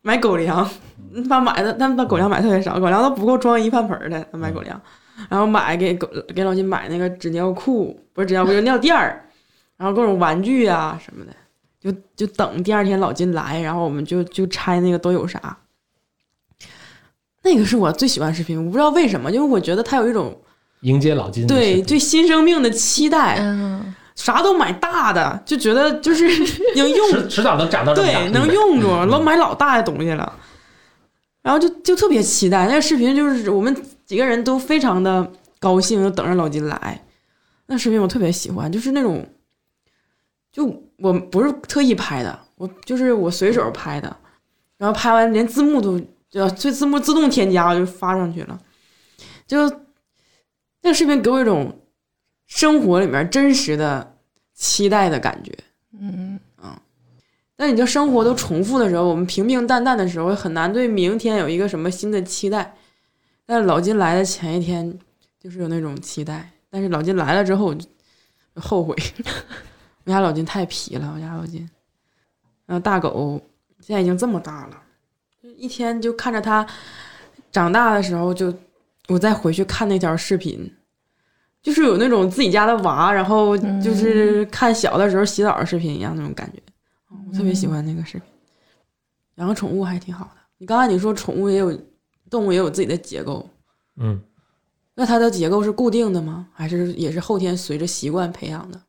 [0.00, 0.66] 买狗粮，
[1.28, 4.80] 他买的，但他狗粮买特别少，狗粮都不够装一饭盆儿的，他买狗粮，
[5.28, 9.22] 然后买给狗给老金买那个纸尿裤，不是纸尿裤，就尿垫儿，
[9.76, 11.32] 然后各种玩具啊什么的，
[11.80, 15.58] 就就等第二天老金来，然后我们就就拆那个都有啥。
[17.42, 20.38] 那个是我最喜欢视频，我不知道为什么，因为我觉得它有一种
[20.80, 26.26] 迎接老金的对对新生命的期待，嗯，啥都买大的，就觉得就是
[26.76, 30.30] 能用，迟迟早能长到这，对，能用着，老买老大的东西了，
[31.42, 33.74] 然后就就特别期待那个视频，就是我们
[34.04, 35.30] 几个人都非常的
[35.60, 37.02] 高兴，就等着老金来。
[37.66, 39.26] 那视频我特别喜欢，就是那种，
[40.58, 44.16] 就我不是特意拍的，我就是我随手拍的，
[44.76, 45.96] 然后拍完连字幕都
[46.28, 48.60] 就这字幕自动添加，我就发上去了，
[49.46, 49.70] 就
[50.82, 51.80] 那个视频给我一种
[52.46, 54.16] 生活里面真实的
[54.52, 55.56] 期待的感觉。
[55.92, 56.76] 嗯嗯
[57.54, 62.74] 但你这生活都重复的时候，我们平平淡淡的时候，很难对明天有一个什么新的期待。
[63.46, 64.98] 但是老金来的前一天，
[65.38, 66.50] 就是有那种期待。
[66.68, 67.86] 但是老金来了之后，就
[68.56, 68.96] 后悔。
[70.08, 71.68] 我家老金太皮了，我家老金。
[72.64, 73.38] 然后大狗
[73.78, 74.82] 现在已经这么大了，
[75.42, 76.66] 就一天就看着它
[77.52, 78.50] 长大的时候就，
[79.08, 80.74] 我再回去看那条视频，
[81.60, 86.62] 就是有那种自己家的娃，然后就是看小的时候洗澡的视频一样那种感觉。
[87.10, 88.22] 我特别喜欢那个视频。
[89.34, 90.40] 养个宠物还挺好的。
[90.56, 91.78] 你刚才你说宠物也有
[92.30, 93.46] 动物也有自己的结构，
[93.96, 94.18] 嗯，
[94.94, 96.48] 那它的结构是固定的吗？
[96.54, 98.80] 还是也是后天随着习惯培养的？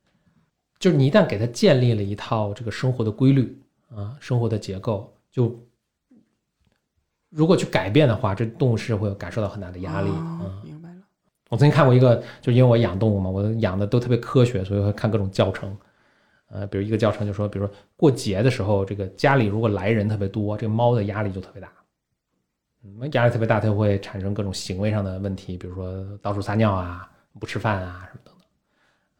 [0.79, 3.61] 就是你一旦给它建立了一套这个生活的规律
[3.93, 5.53] 啊，生活的结构，就
[7.29, 10.09] 如果去改变的话，这动物是会有感受到很大的压力。
[10.09, 10.95] 哦嗯，明白了。
[11.49, 15.77] 我曾经看过一个，就因为我养动物嘛，我养的都特别科学，所以会看各种教程。
[16.47, 21.71] 呃，比如一个教程就说，比如说过节的时候，这个家里如果来人特别多，这个猫的压力就特别大。
[22.83, 27.07] 嗯，压力特别大，它会产生各种行为上的问题，比如说到处撒尿啊、
[27.39, 28.45] 不吃饭啊什么等等。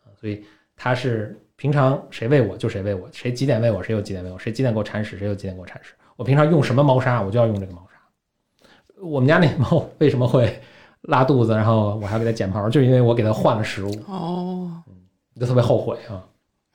[0.06, 0.44] 啊，所以
[0.76, 5.94] 它是平常谁喂我就谁喂我，谁几点喂我谁就几点喂我，谁几点给我铲屎谁就几点给我铲屎。
[6.15, 7.99] 我平常用什么猫砂我就要用这个猫砂。
[9.02, 10.57] 我们家那猫为什么会
[11.02, 14.72] 拉肚子，然后我还要给它剪毛，就是因为我给它换了食物，哦，
[15.38, 16.23] 就特别后悔啊。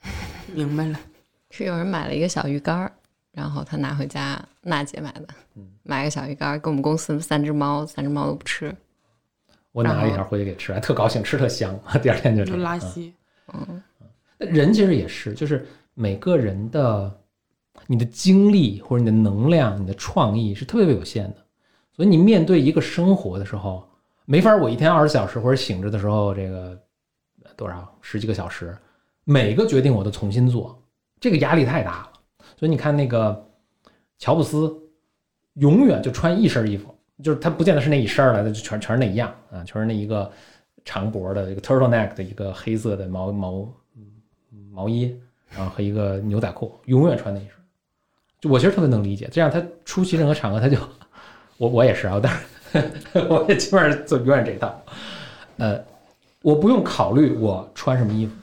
[0.53, 0.99] 明白了。
[1.49, 2.91] 是有人买了一个小鱼干儿，
[3.31, 5.27] 然后他拿回家，娜姐买的，
[5.81, 8.71] 买个小鱼干儿，给我们公司三只猫，三只猫都不吃。
[9.71, 13.13] 我拿了一条回去给吃，还特高兴，吃特香， 第二天就拉嗯稀。
[14.37, 17.21] 人其实也是，就是每个人的
[17.87, 21.37] 你的精力或者你的能量、你的创意是特别有限的，
[21.93, 23.87] 所以你面对一个生活的时候，
[24.25, 26.77] 没法我一天二十小时或者醒着的时候，这个
[27.55, 28.75] 多少十几个小时，
[29.23, 30.81] 每个决定我都重新做，
[31.19, 32.11] 这个压力太大了。
[32.57, 33.49] 所以你看那个
[34.17, 34.73] 乔布斯，
[35.53, 36.93] 永远就穿一身衣服，
[37.23, 40.31] 就是他不见得是那一身儿了，他就全全是那一样啊，全是那一个
[40.83, 43.73] 长脖的一个 turtleneck 的一个黑色的毛毛
[44.75, 45.17] 毛衣，
[45.49, 47.51] 然后和一个牛仔裤，永远穿那一身。
[48.41, 50.77] 就我其实特别能理解，这样他出席任何场合，他就
[51.57, 52.39] 我我也是啊，但是
[53.29, 54.83] 我也基本上就永远这一套。
[55.57, 55.81] 呃，
[56.41, 58.33] 我不用考虑我穿什么衣服，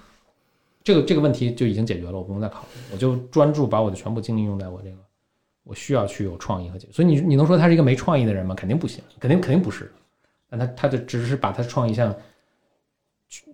[0.82, 4.96] 这个这个问题就已经解决了，我不用再考虑，我就专注把我的全部精力用在我这个
[5.64, 6.88] 我需要去有创意和解。
[6.90, 8.54] 所以你你能说他是一个没创意的人吗？
[8.54, 9.92] 肯定不行，肯定肯定不是。
[10.48, 12.14] 但他他就只是把他的创意像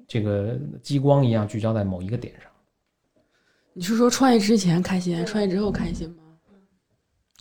[0.07, 2.48] 这个激光一样聚焦在某一个点上。
[3.79, 6.25] 你是说创业之前开心，创业之后开心吗？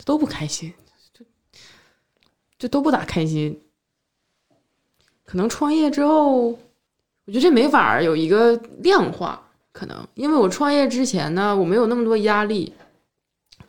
[0.05, 0.71] 都不开心，
[1.11, 1.25] 就
[2.59, 3.59] 就都不咋开心。
[5.25, 12.71] 可能创业之后，我觉得这没法有一个量化，可能因为我创业之前呢，我没有那么多压力，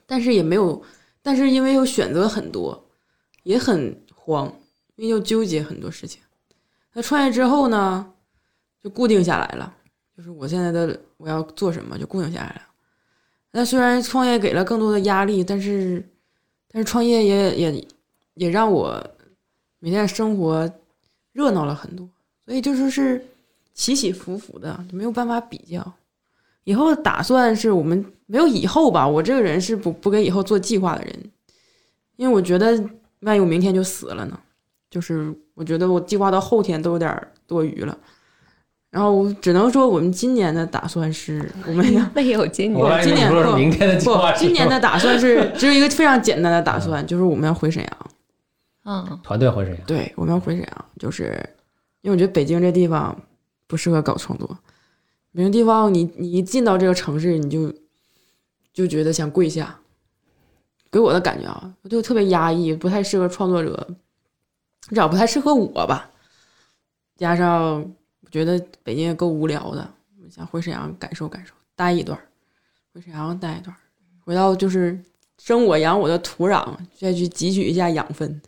[0.04, 0.84] 但是也没有，
[1.22, 2.86] 但是因为有选择很多，
[3.44, 4.46] 也很慌，
[4.96, 6.20] 因为又纠结很多事情。
[6.92, 8.12] 那创业之后呢，
[8.82, 9.74] 就固定下来了，
[10.18, 12.62] 就是我现在的我要做什么就固定下来了。
[13.52, 16.04] 那虽然创业给了更多的压力，但是
[16.72, 17.86] 但是创业也也
[18.34, 19.00] 也让我
[19.78, 20.68] 每天的生活
[21.32, 22.04] 热闹了很多，
[22.44, 23.24] 所以就说是
[23.74, 25.92] 起起伏伏的，没有办法比较。
[26.64, 31.30] 以后打算是我们没有以后吧，我这个人是不不给以后做计划的人，
[32.16, 32.76] 因为我觉得
[33.20, 34.36] 万一我明天就死了呢，
[34.90, 37.96] 就是我觉得我计划到后天都有点多余了。
[38.90, 47.92] 然后只能说我们今年的打算是我们要 没有今年还以为你说是明天的计划不，今年的打算是 只有一个非常简单的打算，就是我们要回沈阳。
[48.84, 51.38] 嗯 团队回沈阳，对，我们要回沈阳，就是
[52.00, 53.14] 因为我觉得北京这地方
[53.66, 54.58] 不适合搞创作。
[55.34, 57.72] 北京地方你，你一进到这个城市，你就
[58.72, 59.76] 就觉得想跪下。
[60.90, 63.88] 给我的感觉啊，就特别压抑，不太适合创作者，
[64.88, 66.10] 至少不太适合我吧。
[67.14, 67.90] 加上我
[68.30, 69.88] 觉得北京也够无聊的，
[70.24, 72.22] 我想回沈阳感受感受，待一段儿，
[72.92, 73.78] 回沈阳待一段儿，
[74.24, 74.98] 回到就是
[75.42, 76.66] 生我养我的土壤，
[76.98, 78.40] 再去汲取一下养分。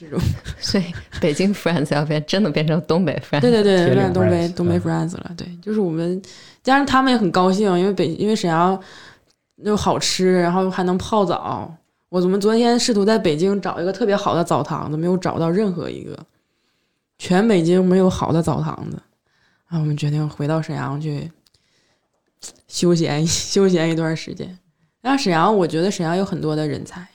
[0.00, 0.18] 这种
[0.58, 0.84] 所以
[1.20, 5.30] 北京 friends 要变真的变成东北 friends，对对对，变东北东北嗯 friends 了。
[5.36, 6.20] 对，就是我们，
[6.64, 8.76] 加上他们也很高兴，因为北因为沈阳
[9.62, 11.72] 又好吃，然后还能泡澡。
[12.08, 16.18] 我怎么昨天试图在北京找一个特别好的澡堂子，没有找到任何一个，
[17.18, 18.98] 全北京没有好的澡堂子。
[19.68, 21.30] 啊我们决定回到沈阳去
[22.68, 24.58] 休闲 休闲一段时间。
[25.00, 27.06] 然后沈阳，我觉得沈阳有很多的人才，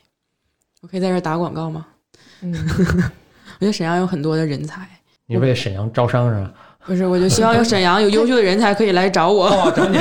[0.81, 1.87] 我可以在这打广告吗？
[2.41, 4.87] 嗯，我觉得沈阳有很多的人才。
[5.27, 6.53] 你为沈阳招商是吧？
[6.83, 9.47] 不是，我就希望有沈阳有优秀的人才可以来找我。
[9.47, 9.97] 哦，找你，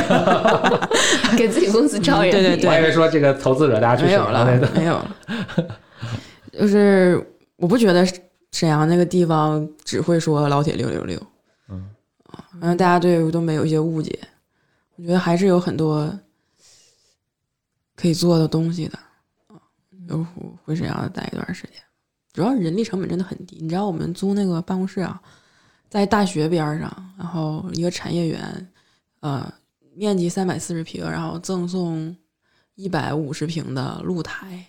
[1.37, 5.17] 给自己公司招人，对对对我还以为说这个投资者大家去沈没有了没有了。
[6.53, 7.23] 就是
[7.57, 8.05] 我不觉得
[8.53, 11.21] 沈阳那个地方只会说老铁六六六，
[11.69, 11.89] 嗯
[12.25, 14.19] 啊，反正大家对东北有一些误解。
[14.97, 16.13] 我觉得还是有很多
[17.97, 18.99] 可以做的东西的
[19.47, 19.57] 啊，
[20.09, 20.25] 就
[20.65, 21.75] 回沈阳待一段时间。
[22.33, 25.21] 主要人力成本真的很低，你知道我们租那个办公室啊，
[25.89, 28.73] 在大学边上，然后一个产业园，
[29.21, 29.53] 呃，
[29.95, 32.17] 面积三百四十平，然后赠送
[32.75, 34.65] 一百五十平的露台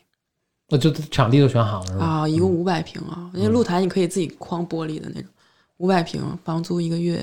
[0.72, 2.06] 我就场地都选好了是吧？
[2.06, 2.53] 啊，一共嗯。
[2.53, 5.30] 五百平啊，那露台你可以自己框玻璃的那种，
[5.77, 7.22] 五百平，房租一个月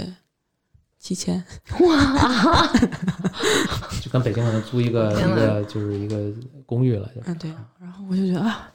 [0.99, 1.43] 七千，
[1.81, 2.67] 哇
[4.03, 6.31] 就跟北京可能租一个一个就是一个
[6.67, 7.21] 公寓了，就。
[7.25, 7.51] 嗯对，
[7.81, 8.71] 然后我就觉得啊，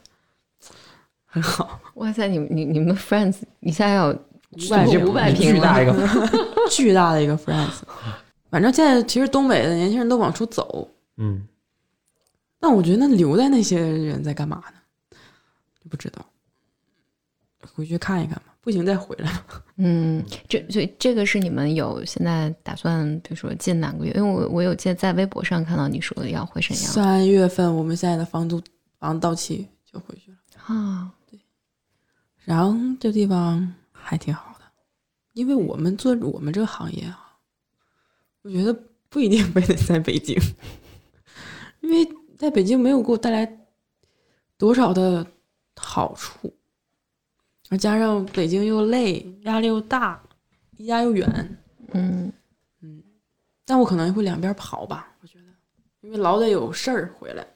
[1.24, 5.94] 很好，哇塞，你你你们 friends 一下要五百这五百平巨大一个，
[6.70, 7.80] 巨大的一个 friends。
[8.50, 11.42] 反正现在其实东北的年轻人都往出走，嗯，
[12.64, 15.18] 那我觉得那留在那些人在干嘛呢？
[15.82, 16.24] 就不知道，
[17.74, 19.30] 回去看一看吧，不行再回来。
[19.76, 26.86] 嗯，这所以这个是你们有现在打算，比如说近两个月，因为我我有见在微博上看到你说要回沈阳。
[26.86, 28.62] 三月份我们现在的房租
[28.98, 31.38] 房到期就回去了，啊，对。
[32.44, 34.64] 然后这地方还挺好的，
[35.34, 37.36] 因为我们做我们这个行业啊，
[38.40, 38.74] 我觉得
[39.10, 40.34] 不一定非得在北京，
[41.80, 42.08] 因为
[42.44, 43.66] 在北京没有给我带来
[44.58, 45.26] 多少的
[45.76, 46.52] 好处，
[47.70, 50.22] 而加上北京又累，压力又大，
[50.76, 51.58] 离家又远，
[51.92, 52.32] 嗯
[53.66, 55.44] 但我可能会两边跑吧，我觉得，
[56.02, 57.46] 因为老得有事儿回来，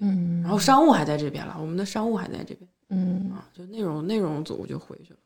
[0.00, 5.18] 嗯，然后商务还在这边了，我们的商务还在这边嗯，啊，就内容内容组就回去了。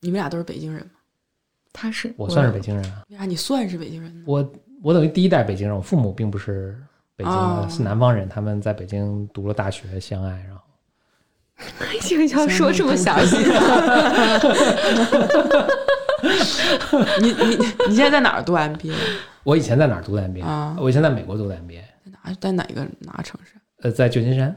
[0.00, 0.92] 你们俩都是北京人吗？
[1.74, 4.24] 他是我算是北京人啊，为啥你算是北京人呢？
[4.26, 4.52] 我
[4.82, 6.80] 我等于第一代北京人，我父母并不是
[7.16, 10.60] 北京的，哦是南方人，他们在北京读了大学，相爱，然后
[12.00, 13.36] 这个要说这么详细，
[17.20, 17.56] 你你
[17.88, 18.92] 你现在在哪儿读 MBA
[19.44, 20.76] 我以前在哪儿读的 MBA？、啊？
[20.80, 23.52] 我以前在美国读的 MBA，在哪在哪个哪个城市？
[23.82, 24.56] 呃，在旧金山，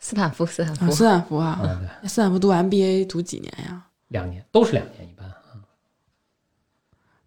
[0.00, 1.60] 斯坦福斯坦啊，福斯坦福啊。
[2.04, 3.82] 斯坦福读 MBA 读几年呀？
[4.08, 5.30] 两年都是两年一般。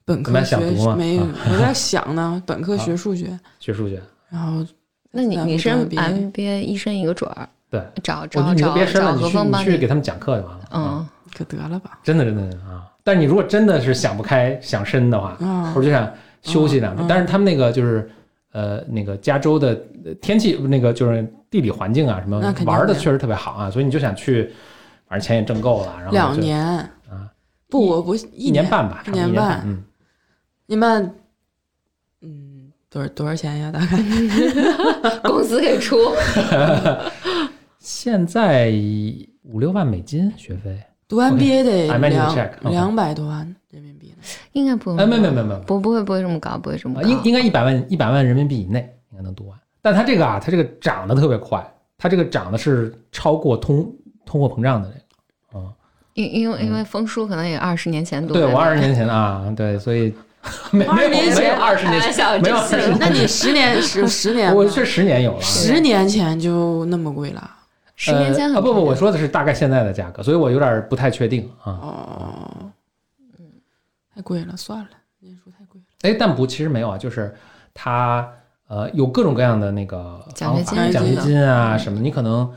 [0.03, 0.57] 本科学
[0.95, 2.41] 没我在想呢。
[2.47, 4.65] 本科学啊数学，学数学，然后
[5.11, 10.63] 那你你是 MBA 一生一个准儿，对，找我就你就找找别申了，找你去何峰帮你去给他们讲课就完了。
[10.69, 11.99] 啊，嗯可得了吧？
[12.03, 12.85] 真的真的啊！
[13.03, 16.11] 但是你如果真的是想不开想申的话，啊或者就想
[16.41, 17.05] 休息两嗯嗯。
[17.07, 18.09] 但是他们那个就是
[18.51, 19.69] 呃那个加州的
[20.05, 22.93] 呃天气那个就是地理环境啊什么玩的。
[22.95, 24.51] 确实特别好啊，所以你就想去，
[25.07, 26.65] 反正钱也挣够了，然后就两年。
[27.09, 27.29] 啊，
[27.69, 29.83] 不，我不一一年半吧，差不多一年一年半嗯，
[30.65, 31.15] 一年半
[32.89, 33.71] 多少多少钱呀？
[33.71, 33.97] 大概
[35.29, 35.97] 公司给出，
[37.79, 38.73] 现在
[39.43, 44.13] 五六万美金学费，读 MBA 得两两百多万人民币。
[44.51, 44.99] 应该不用。
[44.99, 47.07] 哎，没没没没，不不会不会这么高，不会这么啊，高。
[47.07, 49.57] 应应该一百万一百万人民币以内应该能读完。
[49.81, 51.65] 但它这个啊，它这个涨得特别快，
[51.97, 53.89] 它这个涨的是超过通
[54.25, 55.65] 通货膨胀的这个。
[55.65, 55.71] 啊、
[56.15, 58.41] 因因为因为枫叔可能也二十年前读的。
[58.41, 60.13] 对我二十年前啊，对，所以
[60.71, 65.41] 没没有20年没有前二十年前，没有二十年，那你十年十十 年吧，我是十年有了。
[65.41, 67.49] 十年前就那么贵了？
[67.95, 71.71] 十年前很呃啊不不，我说的是大概现在的价格，所以我有点不太确定啊。
[71.81, 72.71] 哦，
[73.37, 73.45] 嗯
[74.15, 74.87] 太贵了，算了，
[75.19, 75.85] 年数太贵了。
[76.09, 77.35] 哎，但不，其实没有啊，就是
[77.73, 78.25] 它
[78.67, 82.49] 呃有各种各样的那个奖学金奖学金啊什么的，你可能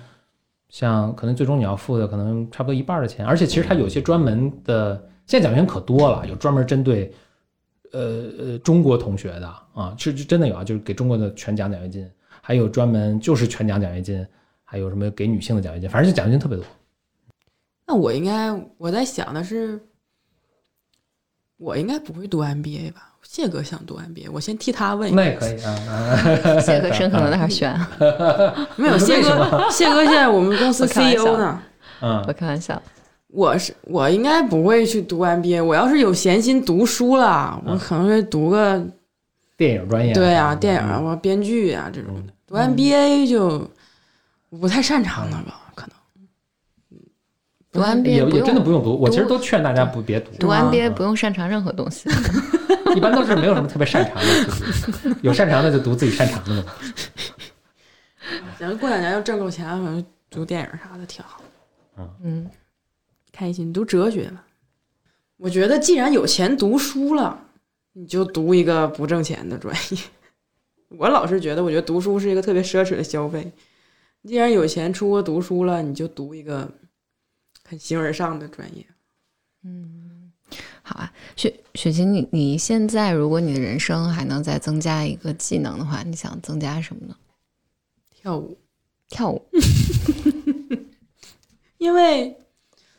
[0.68, 4.94] 像可能最终你要付的可能差不多一半的钱，而且其实它有些专门的，
[5.26, 7.12] 现在奖学金可多了，有专门针对
[7.92, 8.00] 呃
[8.38, 12.10] 呃中国同学的啊，是是真的有啊，就是给中国的全奖奖学金，
[12.40, 14.26] 还有专门就是全奖奖学金，
[14.64, 16.64] 还有什么给女性的奖学金，反正就奖学金特别多。
[17.86, 19.80] 那我应该我在想的是，
[21.56, 23.08] 我应该不会读 MBA 吧？
[23.22, 25.16] 谢哥想读 MBA，我先替他问一下。
[25.16, 27.72] 那也可以啊啊， 谢哥申可能有点悬，
[28.76, 31.62] 没有， 谢哥，谢哥现在我们公司 CEO 呢。
[32.00, 32.80] 嗯我开玩笑。
[33.32, 38.82] 我是我应该不会去读 MBA，我要是有闲心读书了，我可能会读个
[39.56, 42.32] 电影专业对啊，嗯电影啊，我编剧啊这种的。
[42.46, 43.66] 读 MBA 就
[44.50, 45.96] 不太擅长了吧，可能。
[47.72, 50.30] 读也 MBA 不也真的不用读，我其实都劝大家不别读。
[50.38, 52.10] 读吗 MBA 不用擅长任何东西。
[52.94, 56.64] 一般都是没有什么特别擅长的，有擅长的就读自己擅长的嘛。
[58.58, 61.40] 行，过两年要挣够钱，可能读电影啥的挺好，
[62.22, 62.46] 嗯，
[63.32, 63.72] 开心。
[63.72, 64.44] 读哲学吧，
[65.38, 67.48] 我觉得既然有钱读书了，
[67.94, 69.98] 你就读一个不挣钱的专业。
[70.88, 73.50] 我老是觉得，我觉得读书是一个特别奢侈的消费。
[74.24, 76.70] 既然有钱出国读书了，你就读一个
[77.64, 78.86] 很形而上的专业。
[79.64, 80.30] 嗯
[80.82, 87.16] 好啊，雪雪琴，你你现在如果你的人生还能再增加一个技能的话，你想增加什么呢？
[88.10, 88.58] 跳舞，
[89.08, 89.42] 跳舞。
[91.78, 92.36] 因为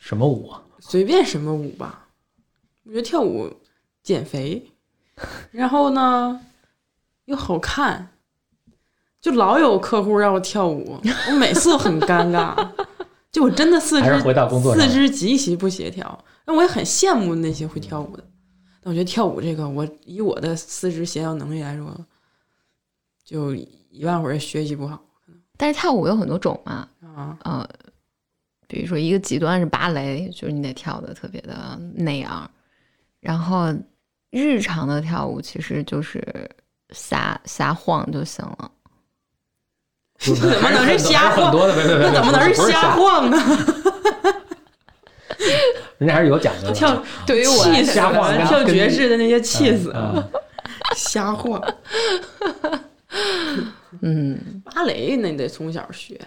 [0.03, 0.61] 什么舞啊？
[0.79, 2.09] 随便什么舞吧，
[2.83, 3.49] 我觉得跳舞
[4.03, 4.69] 减肥，
[5.51, 6.41] 然后呢
[7.23, 8.09] 又好看，
[9.21, 10.99] 就老有客户让我跳舞，
[11.29, 12.69] 我每次都很尴尬，
[13.31, 18.23] 就我真的四还是肢回到工作四肢极其不协调，那我也很羡慕那些会跳舞的，
[18.81, 22.05] 但我觉得跳舞这个，我以我的四肢协调能力来说，
[23.23, 25.01] 就一万会儿学习不好。
[25.55, 27.37] 但是跳舞有很多种嘛，啊。
[27.45, 27.69] 呃，
[28.67, 32.49] 比如说一个极端是芭蕾，就是你得跳的特别的那样，
[33.19, 33.73] 然后
[34.31, 36.21] 日常的跳舞其实就是
[36.91, 38.71] 瞎瞎晃就行了。
[40.23, 42.95] 怎怎么能是瞎晃那怎么能是瞎？
[42.95, 43.37] 晃呢？
[45.97, 46.71] 人家还是有讲究的。
[46.75, 49.93] 跳对于我来说气死瞎晃，跳爵士的那些气死
[50.95, 51.61] 瞎晃。
[54.01, 56.19] 嗯，芭蕾那得从小学，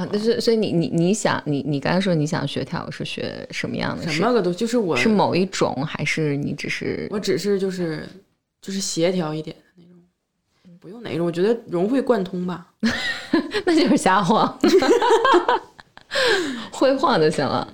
[0.00, 4.08] 啊，但是所以你你你想你你刚才说你想学跳舞是学什么样的？
[4.08, 8.08] 什么个都就是我是是某一种，还是你只是我只是就是
[8.62, 12.66] 就是协调一点的那种，不用哪种，我觉得融会贯通吧。
[13.66, 14.58] 那就是瞎晃，
[16.72, 17.68] 会晃就行了。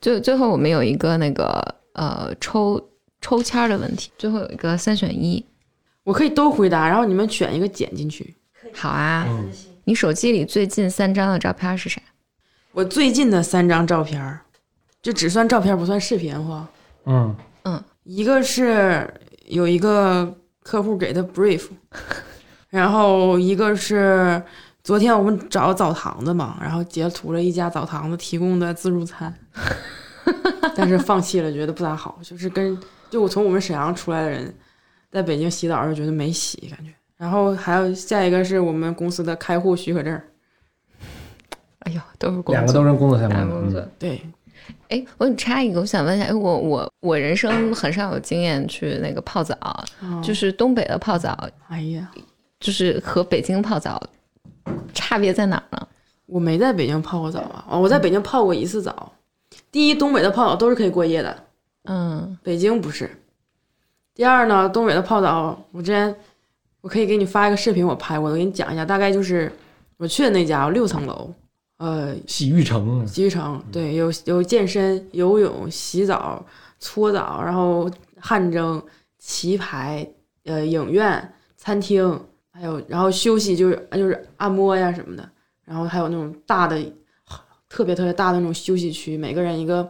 [0.00, 2.90] 最最后我们有一个那个呃抽
[3.20, 5.42] 抽签儿的问题，最后有一个三选一，
[6.04, 8.34] 我可以都回答，然后你们选一个剪进去。
[8.74, 9.26] 好啊。
[9.28, 9.50] 嗯
[9.84, 12.00] 你手机里最近三张的照片是啥？
[12.72, 14.40] 我最近的三张照片儿，
[15.02, 16.68] 就只算照片不算视频哈。
[17.04, 17.34] 嗯
[18.04, 19.08] 一个是
[19.46, 21.68] 有一个客户给的 brief，
[22.70, 24.42] 然后一个是
[24.82, 29.32] 昨天我们找澡堂子嘛，然后截图了一家澡堂子提供的自助餐，
[30.74, 32.76] 但是放弃了，觉得不咋好，就是跟
[33.08, 34.52] 就我从我们沈阳出来的人，
[35.10, 36.92] 在北京洗澡时候觉得没洗感觉。
[37.22, 40.20] 然后还有下一个是我们公司的开户许可证，
[41.78, 43.46] 哎呦，都是工作，两个都是工作相关的。
[43.46, 43.90] 两个工作嗯。
[43.96, 44.20] 对，
[44.88, 49.56] 哎，我给你插一个，我想问一下，哎，我我我人生很少有经验去那个泡澡，
[50.20, 52.10] 就是是东北的泡澡，哎呀，
[52.58, 54.02] 就是和北京泡澡
[54.92, 55.86] 差别在哪儿呢？
[56.26, 59.12] 我没在北京泡过澡啊，哦，我在北京泡过一次澡。
[59.70, 61.44] 第一，东北的泡澡都是可以过夜的，
[61.84, 63.08] 嗯北京不是。
[64.12, 66.12] 第二呢，东北的泡澡，我之前
[66.82, 69.50] 我可以给你发一个视频，我拍过的，我给你讲一下，大概就是
[69.96, 71.32] 我去的那家六层楼，
[71.78, 76.44] 呃，洗浴城，洗浴城，对，有有健身、游泳、洗澡、
[76.78, 78.82] 搓澡，然后汗蒸、
[79.18, 80.06] 棋牌、
[80.44, 85.30] 呃，影院、餐厅，还有然后休息就是就是按摩呀什么的，
[85.64, 86.76] 然后还有那种大的
[87.68, 89.88] 特别特别大的那种休息区，每个人一个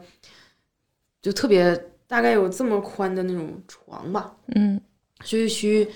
[1.23, 1.75] 就特别
[2.07, 4.79] 大概有这么宽的那种床吧，嗯。
[5.25, 5.89] 休息区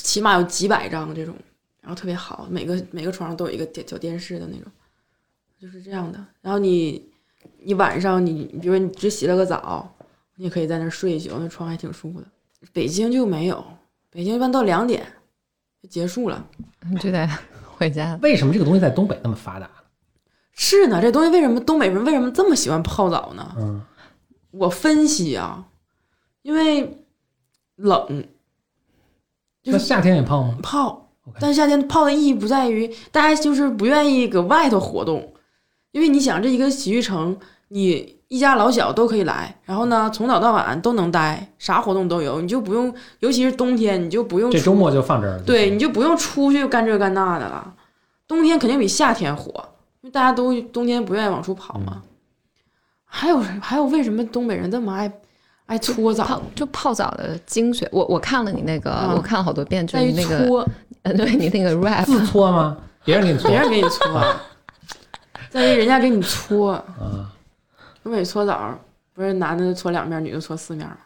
[0.00, 1.34] 起码有几百张这种，
[1.80, 4.70] 然后特别好，每个每个床上都有一个电小电视的那种，
[5.60, 6.24] 就是这样的。
[6.40, 7.10] 然后你
[7.58, 9.94] 你晚上你比如说你只洗了个澡，
[10.36, 12.26] 你也可以在那儿睡一宿，那床还挺舒服的。
[12.72, 13.64] 北京就没有，
[14.10, 15.06] 北京一般到两点
[15.82, 16.46] 就结束了。
[16.90, 17.28] 你就得
[17.76, 18.18] 回家。
[18.22, 19.70] 为什么这个东西在东北那么发达？
[20.52, 23.54] 是呢，这东西为什么东北人为什么这么喜欢泡澡呢？
[23.58, 23.82] 嗯，
[24.52, 25.66] 我分析啊，
[26.42, 27.04] 因为
[27.74, 28.24] 冷
[29.64, 30.56] 那夏天也泡吗？
[30.62, 31.00] 泡
[31.40, 35.32] 但是夏天泡的意义不在于大家就是不愿意搁外头活动，
[35.92, 37.34] 因为你想这一个洗浴城，
[37.68, 45.42] 你一家老小都可以来，然后呢从早到晚都能待，啥活动都有，你就不用，尤其是冬天，你就不用这周末就放这儿了。
[45.44, 47.74] 对，你就不用出去干这干那的了。
[48.28, 49.50] 冬天肯定比夏天火，
[50.02, 52.02] 因为大家都冬天不愿意往出跑嘛。
[53.04, 55.10] 还有还有，为什么东北人这么爱
[55.66, 56.42] 爱搓澡泡？
[56.54, 60.68] 就泡澡的精髓，我我看了你那个，啊我看了好多遍，就在于是那个，搓，
[61.02, 62.76] 呃，对你那个 rap，自搓吗？
[63.04, 64.36] 别人给你搓别人给你搓，
[65.50, 66.72] 在于人家给你搓。
[66.72, 67.30] 啊？
[68.02, 68.78] 东北搓澡
[69.14, 70.96] 不是男的搓两面，女的搓四面吗？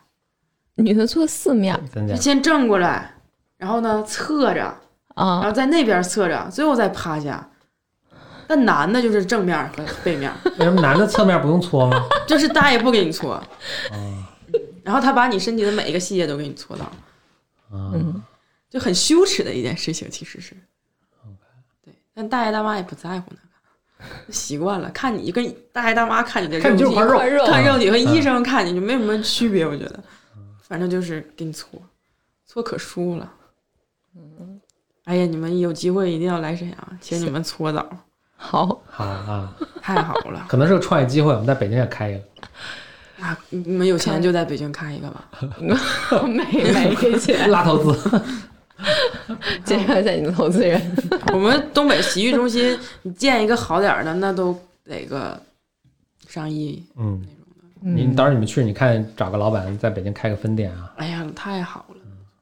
[0.75, 2.17] 女的搓四面就？
[2.17, 3.15] 先正过来，
[3.57, 4.65] 然后呢侧着
[5.15, 7.49] 啊，然啊，后在那边侧着，最后再趴下。
[8.49, 12.03] 那男的就是正面和背面，为什么男的侧面不用搓吗？
[12.27, 13.45] 就是大爷不给你搓，啊
[14.89, 16.85] 然后他把你身体的每一个细节都给你搓到，
[17.77, 18.23] 啊，嗯，
[18.71, 20.57] 就很羞耻的一件事情，其实是。
[21.85, 23.31] 对，但大爷大妈也不在乎
[23.99, 30.03] 那个，习惯了，看你就跟大爷大妈看你的看你就是肉体块肉，看肉体和医嗯生看你就没什么区别，我觉得，
[30.63, 31.79] 反正就是给你搓，
[32.47, 33.31] 搓可舒服了。
[35.05, 37.87] 哎呀，你们有机会一定要来沈阳，请你们搓澡，
[38.37, 42.25] 好，好啊，太好了可能是个创业机会，我们在北京也开一个。
[43.21, 43.39] 啊！
[43.51, 45.29] 你们有钱就在北京开一个吧。
[46.27, 48.23] 没没给钱， 拉投资，
[49.65, 50.81] 介绍一下你的投资人，
[51.33, 55.41] 我们东北洗浴中心，你建一个好点儿的，那都得个
[56.29, 56.85] 上亿。
[56.97, 57.21] 嗯，
[57.83, 61.97] 嗯你到时候你们去，你看找个老板在北京开个分店啊，哎呀，太好了！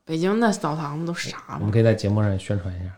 [0.04, 1.70] 北京那澡堂子都啥嘛我们？
[1.72, 2.92] 可以在节目上宣传一下。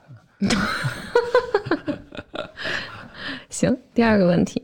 [3.50, 4.60] 行，第二个问题，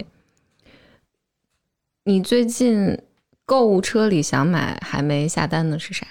[2.07, 2.99] 你最近
[3.47, 6.07] 购物车里想买还没下单的是啥？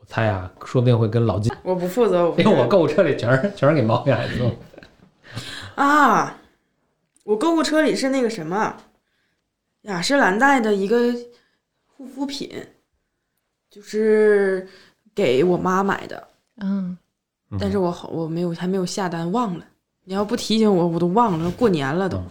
[0.00, 4.56] 我猜啊，说不定会跟老金， 我不负责，我不因为我购物车里全是全是给毛孩子用。
[5.76, 6.36] 啊，
[7.22, 8.76] 我购物车里是那个什么，
[9.82, 11.14] 雅诗兰黛的一个
[11.86, 12.50] 护肤品，
[13.70, 14.66] 就是
[15.14, 16.26] 给我妈买的，
[16.60, 16.98] 嗯，
[17.60, 19.64] 但是我好我没有还没有下单，忘了。
[20.02, 22.18] 你要不提醒我，我都忘了，过年了都。
[22.18, 22.26] 嗯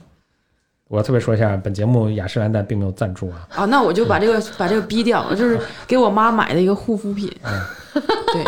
[0.88, 3.48] 我要特别说一下，本节目雅诗兰黛并没有赞助啊。
[3.56, 7.30] 啊，那我就把这个把这个逼掉，就是给我妈买的一个护肤品。
[7.94, 8.46] 对，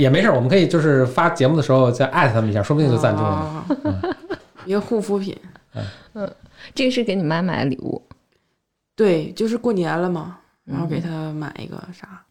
[0.00, 3.28] 也没事，我们可以就是发节目的时候再艾特他们一下，说不定就赞助了。
[3.28, 3.66] 啊
[4.64, 5.36] 一个护肤品，
[6.14, 6.28] 嗯。
[6.74, 8.02] 这个是给你妈买的礼物，
[8.96, 12.24] 对，就是过年了嘛，然后给嗯她买一个啥，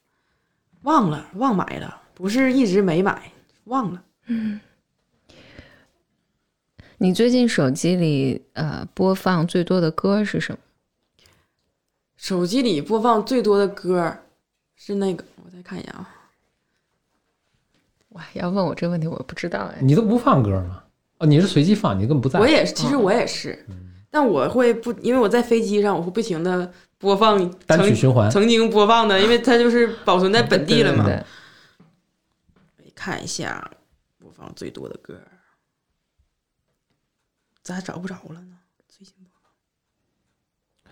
[0.81, 3.31] 忘了忘买了，不是一直没买，
[3.65, 4.01] 忘了。
[6.97, 10.59] 你最近手机里呃播放最多的歌是什么？
[12.15, 14.17] 手机里播放最多的歌
[14.75, 16.09] 是那个，我再看一眼啊，
[18.09, 19.77] 哇，要问我这个问题，我不知道哎。
[19.81, 20.83] 你都不放歌吗？
[21.17, 22.39] 哦，你是随机放，你根本不在。
[22.39, 23.65] 我也是，其实我也是，
[24.09, 28.31] 但我会不，因为我在飞机上，我会不停的播放单曲循环。
[28.31, 31.05] 曾经播放的，因为它就是保存在本地了嘛。
[31.05, 31.21] 对，
[32.95, 33.69] 看一下
[34.17, 35.19] 播放最多的歌，
[37.65, 38.57] 咋找不着了呢？
[38.87, 39.31] 最近播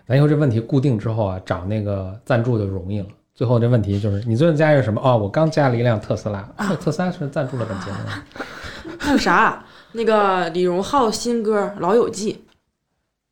[0.07, 3.07] 咱以后这问题固定之后啊，找那个赞助就容易了。
[3.35, 4.99] 最后这问题就是，你最近加一个什么？
[4.99, 9.63] 哦，我刚加了一辆特斯拉，啊、特斯拉是赞助了本节目还有啥？
[9.91, 12.43] 那个李荣浩新歌《老友记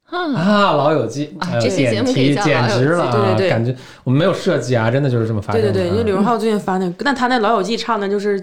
[0.06, 5.42] 啊，啊，《老友记》这期节目可以叫点题简老友记直了啊，对对对感觉我们没有设计啊，真的就是这么》。
[5.44, 5.52] 发。
[5.52, 8.40] 对对对，因为李啊荣浩最近发那个，但他那《老友记》唱的就是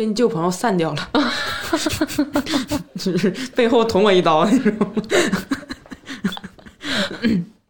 [0.00, 1.10] 跟旧朋友散掉了，
[2.96, 4.90] 就是背后捅我一刀那种。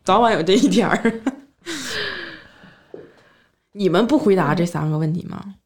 [0.04, 1.20] 早晚有这一天儿。
[3.72, 5.56] 你们不回答这三个问题吗？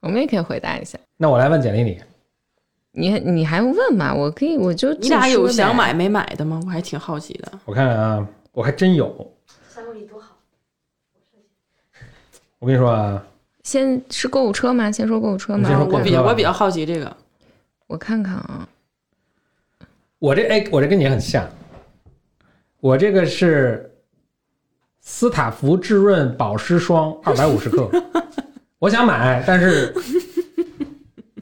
[0.00, 0.98] 我们也可以回答一下。
[1.16, 2.00] 那我来问简历里，
[2.90, 4.12] 你你还问吗？
[4.12, 5.94] 我可以，我就你俩有想买？
[5.94, 6.60] 没买的吗？
[6.66, 7.52] 我还挺好奇的。
[7.64, 9.32] 我看看啊，我还真有。
[9.68, 10.34] 三公里多好，
[12.58, 13.24] 我跟你说啊，
[13.62, 14.90] 先是购物车吗？
[14.90, 15.60] 先说购物车吗？
[15.62, 17.16] 你先说购物车我比较我比较好奇这个，
[17.86, 18.68] 我看看啊，
[20.18, 21.48] 我这哎，我这跟你很像，
[22.80, 23.90] 我这个是
[25.00, 27.90] 斯塔芙滋润保湿霜二百五十克，
[28.78, 29.94] 我想买，但是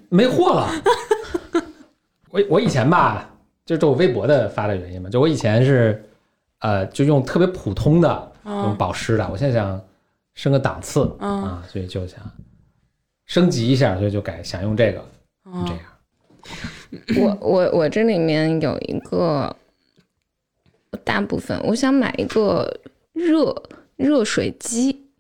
[0.09, 0.69] 没货了。
[2.31, 3.29] 我我以前吧，
[3.65, 6.05] 就这我微博的发的原因嘛，就我以前是
[6.61, 9.81] 呃，就用特别普通的用嗯保湿的，我现在想
[10.39, 11.43] 升个档次嗯。
[11.43, 12.21] 啊，所以就想
[13.27, 15.05] 升级一下，所以就改想用这个，
[15.45, 15.83] 嗯这样。
[17.21, 19.55] 我我我这里面有一个，
[21.05, 22.81] 大部分我想买一个
[23.13, 23.55] 热
[23.97, 25.11] 热水机，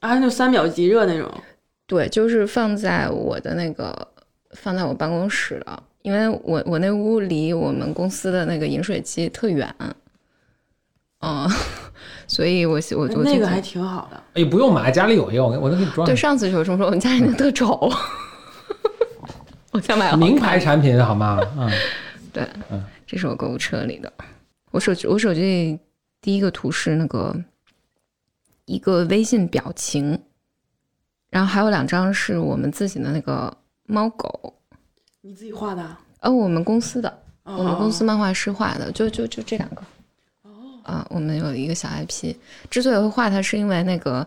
[0.00, 1.32] 啊，就三秒即热那种，
[1.86, 4.06] 对，就是放在我的那个
[4.50, 9.74] 放在我办公室了，因为我我那屋离我们公司的那个饮水机特远，
[11.24, 11.50] 嗯，
[12.28, 14.22] 所以我我那个还挺好的。
[14.34, 16.36] 哎，不用买，家里有一个，我我能给你装对上。
[16.36, 17.90] 次就是这么说，我们家里那特丑，
[19.72, 21.40] 我想买个名牌产品好吗？
[21.56, 21.70] 嗯，
[22.32, 24.12] 对嗯，这是我购物车里的。
[24.70, 25.78] 我手机我手机里
[26.20, 27.34] 第一个图是那个
[28.66, 30.18] 一个微信表情，
[31.30, 33.56] 然后还有两张是我们自己的那个
[33.86, 34.52] 猫狗，
[35.20, 36.00] 你自己画的啊？
[36.20, 37.08] 呃，我们公司的，
[37.44, 39.82] 哦我们公司漫画师画的，就就就这两个。
[40.84, 42.36] 啊，我们有一个小 IP，
[42.70, 44.24] 之所以会画它，是因为那个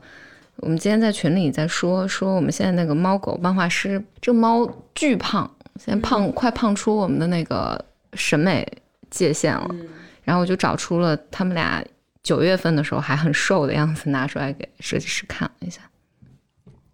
[0.58, 8.68] 我们今天在群里在说说我们现在那个猫狗漫画师，这个猫巨胖，现在胖、快胖出我们的那个审美
[9.10, 9.68] 界限了。
[9.72, 9.88] 嗯
[10.28, 11.82] 然后我就找出了他们俩
[12.22, 15.80] 九月份的时候还很瘦的样子，拿出来给设计师看了一下。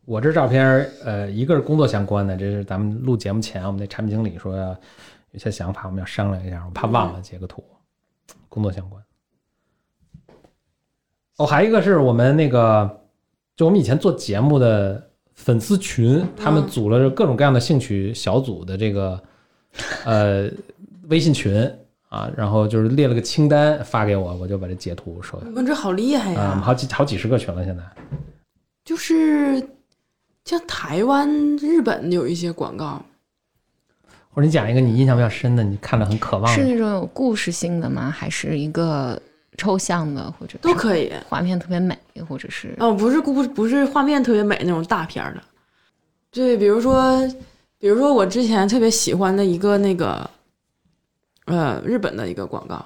[0.06, 0.64] 我这照片，
[1.04, 4.56] 呃，一个是工作相关的，这是咱们录节目前，我们那产品经理说
[5.32, 7.64] 有些想法，我们要商量一下，我怕忘了截个图，
[8.50, 9.02] 工作相关。
[11.38, 13.02] 哦，还有一个是我们那个，
[13.56, 19.20] 就我们以前做节目的粉丝群，他们嗯组了各种各样的兴趣小组的这个
[20.06, 20.50] 呃
[21.10, 21.70] 微信群
[22.10, 26.74] 啊，然后就是列了个清单发给我，我就把这截图收下你们这好厉害呀，我们好！
[26.74, 27.84] 几好几十个群了，现在。
[28.86, 29.68] 就是
[30.46, 31.28] 像台湾、
[31.58, 33.02] 日本有一些广告，
[34.30, 38.12] 或者你讲一个你印象比较深的，你看着很渴望的，是那种有故事性的吗？
[38.12, 39.20] 还是一个
[39.58, 41.12] 抽象的，或者都可以。
[41.30, 41.98] 画面特别美，
[42.28, 45.44] 或者是哦，不是故不是画面特别美那种大片儿的，
[46.32, 47.20] 对，比如说，
[47.78, 50.30] 比如说我之前特别喜欢的一个那个，
[51.46, 52.84] 呃，日本的一个广告，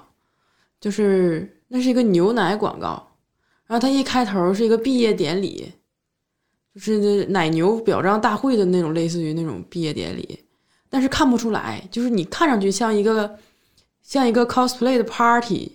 [0.79, 3.07] 就是那是一个牛奶广告，
[3.65, 5.71] 然后它一开头是一个毕业典礼，
[6.75, 10.43] 就是那奶牛表彰大会的那种，类似于那种毕业典礼，
[10.89, 13.37] 但是看不出来，就是你看上去像一个
[14.01, 15.73] 像一个 cosplay 的 party。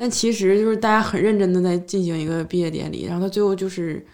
[0.00, 4.06] 但其实就是大家很认真的在进行一个毕业典礼，然后他最后就是，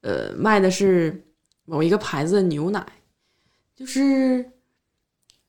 [0.00, 1.24] 呃，卖的是
[1.64, 2.84] 某一个牌子的牛奶，
[3.76, 4.44] 就是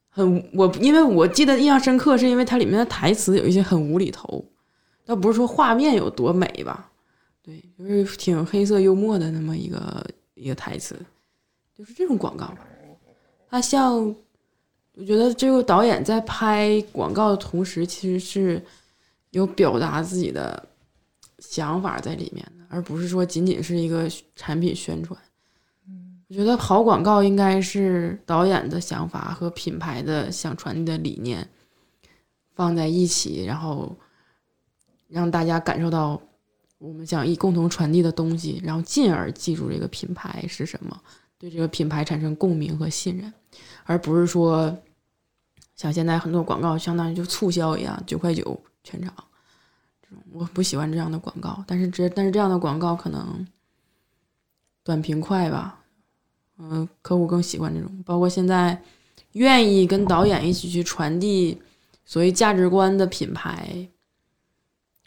[0.10, 4.46] 很我因为我记得印象深刻，是因为它里面的台词有一些很无厘头，
[5.06, 6.92] 倒不是说画面有多美吧，
[7.42, 10.06] 对，就是挺黑色幽默的那么一个
[10.36, 10.96] 一个台词，
[11.76, 12.54] 就是这种广告，
[13.50, 14.16] 它像
[14.94, 18.64] 我觉得这个导演在拍广告的同时，其实是。
[19.34, 20.68] 有表达自己的
[21.40, 25.20] 想法在里面的，而不是说仅仅是一个产品宣传。
[26.30, 31.48] 我觉得好广告应该是导演的想法和品牌的想传递的理念
[32.56, 33.96] 放在一起，然后
[35.08, 36.20] 让大家感受到
[36.78, 41.00] 我们想一共同传递的东西，然后进而记住这个品牌是什么，
[41.38, 43.32] 对这个品牌产生共鸣和信任，
[43.84, 44.76] 而不是说
[45.76, 48.60] 像现在很多广告相当于就促销一样，九块九。
[48.84, 49.14] 全场，
[50.02, 53.48] 这种我不喜欢这样的广告，但是这但是这样的广告可能
[54.84, 55.80] 短平快吧，
[56.58, 58.04] 嗯、客户更喜欢这种。
[58.04, 58.82] 包括现在
[59.32, 61.62] 愿意跟导演一起去传递
[62.06, 63.88] 所谓价值观的品牌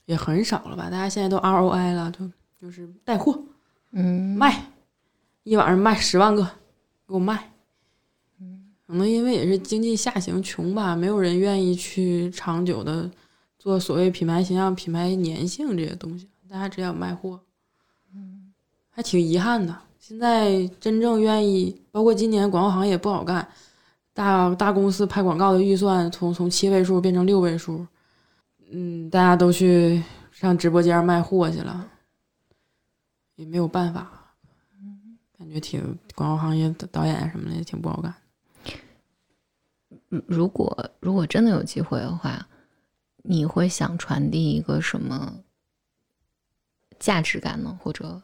[0.07, 0.85] 也很少了吧？
[0.85, 2.31] 大家现在都 ROI 了，就
[2.61, 3.39] 就是带货
[3.93, 4.73] 嗯卖，
[5.43, 6.43] 一晚上卖十万个，
[7.07, 7.53] 给我卖。
[8.87, 13.11] 可能因为也是经济下行穷吧，没有人愿意去长久的。
[13.67, 17.41] 做所谓品牌形象、品牌粘性这些东西，大家只想卖货，
[18.15, 18.53] 嗯，
[18.91, 19.77] 还挺遗憾的。
[19.99, 23.49] 现在真正愿意，包括今年广告行业不好干，
[24.15, 27.85] 大大公司拍广告的预算从从七位数变成六位数，
[28.71, 31.91] 嗯，大家都去上直播间卖货去了，
[33.35, 34.09] 也没有办法，
[35.37, 35.83] 感觉挺
[36.15, 38.15] 广告行业的导演什么的也挺不好干。
[40.09, 42.47] 如果如果真的有机会的话。
[43.27, 45.35] 你会想传递一个什么
[46.99, 47.79] 价值感呢？
[47.83, 48.23] 或者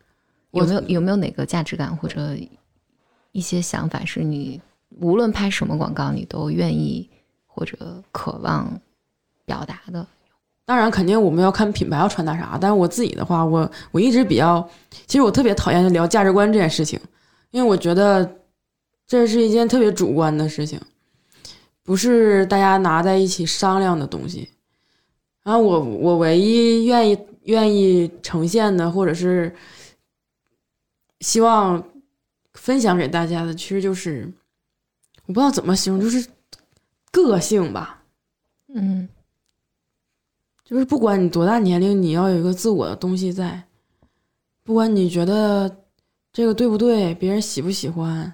[0.52, 2.36] 有没有有没有哪个价值感或者
[3.32, 4.60] 一些想法是你
[5.00, 7.08] 无论拍什么广告你都愿意
[7.46, 8.80] 或者渴望
[9.44, 10.06] 表达的？
[10.64, 12.56] 当然，肯定我们要看品牌要传达啥。
[12.60, 14.66] 但是我自己的话，我我一直比较，
[15.06, 16.98] 其实我特别讨厌聊价值观这件事情，
[17.50, 18.38] 因为我觉得
[19.06, 20.80] 这是一件特别主观的事情，
[21.82, 24.48] 不是大家拿在一起商量的东西。
[25.42, 29.54] 然后我我唯一愿意愿意呈现的，或者是
[31.20, 31.82] 希望
[32.54, 34.32] 分享给大家的，其实就是
[35.26, 36.28] 我不知道怎么形容，就是
[37.10, 38.04] 个性吧。
[38.74, 39.08] 嗯
[40.64, 43.62] 就是不管你多大年龄，你要有一个自我的东西在。
[44.64, 45.84] 不管你觉得
[46.32, 48.32] 这个对不对，别人喜不喜欢，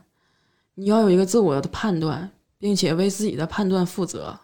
[0.74, 4.38] 你要有一个自我的判断，并且为自己的判断负责。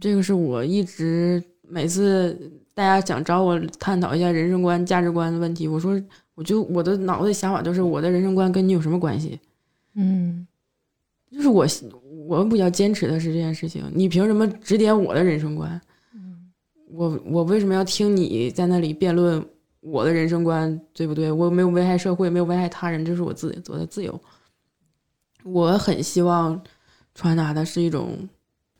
[0.00, 2.32] 这个是我一直每次
[2.74, 6.00] 大家想找我探讨一下人生观、价值观的问题，我说
[6.34, 9.38] 我就我的脑子里想法就是我的人生观跟你有什么关系？
[9.94, 10.46] 嗯
[11.30, 11.66] 就是我
[12.28, 15.80] 我比较坚持的是这件事情，你凭什么指点我的人生观？
[16.90, 19.44] 我我为什么要听你在那里辩论
[19.80, 21.32] 我的人生观对不对？
[21.32, 24.20] 我没有危害社会，没有危害他人，这是我自己我的自由。
[25.42, 26.62] 我很希望
[27.16, 28.16] 传达的是一种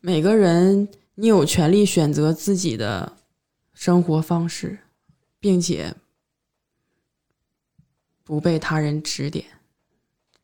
[0.06, 3.16] 每个人你有权利选择自己的
[3.72, 4.78] 生活方式，
[5.40, 5.94] 并且
[8.22, 9.46] 不被他人指点，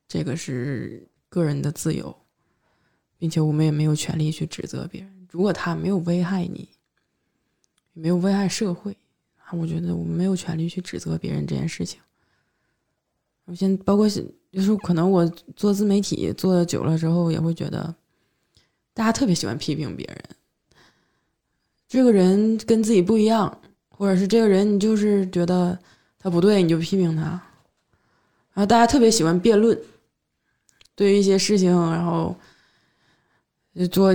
[0.08, 2.16] 这个是个人的自由，
[3.18, 5.28] 并且我们也没有权利去指责别人。
[5.30, 6.66] 如果他没有危害你，
[7.92, 8.96] 没有危害社会，
[9.44, 12.00] 啊，我觉得我们没有权利去指责别人这件事情。
[13.44, 17.94] 我现包括是就是可能我做自媒体做的久了之后，也会觉得
[18.94, 20.18] 大家特别喜欢批评别人。
[21.88, 25.78] 这个人跟自己不一样，或者是这个人你就是觉得
[26.18, 27.22] 他不对，你就批评他。
[27.22, 29.78] 然后大家特别喜欢辩论，
[30.94, 32.36] 对于一些事情，然后
[33.74, 34.14] 就做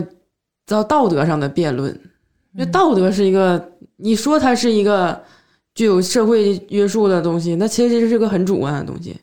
[0.66, 1.94] 到道德上的辩论。
[2.54, 5.22] 因为道德是一个，你说它是一个
[5.74, 9.20] 具有社会约束的东西，那其实是个很主观的东西。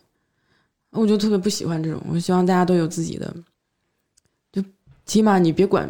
[0.90, 3.40] 我就特别不喜欢这种，我希望大家都有自己的，就
[5.12, 5.86] 起码你别管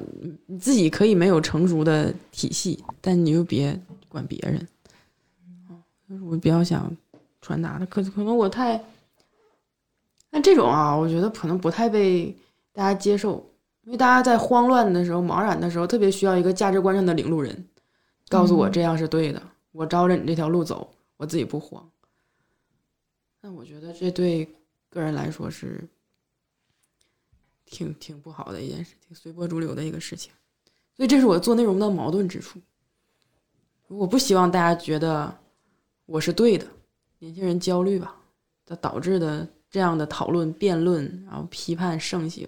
[0.48, 4.66] 你自己，可以没有成熟的体系，但你就别管别人。
[6.08, 6.92] 就是我比较想
[7.40, 8.82] 传达的，可可能我太，
[10.28, 12.36] 但这种啊，我觉得可能不太被
[12.72, 13.48] 大家接受。
[13.84, 17.64] 因为大家在慌乱的时候、茫然的时候，特别需要一个价值观上的领路人，
[18.28, 19.40] 告诉我这样是对的，
[19.70, 21.88] 我照着你这条路走，我自己不慌。
[23.40, 24.48] 那我觉得这对
[24.90, 25.88] 个人来说是
[27.72, 30.30] 挺挺不好的一件事情，随波逐流的一个事情。
[30.94, 32.60] 所以这是我做内容的矛盾之处。
[33.88, 35.34] 我不希望大家觉得
[36.06, 36.66] 我是对的，
[37.18, 38.14] 年轻人焦虑吧，
[38.66, 42.46] 它导致的这样的讨论、辩论，然后批判盛行。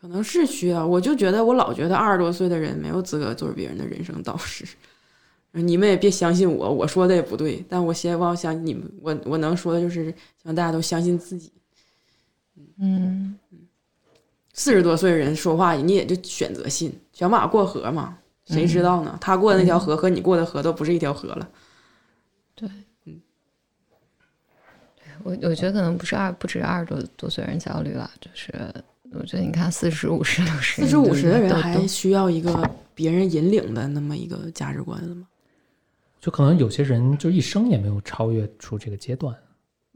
[0.00, 4.66] 可能是需要，我就觉得我老觉得二十多岁的人没有资格做别人的人生导师。
[5.52, 8.90] 你们也别相信我，我说的也不对，但我希望相信你们。
[9.02, 11.52] 我我能说的就是希望大家都相信自己。
[12.78, 13.38] 嗯
[14.52, 16.92] 四十多岁人说话，你也就选择信。
[17.12, 19.16] 小马过河嘛，谁知道呢？
[19.20, 21.48] 他过的那条河和你过的河都不是一条河了。
[22.54, 22.68] 对
[25.24, 28.52] 我我觉得可能不是二不止二十多多岁人焦虑了，就是
[29.12, 35.26] 我觉得你看四十五十六十四十五十的人还需要一个别人引领的那么一个价值观吗？
[36.20, 39.34] 就可能有些人就一生也没有超越出这个阶段，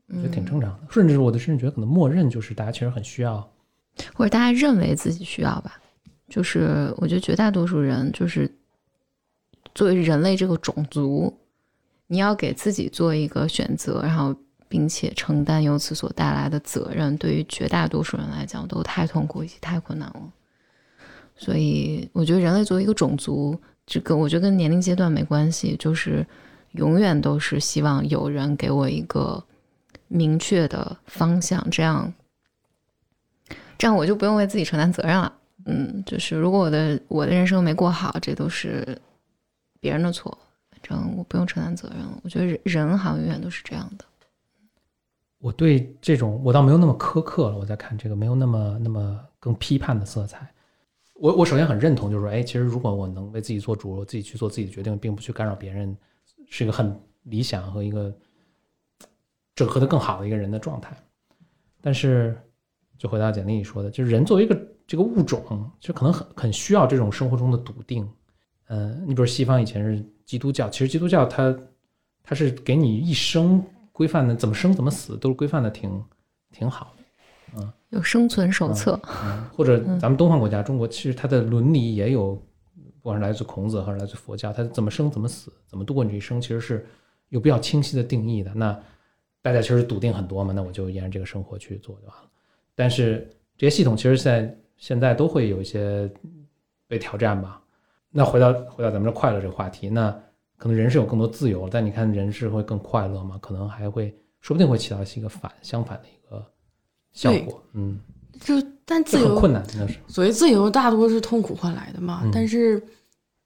[0.09, 0.79] 我觉得挺正常的。
[0.91, 3.49] 甚至我的甚至觉得可能默认就是大家其实很需要，
[4.15, 5.81] 或者大家认为自己需要吧。
[6.29, 8.51] 就是我觉得绝大多数人就是
[9.75, 11.33] 作为人类这个种族，
[12.09, 14.35] 你要给自己做一个选择，然后
[14.69, 20.33] 并且承担由此所带来的责任，对于绝大多数人来讲都太痛苦以及太困难了。
[21.37, 23.57] 所以我觉得人类作为一个种族，
[23.87, 26.27] 这个我觉得跟年龄阶段没关系，就是
[26.73, 29.45] 永远都是希望有人给我一个
[30.09, 32.13] 明确的方向，这样
[33.79, 35.33] 这样我就不用为自己承担责任了。
[35.65, 38.97] 嗯，就是如果我的我的人生没过好，这都是
[39.81, 40.37] 别人的错，
[40.71, 42.21] 反正我不用承担责任了。
[42.23, 44.05] 我觉得人人好像永远都是这样的。
[45.39, 47.59] 我对这种我倒没有那么苛刻了。
[47.59, 50.51] 我在看这个没有那么那么更批判的色彩。
[51.15, 55.97] 我我首先很认同，就是说，哎，其实如果我能为自己做主，我自己去做自己的决定，并不去干扰别人，
[56.49, 58.15] 是一个很理想和一个
[59.57, 60.97] 整合的更好的一个人的状态。
[61.81, 62.37] 但是，
[62.97, 64.57] 就回到简历里说的，就是人作为一个
[64.87, 68.09] 这个物种，就可能很很需要这种生活中的笃定。
[68.69, 71.57] 嗯、你比如西方以前是基督教，其实基督教它
[72.23, 73.61] 它是给你一生
[73.91, 76.05] 规范的，怎么生怎么死都是规范的挺
[76.53, 77.03] 挺好的。
[77.59, 82.35] 嗯有生存手册，嗯，或者咱们东方国家，中国其实它的伦理也有，
[83.01, 86.85] 不管是来自孔子还是来自佛教，它怎么生怎么死，怎么度过你这一生，其实是
[87.29, 88.53] 有比较清晰的定义的。
[88.53, 88.77] 那
[89.47, 92.29] 大家其实笃定很多嘛，那我就沿着这个生活去做就完了。
[92.75, 96.11] 但是这些系统其实现在现在都会有一些
[96.89, 97.63] 被挑战吧。
[98.11, 100.11] 那回到回到咱们这快乐这个话题，那
[100.57, 103.39] 可能人是有更多自由，但你看人是会更快乐吗？
[103.41, 106.45] 可能还会，说不定会起到一个反相反的一个
[107.13, 107.63] 效果。
[107.75, 108.01] 嗯，
[108.41, 108.55] 就
[108.85, 110.01] 但自由很困难，真的是。
[110.09, 112.23] 所谓自由，大多是痛苦换来的嘛。
[112.25, 112.83] 嗯但是，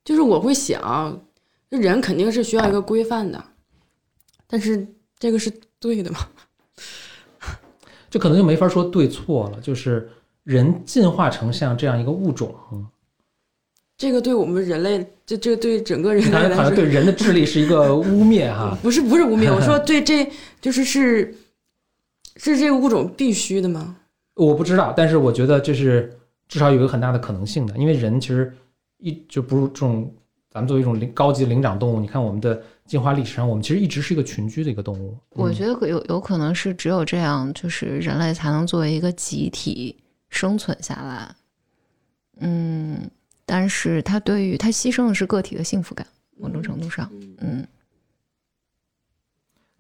[0.03, 1.21] 就是我会想，
[1.69, 3.45] 这人肯定是需要一个规范的，
[4.47, 4.87] 但是
[5.21, 6.19] 这个是对的吗？
[8.11, 10.11] 这可能就没法说对错了，就是
[10.43, 12.85] 人进化成像这样一个物种，嗯
[13.97, 18.75] 这个对我们人类，这这对整个人类好像对人的智力是一个污蔑哈。
[18.83, 20.27] 不是不是污蔑，我说对这
[20.59, 21.35] 就是是
[22.37, 23.99] 是这个物种必须的吗？
[24.37, 26.19] 我不知道，但是我觉得这是
[26.49, 28.51] 至少有一个很大的可能性的，因为人其实
[28.97, 30.11] 一就不是这种
[30.51, 32.61] 咱们作为一种灵高级灵长动物，你看我们的
[32.91, 35.17] 进化历史上，我们其实一直是一个群居的一个动物。
[35.29, 39.97] 我嗯觉得有有可能是只有这样，就是人类才能作为一个集体
[40.29, 41.33] 生存下来。
[42.41, 43.09] 嗯，
[43.47, 46.05] 但是它对于它牺牲的是个体的幸福感，
[46.37, 47.09] 某种程度上，
[47.39, 47.65] 嗯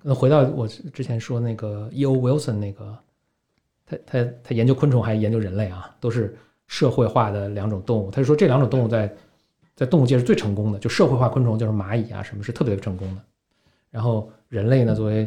[0.03, 2.12] 那回到我之前说那个 E.O.
[2.16, 2.97] Wilson 那个，
[3.85, 6.39] 他他他研究昆虫还研究人类啊，都是
[6.69, 8.09] 社会化的两种动物。
[8.09, 9.12] 他就说这两种动物在
[9.81, 13.23] 在动物界是最成功的，就社会化昆虫就是蚂蚁啊什么是特别成功的。
[13.89, 15.27] 然后人类呢，作为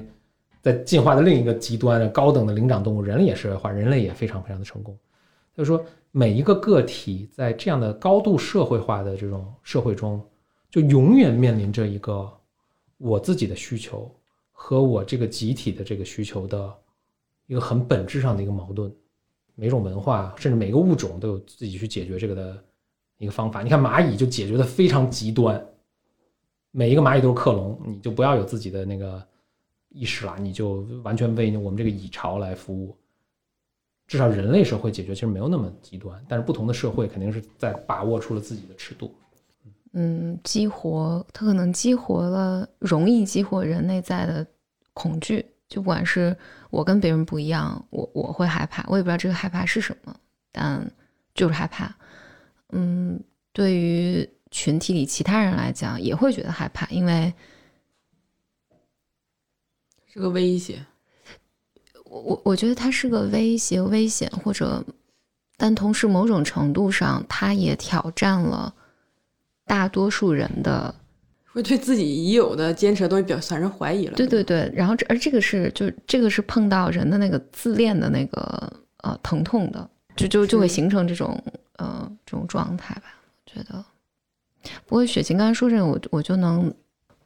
[0.61, 4.95] 在进化的另一个极端，高等的灵长动物，人类也社会化，人类也非常非常的成功。
[5.55, 10.23] 他就说每一个个体在这样的高度社会化的这种社会中，
[10.69, 12.31] 就永远面临着一个
[12.99, 14.07] 我自己的需求。
[14.55, 16.73] 和我这个集体的这个需求的
[17.47, 18.89] 一个很本质上的一个矛盾。
[19.55, 22.63] 每种文化甚至每个物种都有自己去解决这个的
[23.23, 23.63] 一个方法。
[23.63, 25.63] 你看蚂蚁就解决的非常极端，
[26.71, 29.25] 每一个蚂蚁都是克隆，你就不要有自己的那个
[29.89, 32.95] 意识了，你就完全为我们这个蚁巢来服务。
[34.05, 39.09] 至少人类社会解决其实没有那么极端，但是不同的社会肯定是在把握出了自己的尺度。
[39.93, 44.45] 嗯，激活它可能激活了，容易激活人内在的
[44.93, 45.45] 恐惧。
[45.69, 46.35] 就不管是
[46.69, 50.15] 我跟别人不一样，我我会害怕，我也不知道这个害怕是什么，
[50.51, 50.91] 但
[51.33, 51.95] 就是害怕。
[52.73, 53.19] 嗯，
[53.51, 57.33] 对于群体里其他人来讲，也会觉得害怕，因为
[60.11, 60.85] 是个威胁。
[62.05, 64.83] 我我我觉得它是个威胁、危险，或者，
[65.57, 68.71] 但同时某种程度上，它也挑战了
[69.65, 70.93] 大多数人的
[71.45, 74.13] 会对自己已有的坚持的东西表产生怀疑了。
[74.15, 81.41] 对对对，然后这而这个是就是这个是碰到人的那个自恋的那个呃疼痛的，就就就会形成这种
[81.77, 83.03] 呃这种状态吧，
[83.45, 83.83] 我觉得。
[84.85, 86.73] 不过雪琴刚才说这个，我我就能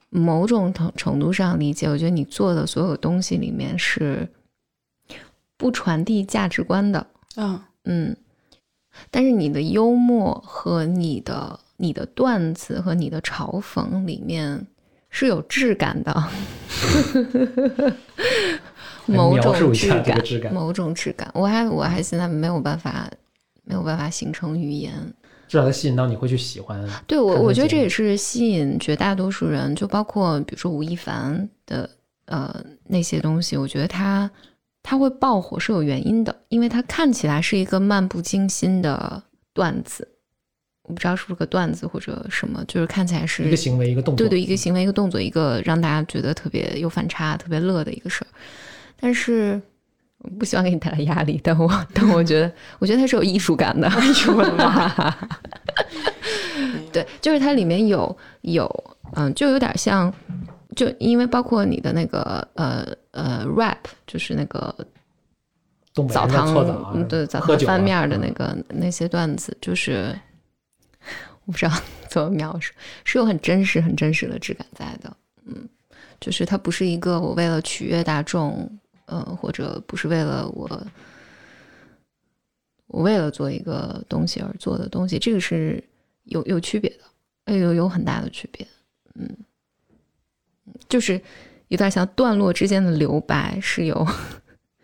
[0.09, 4.27] 某种程程度上理解，我觉得你做的所有东西里面是
[5.55, 7.05] 不传递价值观的，
[7.35, 8.17] 嗯，嗯，
[9.11, 14.65] 但是你的幽默和你的你的段子和你的嘲讽里面
[15.09, 16.23] 是有质感的，
[19.05, 21.29] 某描种质感某种质感。
[21.35, 23.07] 我还我还现在没有办法
[23.67, 24.93] 没有办法形成语言。
[25.47, 26.85] 至少它吸引到你会去喜欢。
[27.05, 31.89] 对我，我觉得这也是吸引绝大多数人，就包括比如说吴亦凡的
[32.25, 32.53] 呃
[32.85, 34.29] 那些东西，我觉得他
[34.83, 39.23] 他会爆火是有原因的，因为他看起来是一个漫不经心的
[39.53, 40.05] 段子，
[40.83, 48.27] 我不知道是不是个段子或者什么，就是看起来是一个行为，一个动作，对对，一个行为，一个动作，一个让大家觉得特别有反差、特别乐的一个事儿。
[48.99, 49.61] 但是
[50.19, 53.87] 我不希望给你带来压力，但我 但我觉得，我觉得它是有艺术感的。
[53.87, 55.15] 哎呦我的妈！
[56.91, 58.67] 对，就是它里面有有
[59.13, 60.11] 嗯，就有点像，
[60.75, 63.77] 就因为包括你的那个呃呃 rap，
[64.07, 64.73] 就是那个
[66.09, 66.53] 澡堂
[66.95, 70.17] 嗯，对，澡堂翻面儿的那嗯个、那些段子，就是
[71.45, 71.71] 我不知道
[72.09, 72.73] 怎么描述，
[73.03, 75.15] 是有很真实、很真实的质感在的。
[75.45, 75.67] 嗯，
[76.19, 78.69] 就是它不是一个我为了取悦大众，
[79.07, 80.69] 呃，或者不是为了我
[82.87, 85.83] 我为了做一个东西而做的东西，这个是
[86.23, 87.03] 有有区别的，
[87.45, 88.65] 哎有有很大的区别。
[89.15, 89.27] 嗯，
[90.87, 91.19] 就是
[91.69, 94.07] 有点像段落之间的留白是有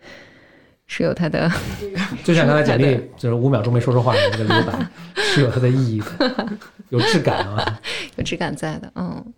[0.87, 1.49] 是有它的。
[2.25, 4.87] 就像刚才简是历就是五秒钟没说说话的那个留白，
[5.21, 6.57] 是有它的意义的，
[6.89, 7.79] 有质感啊。
[8.15, 9.33] 有质感在的，嗯，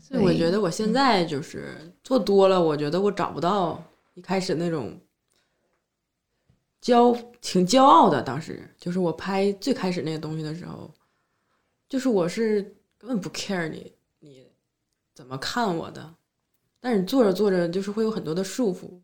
[0.00, 3.82] 所以我觉得我现在就是做多了，我觉得我找不到
[4.18, 5.00] 一开始那种
[6.82, 8.20] 骄挺骄傲的。
[8.20, 10.92] 当时就是我拍最开始那个东西的时候，
[11.88, 12.60] 就是我是
[12.98, 14.44] 根本不 care 你你
[15.14, 16.16] 怎么看我的，
[16.80, 19.00] 但是你做着做着就是会有很多的束缚，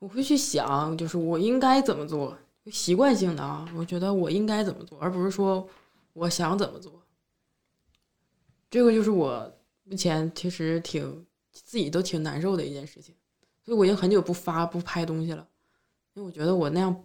[0.00, 2.36] 我会去想，就是我应该怎么做，
[2.66, 5.68] 习惯性的啊，我觉得我应该怎么做，而不是说
[6.12, 7.00] 我想怎么做。
[8.68, 9.54] 这个就是我
[9.84, 13.14] 目前其实挺自己都挺难受的一件事情，
[13.68, 15.46] 所以我已经很久不发不拍东西了，
[16.14, 17.04] 因为我觉得我那样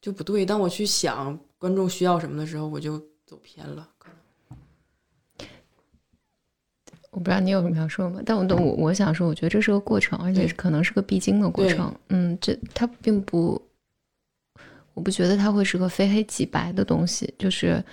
[0.00, 0.46] 就不对。
[0.46, 2.96] 当我去想观众需要什么的时候，我就
[3.26, 3.88] 走偏了。
[3.98, 5.48] 可能
[7.10, 8.22] 我不知道你有什么要说吗？
[8.24, 11.92] 但我我我想说，我觉得这是个过程，而且可能是个必经的过程。
[12.10, 13.60] 嗯，这它并不，
[14.94, 17.84] 我不觉得它会是个非黑即白的东西，就是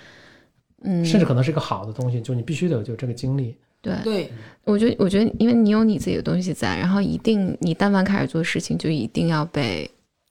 [0.82, 3.58] 嗯，甚至可能是个好的东西，就你必须得有就这个经历。
[3.82, 4.32] 对，对
[4.64, 9.90] 我觉得，我觉得，因为你有你自己的东西在，然后一定，你但凡开始做事情，就一定要被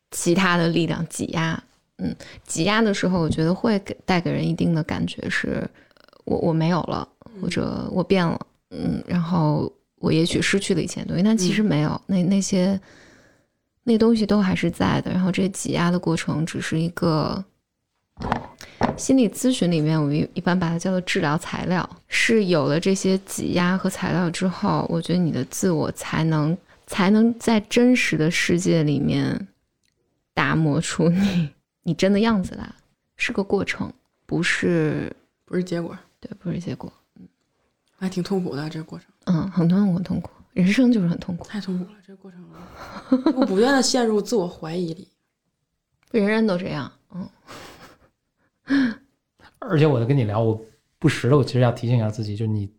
[0.09, 1.61] 其他的力量挤压。
[1.97, 2.15] 嗯，
[2.47, 7.07] 挤压的时候，我觉得会给带给人一定的感觉是，呃我我没有了，
[7.41, 12.79] 或者我变了，嗯，然后我也许失去了以前的东西，但其实没有，那那些
[13.83, 15.11] 那东西都还是在的。
[15.11, 17.43] 然后这挤压的过程只是一个
[18.97, 21.87] 心理咨询里面，我们一一般把它叫做治疗材料。
[22.07, 26.55] 是有了这些挤压和材料之后，我觉得你的自我才能
[26.85, 29.47] 才能在真实的世界里面
[30.33, 31.49] 打磨出你
[31.83, 32.69] 你真的样子来，
[33.15, 33.91] 是个过程，
[34.25, 35.11] 不是
[35.45, 36.91] 不是结果，对，不是结果。
[37.19, 37.27] 嗯
[37.97, 41.91] 还挺痛苦的这个过程，嗯，很痛苦，很痛苦，人生就是很痛苦，太痛苦了。
[42.03, 42.43] 这个过程，
[43.37, 45.07] 我不断的陷入自我怀疑里。
[46.09, 46.91] 人人都这样。
[47.13, 47.29] 嗯，
[49.59, 50.59] 而且我在跟你聊，我
[50.97, 52.71] 不时的，我其实要提醒一下自己，就是你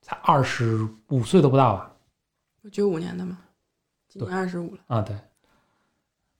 [0.00, 1.96] 才二十五岁都不到吧？
[2.62, 3.38] 我九五年的嘛，
[4.08, 4.80] 今年二十五了。
[4.86, 5.16] 啊，对，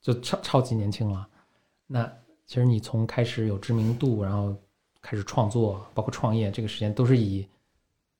[0.00, 1.28] 就超超级年轻了。
[1.86, 2.10] 那
[2.46, 4.54] 其实你从开始有知名度，然后
[5.00, 7.46] 开始创作，包括创业，这个时间都是以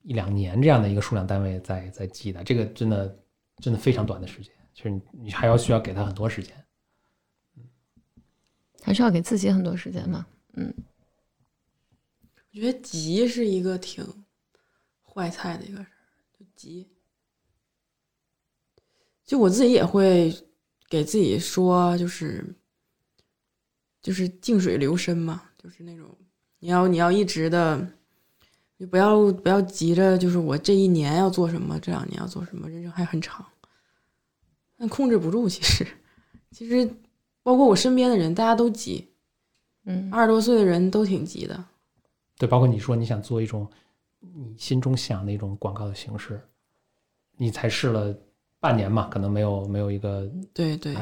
[0.03, 2.43] 一两年这样的一个数量单位在在记的。
[2.43, 3.19] 这个真的
[3.57, 6.55] 真的非常短的时间，其实你你还要需要给他很多时间。
[8.83, 10.25] 还是要给自己很多时间嘛。
[10.53, 10.73] 嗯
[12.53, 14.05] 我觉得急是一个挺
[15.01, 15.91] 坏菜的一个事儿，
[16.37, 16.89] 就急。
[19.23, 20.35] 就我自己也会
[20.89, 22.53] 给自己说，就是
[24.01, 26.17] 就是静水流深嘛，就是那种
[26.59, 27.93] 你要你要一直的，
[28.75, 33.45] 你不要不要急着，就是我这一年要做什么，这两年要做什么，人生还很长，
[34.75, 35.47] 但控制不住。
[35.47, 35.87] 其实
[36.51, 36.93] 其实
[37.43, 39.07] 包括我身边的人，大家都急，
[39.85, 41.63] 嗯，二十多岁的人都挺急的。
[42.37, 43.67] 对，包括你说你想做一种
[44.19, 46.39] 你心中想的一种广告的形式，
[47.37, 48.15] 你才试了
[48.59, 50.95] 半年嘛，可能没有没有一个对对，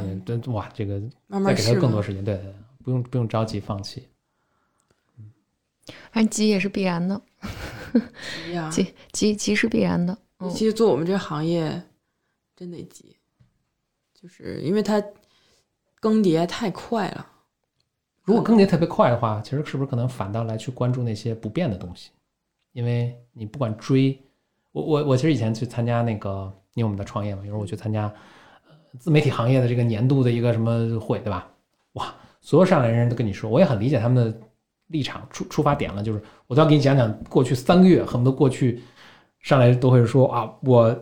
[0.48, 2.54] 哇，这个慢慢再给他试更多时间，对对对，
[2.84, 4.08] 不用不用着急放弃。
[6.12, 7.20] 反正急也是必然的，
[8.72, 10.18] 急，急急急是必然的。
[10.52, 11.82] 其是做我们这行业，
[12.56, 13.16] 真得急，
[14.14, 15.04] 就是因为它
[16.00, 17.26] 更迭太快了。
[18.24, 22.12] 如果更迭特别快的话，其实是不是可能反倒来去关注那些不变的东西？
[22.74, 24.18] 因为你不管追，
[24.72, 28.14] 我我我其实以前去参加那个，因为我们在创业嘛，有时候我去参加
[29.00, 31.50] 自媒体行业的这个年度的一个什么会，对吧？
[31.94, 34.40] 哇，所有上来人都跟你说，我也很理解他们的
[34.88, 38.84] 立场出出发点了，就是我都要给你讲讲过去三个月，恨不得过去
[39.40, 40.96] 上来都会说啊，我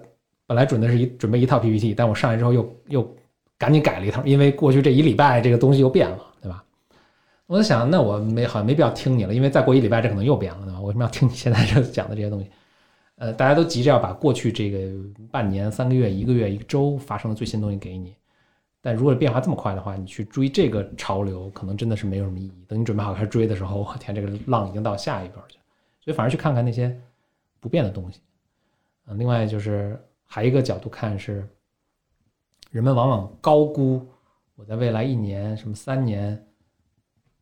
[0.46, 3.16] 本来准的是一准备一套 PPT，但我上来之后又又
[3.58, 6.64] 赶紧改了一套，因为过去这一礼拜这个东西又变了，对吧？
[7.48, 10.80] 我在想，那我没好像没必要听你了，因为再过一礼拜这可能又变了，对吧？
[10.80, 12.50] 我为什么要听你现在这讲的这些东西？
[13.16, 14.78] 呃，大家都急着要把过去这个
[15.32, 18.14] 半年、三个月、一个月、一个周发生的最新东西给你，
[18.80, 22.52] 但如果变化这么快的话，你去追这个潮流，可能真的是没有什么意义。
[22.68, 25.64] 等你准备好开始追的时候，我天，这个浪已经到下一边去了，
[26.00, 26.96] 所以反而去看看那些
[27.60, 28.20] 不变的东西。
[29.08, 31.48] 嗯、另外就是还一个角度看是，
[32.72, 34.08] 人们往往高估
[34.56, 36.48] 我在未来一年、什么三年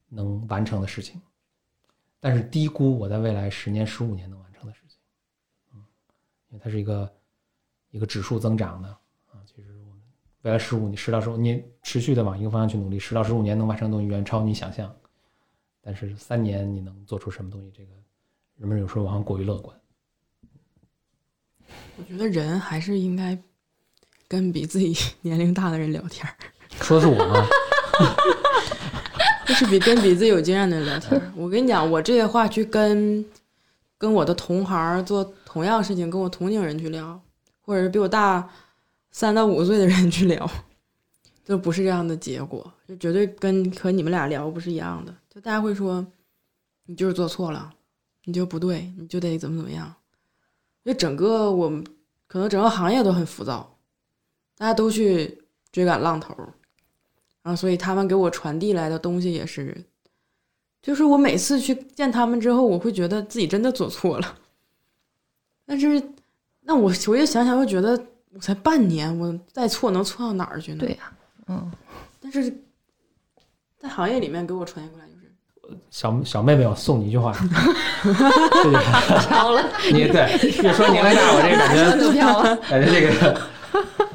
[0.08, 1.22] 能完成的事情，
[2.20, 4.98] 但是低估我在未来十年、十五年能完成的事情。
[5.74, 5.84] 嗯，
[6.50, 7.12] 因为它是一个
[7.92, 8.90] 一个指数增长的
[9.28, 9.42] 啊。
[9.46, 10.02] 其实我们
[10.44, 14.96] 未来十五年、十到十五年持续的往一个方向去努力，十到十五年能完成的东西远超你想象。
[15.82, 17.92] 但是三年你能做出什么东西，这个
[18.58, 19.80] 人们有时候往往过于乐观。
[21.98, 23.42] 我觉得人还是应该
[24.36, 24.94] 跟比自己
[25.24, 26.36] 年龄大的人聊天儿，
[26.84, 27.48] 说是我吗？
[29.48, 31.32] 就是比跟比自己有经验的人聊天儿。
[31.38, 33.24] 我跟你讲，我这些话去跟
[33.98, 37.18] 跟我的同行做同样事情，跟我同龄人去聊，
[37.62, 38.50] 或者是比我大
[39.12, 40.50] 三到五岁的人去聊，
[41.46, 45.16] 就不是这样的结果，就绝对跟和你们俩聊不是一样的。
[45.34, 46.06] 就大家会说，
[46.88, 47.74] 你就是做错了，
[48.26, 49.94] 你就不对，你就得怎么怎么样。
[50.84, 51.82] 因为整个我们
[52.28, 53.75] 可能整个行业都很浮躁，
[54.58, 55.42] 大家都去
[55.72, 56.36] 追赶浪头，
[57.44, 59.76] 然后所以他们给我传递来的东西也是，
[60.82, 64.38] 就是我每次去见他们之后，我会觉得自己真的做错了。
[65.66, 66.02] 但是，
[66.62, 68.00] 那我我就想想，又觉得
[68.34, 70.80] 我才半年，我再错能错到哪儿去呢？
[70.80, 71.12] 对呀、
[71.48, 71.72] 嗯，
[72.22, 72.56] 但是
[73.80, 77.34] 在行业里面给我传递过来就是，小小妹妹，我送你一句话，
[79.28, 80.30] 飘了，你对
[80.62, 82.56] 越说年龄大，我这个感觉 就飘了。
[82.58, 83.42] 感觉这个，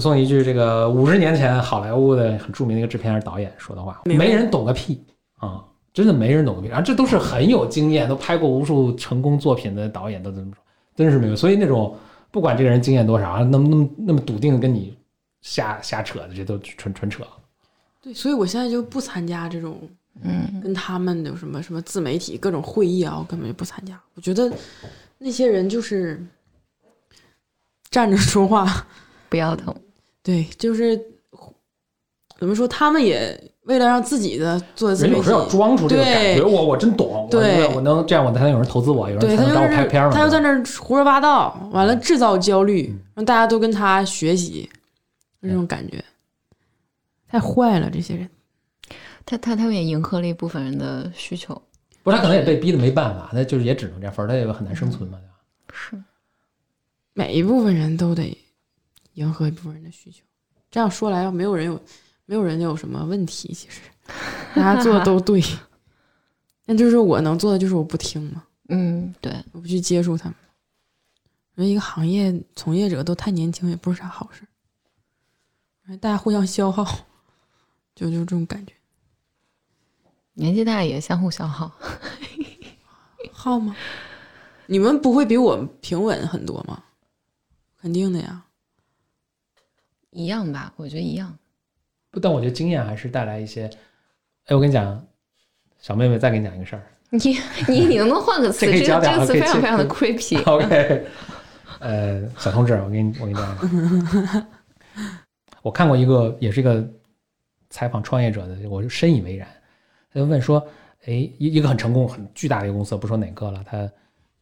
[0.00, 5.04] 送一句这个五十年前好莱坞的很著名的一个制片人导演说的话：没人懂个屁
[5.38, 5.64] 啊！
[5.92, 6.68] 真的没人懂个屁。
[6.68, 10.62] 然后这都是很有经验，都拍过无数成功作品的导演都这么说，
[10.96, 11.36] 真是没有。
[11.36, 11.96] 所以那种
[12.30, 14.96] 不管这个人经验多少，啊那么那么那么笃定的跟你
[15.42, 17.24] 瞎瞎扯的，这都纯纯扯。
[18.02, 19.78] 对，所以我现在就不参加这种
[20.22, 24.00] 嗯，跟他们有什么什么自媒体各种会议啊，我根本就不参加。
[24.14, 24.52] 我觉得
[25.18, 26.20] 那些人就是
[27.90, 28.86] 站着说话，
[29.32, 29.74] 不要疼。
[30.22, 30.94] 对，就是
[32.38, 40.14] 怎么说，他们也为了让自己的做自媒体人有时候要装出这个感觉，我我真懂，对我我能这样，我才能有人投资我，有人对他就才能找我拍片儿嘛。
[40.14, 44.68] 他又在那儿胡说八道，完了制造焦虑，让大家都跟他学习，
[45.40, 46.04] 就这种感觉，
[47.26, 48.28] 太坏了，这些人。
[49.24, 51.54] 他他他们也迎合了一部分人的需求，
[52.02, 55.34] 不是他可能也被逼的没办法，他就是也只能这样，反正他也很难生存嘛，对吧？
[55.72, 55.96] 是
[57.14, 58.36] 每一部分人都得
[59.14, 60.22] 迎合一部分人的需求。
[60.70, 61.80] 这样说来，要没有人有，
[62.26, 63.80] 没有人有什么问题，其实
[64.54, 65.42] 大家做的都对。
[66.64, 70.34] 那就是我能做的，就是我不听嘛，嗯，对，我不去接触他们。
[71.54, 74.46] 我觉得一个行业从业者都太年轻，也不是啥好事。
[76.00, 76.84] 大家互相消耗，
[77.94, 78.72] 就就这种感觉。
[80.34, 81.70] 年纪大也相互消耗。
[83.32, 83.76] 耗吗？
[84.66, 86.82] 你们不会比我平稳很多吗？
[87.76, 88.42] 肯定的呀。
[90.12, 91.36] 一样吧，我觉得一样。
[92.10, 93.68] 不，但我觉得经验还是带来一些。
[94.46, 95.04] 哎，我跟你讲，
[95.78, 96.82] 小妹妹再给你讲一个事儿。
[97.10, 97.18] 你
[97.68, 98.64] 你你能不能换个词？
[98.70, 100.42] 这这个这个词非常非常的 creepy。
[100.48, 101.06] OK，
[101.80, 104.46] 呃，小同志，我给你我给你讲
[105.62, 106.86] 我看过一个，也是一个
[107.70, 109.48] 采访创业者的，我就深以为然。
[110.12, 110.66] 他就问说，
[111.04, 113.90] 哎，一一个很成功、很巨大的一个公司，不说哪个了，他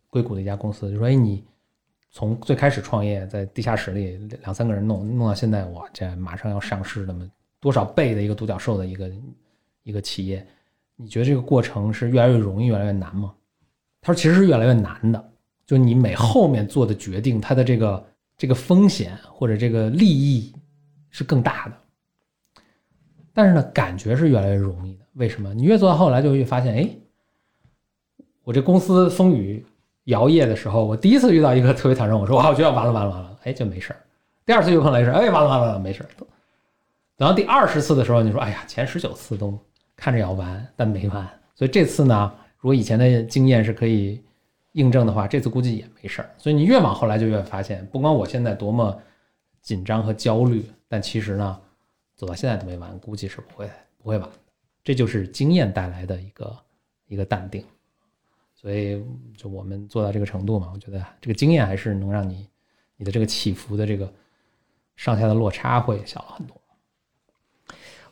[0.08, 1.44] 硅谷的一家公司，就说，哎，你
[2.10, 7.28] 从最开始创业在地下室里两三个人弄，弄到现在，哇，这马上要上市，那么
[7.60, 9.10] 多少倍的一个独角兽的一个
[9.84, 10.44] 一个企业，
[10.96, 13.32] 你觉得这个过程是越来越容易，越来越难吗？
[14.00, 15.32] 他说，其实是越来越难的。
[15.66, 18.06] 就你每后面做的决定，它的这个
[18.36, 20.52] 这个风险或者这个利益
[21.10, 22.62] 是更大的。
[23.32, 25.06] 但是呢，感觉是越来越容易的。
[25.12, 25.54] 为什么？
[25.54, 26.90] 你越做到后来，就越发现，哎，
[28.42, 29.64] 我这公司风雨
[30.04, 34.00] 摇曳的时候，我第一次遇到一个特别坦诚，我说哇，我觉得完了完了完了，哎，就没事儿。
[34.44, 36.08] 第二次又碰到一事儿，哎，完了完了完了，没事儿。
[37.16, 39.56] 等到第二十次的时候，你说，哎呀，前十九次都
[39.94, 41.28] 看着要完，但没完。
[41.54, 44.20] 所以这次呢，如果以前的经验是可以
[44.72, 46.30] 印证的话，这次估计也没事儿。
[46.38, 48.98] 所以你越往后来就越发现，不管我现在多么
[49.60, 51.60] 紧张和焦虑，但其实呢，
[52.16, 53.70] 走到现在都没完，估计是不会
[54.02, 54.34] 不会完的。
[54.82, 56.56] 这就是经验带来的一个
[57.06, 57.62] 一个淡定。
[58.60, 59.02] 所以
[59.38, 62.46] 就我们做到这个程度嘛，我觉得这个经验还是能让你
[62.96, 64.12] 你的这个起伏的这个
[64.96, 66.60] 上下的落差会小了很多。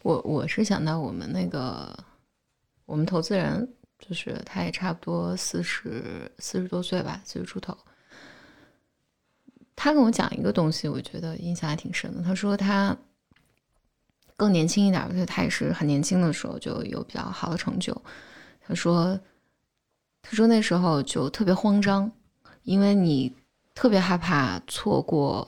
[0.00, 1.94] 我我是想到我们那个
[2.86, 3.68] 我们投资人，
[3.98, 7.76] 就是他也差不多四十四十多岁吧，四十出头。
[9.76, 12.22] 他跟我讲一个东西，我觉得印象还挺深的。
[12.22, 12.96] 他说他
[14.34, 17.94] 更年轻一点，就他也是很年轻的时候就有比较好的成就。
[18.60, 19.20] 他说，
[20.28, 22.10] 他说那时候就特别慌张，
[22.64, 23.34] 因为你
[23.74, 25.46] 特别害怕错过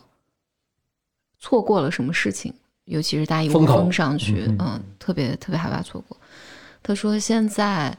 [1.38, 2.54] 错过了什么事情，
[2.84, 6.16] 尤其是大家一窝风口蜂上去，嗯特别特别害怕错过。
[6.82, 7.94] 他说现在，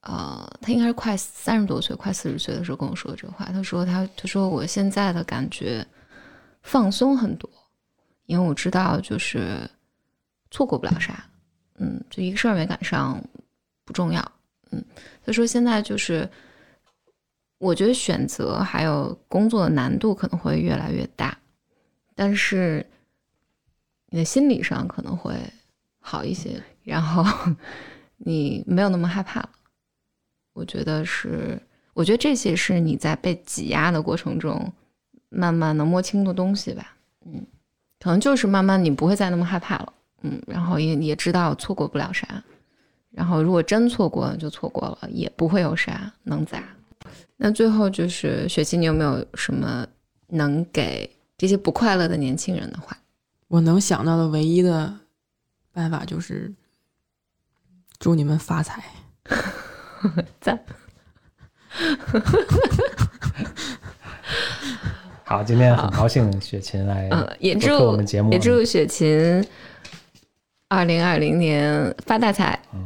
[0.00, 3.44] 呃，他应该是快三十多岁，快四十岁的时候跟我说这个话。
[3.46, 5.86] 他说他他说我现在的感觉
[6.62, 7.48] 放松很多，
[8.26, 9.70] 因为我知道就是
[10.50, 11.24] 错过不了啥，
[11.78, 13.22] 嗯，就一个事儿没赶上
[13.84, 14.32] 不重要，
[14.70, 14.84] 嗯。
[15.24, 16.28] 他说现在就是
[17.58, 21.36] 我觉得选择还有工作的难度可能会越来越大，
[22.14, 22.84] 但是
[24.08, 25.34] 你的心理上可能会
[26.00, 27.24] 好一些，然后
[28.18, 29.50] 你没有那么害怕了。
[30.52, 31.60] 我觉得是，
[31.94, 34.72] 我我觉得这些是你在被挤压的过程中
[35.28, 36.96] 慢慢能摸清的东西吧。
[37.26, 37.46] 嗯，
[38.00, 39.92] 可能就是慢慢你不会再那么害怕了。
[40.22, 42.42] 嗯，然后也也知道错过不了啥，
[43.10, 46.62] 然后如果真错过了就错过了，也不会有啥能咋。
[47.36, 49.86] 那最后就是雪琪，你有没有什么
[50.28, 52.96] 能给这些不快乐的年轻人的话？
[53.48, 54.94] 我能想到的唯一的
[55.72, 56.52] 办法就是
[57.98, 58.84] 祝你们发财。
[60.40, 60.58] 赞。
[65.24, 69.44] 好，今天很高兴雪琴来嗯，也祝我们节目，也祝雪琴
[70.68, 72.60] 二零二零年发大财。
[72.72, 72.80] 对，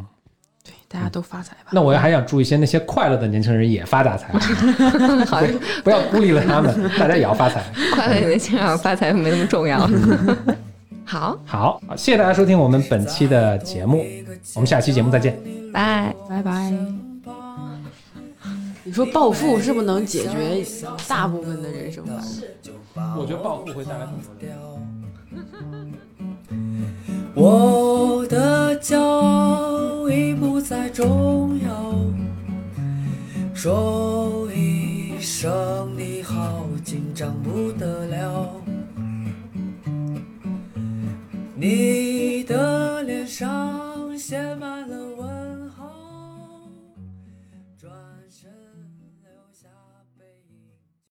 [0.95, 1.73] 大家都发财吧。
[1.73, 4.33] 那我还想祝一些那些快乐的年轻人也发大财，
[5.27, 5.43] 好，
[5.83, 7.65] 不要孤立了他们， 大家也要发财。
[7.93, 9.81] 快乐的年轻人发财没那么重要。
[11.05, 14.05] 好，好，好谢谢大家收听我们本期的节目，
[14.55, 15.37] 我们下期节目再见。
[15.73, 16.15] 拜。
[16.29, 16.73] 拜拜。
[18.87, 20.63] 你说暴富是不是能解决
[21.09, 22.17] 大部分的人生烦
[22.95, 23.17] 恼？
[23.19, 24.31] 我觉得暴富会带来很多
[27.35, 31.95] 我的骄傲已不再重要，
[33.55, 38.51] 说一声你好，紧张不得了。
[41.55, 45.14] 你的脸上写满了。